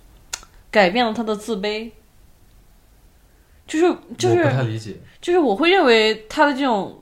[0.70, 1.90] 改变了他的自卑。
[3.66, 6.96] 就是就是不太理解，就是我会认为他的这种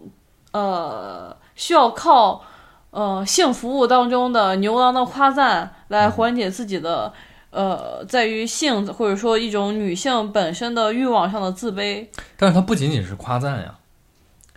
[0.50, 2.42] 呃需要靠
[2.90, 7.12] 呃性服务当中的牛郎的夸赞来缓解自己的
[7.54, 12.06] 呃在于性或者说一种女性本身的欲望上的自卑。
[12.36, 13.78] 但是它不仅仅是夸赞呀，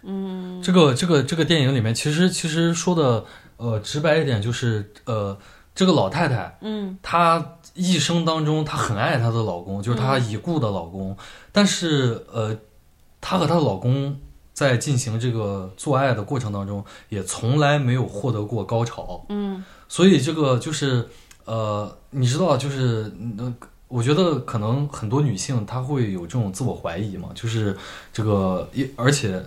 [0.03, 3.23] 嗯，这个这个这个电影里面其实其实说的
[3.57, 5.37] 呃直白一点就是呃
[5.75, 11.15] 这个老太太，嗯，她一生当中她很爱她的老公，就是她已故的老公，
[11.51, 12.57] 但是呃
[13.21, 14.19] 她和她的老公
[14.53, 21.07] 在进行这个做爱的过程当中，也从来没有获得过高潮，嗯，所以这个就是
[21.47, 23.55] 呃你知道就是呃
[23.87, 27.75] 我觉得可能很多女性她会有这种自我怀疑嘛，就是
[28.13, 29.43] 这个一而且。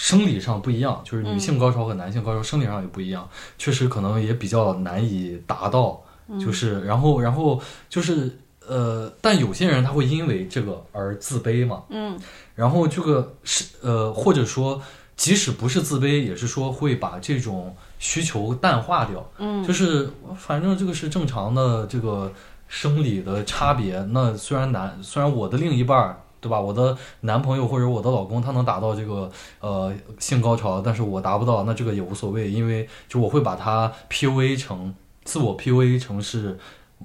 [0.00, 6.00] 生理上不一样，就是女性高潮和男性高潮生理上也不一样，确实可能也比较难以达到。
[6.38, 11.82] 就是然后然后就是呃，但有些人他会因为这个而自卑嘛。
[11.88, 12.16] 嗯。
[12.54, 14.80] 然后这个是呃，或者说
[15.16, 19.30] 即使不是自卑，也是说会把这种需求淡化掉。
[19.38, 19.64] 嗯。
[19.64, 22.32] 就是反正这个是正常的这个
[22.68, 24.00] 生理的差别。
[24.10, 26.20] 那虽然男，虽然我的另一半儿。
[26.40, 26.60] 对吧？
[26.60, 34.94] 我的男朋友或者我的老公，他能达到这个呃性高潮，但是我达不到，那这个也无所谓，因为就我会把它 PUA 成
[35.24, 36.56] 自我 PUA 成是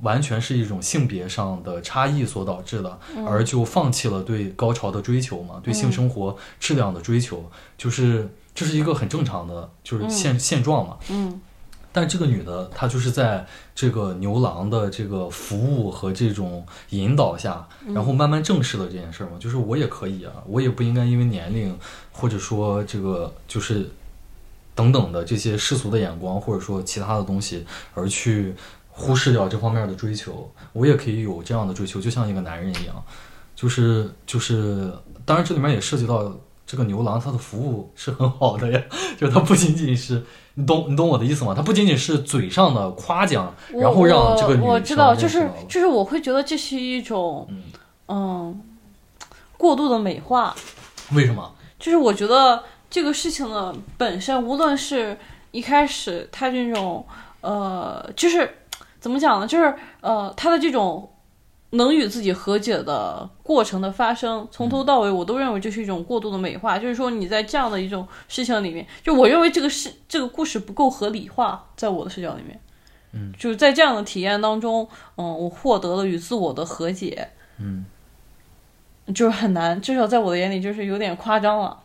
[0.03, 7.43] 完全是一种性别上的差异所导致的，而就放弃了对高潮的追求嘛，对性生活质量的追求，
[7.75, 10.97] 就是这是一个很正常的，就是现现状嘛。
[11.09, 11.41] 嗯。
[11.95, 19.31] 但这个女的，她就是在这个牛郎的这个服务和这种引导下，然后慢慢正视了这件事嘛。
[19.39, 21.77] 就是我也可以啊，我也不应该因为年龄，
[22.11, 23.87] 或者说这个就是
[24.73, 27.63] 等等的这些世俗的眼光，或者说其他的东西，
[27.93, 28.55] 而去
[28.89, 30.51] 忽视掉这方面的追求。
[30.71, 33.03] 我也可以有这样的追求，就像一个男人一样。
[33.55, 34.91] 就是就是，
[35.25, 36.35] 当然这里面也涉及到
[36.65, 38.81] 这个牛郎他的服务是很好的呀，
[39.17, 40.23] 就他不仅仅是。
[40.55, 41.51] 你懂你懂我的意思吗？
[41.55, 47.47] 他不仅仅是嘴上的夸奖，然后让这个女我知道，就是就是我会觉得这是一种
[48.07, 48.61] 嗯
[49.57, 50.55] 过度的美化。
[51.13, 51.55] 为什么？
[51.79, 55.17] 就是我觉得这个事情的本身，无论是
[55.49, 57.03] 一开始他这种
[57.41, 58.57] 呃，就是
[58.99, 59.47] 怎么讲呢？
[59.47, 61.09] 就是呃，他的这种。
[61.73, 66.77] 能与自己和解的过程的发生，从头到尾，我都认为这是一种过度的美化。
[66.77, 72.59] 就是说，你在这样的一种事情里面，就我认为这个事这个故事不够合理化，在我的视角里面，
[73.13, 77.85] 嗯，就是在这样的体验当中，嗯，我获得了与自我的和解，嗯，
[79.13, 81.79] 就是很难，至少在我的眼里，就是有点夸张了。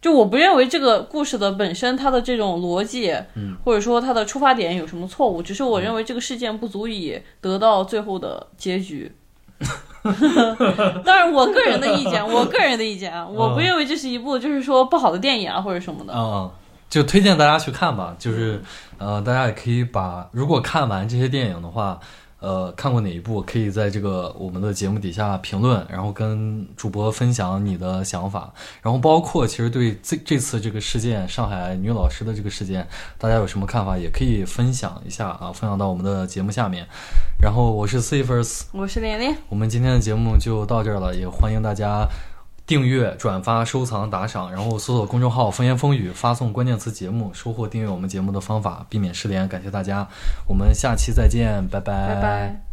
[0.00, 9.10] 就我不认为这个故事的本身它的这种逻辑，嗯，或者说它的出发点有什么错误，只是我认为这个事件不足以得到最后的结局。
[11.04, 16.12] 当然，我个人的意见，我个人的意见啊，我不 认为这是一部就是说不好的电影啊，或者什么的。
[16.14, 16.48] 嗯，
[16.88, 18.14] 就推荐大家去看吧。
[18.18, 18.62] 就是
[18.98, 21.98] 呃，大家也可以把如果看完这些电影的话。
[22.40, 23.42] 呃，看过哪一部？
[23.42, 28.52] 可以在这个我们的节目底下评论，然后跟主播分享你的想法。
[28.80, 32.86] 然后包括其实对这这次这个事件，上海女老师的这个事件，
[33.18, 36.86] 大家有什么看法，也可以分享一下啊，分享到我们的节目下面。
[37.40, 42.08] 然后我是 c i f e r s 我是连连，我们今天的节目就到这儿了，也欢迎大家。
[42.68, 49.48] 订阅、转发、收藏、打赏，然后搜索公众号“风言风语”，发送关键词“节目”，收获订阅我们节目的方法，避免失联。
[49.48, 50.06] 感谢大家，
[50.46, 52.67] 我们下期再见，拜拜。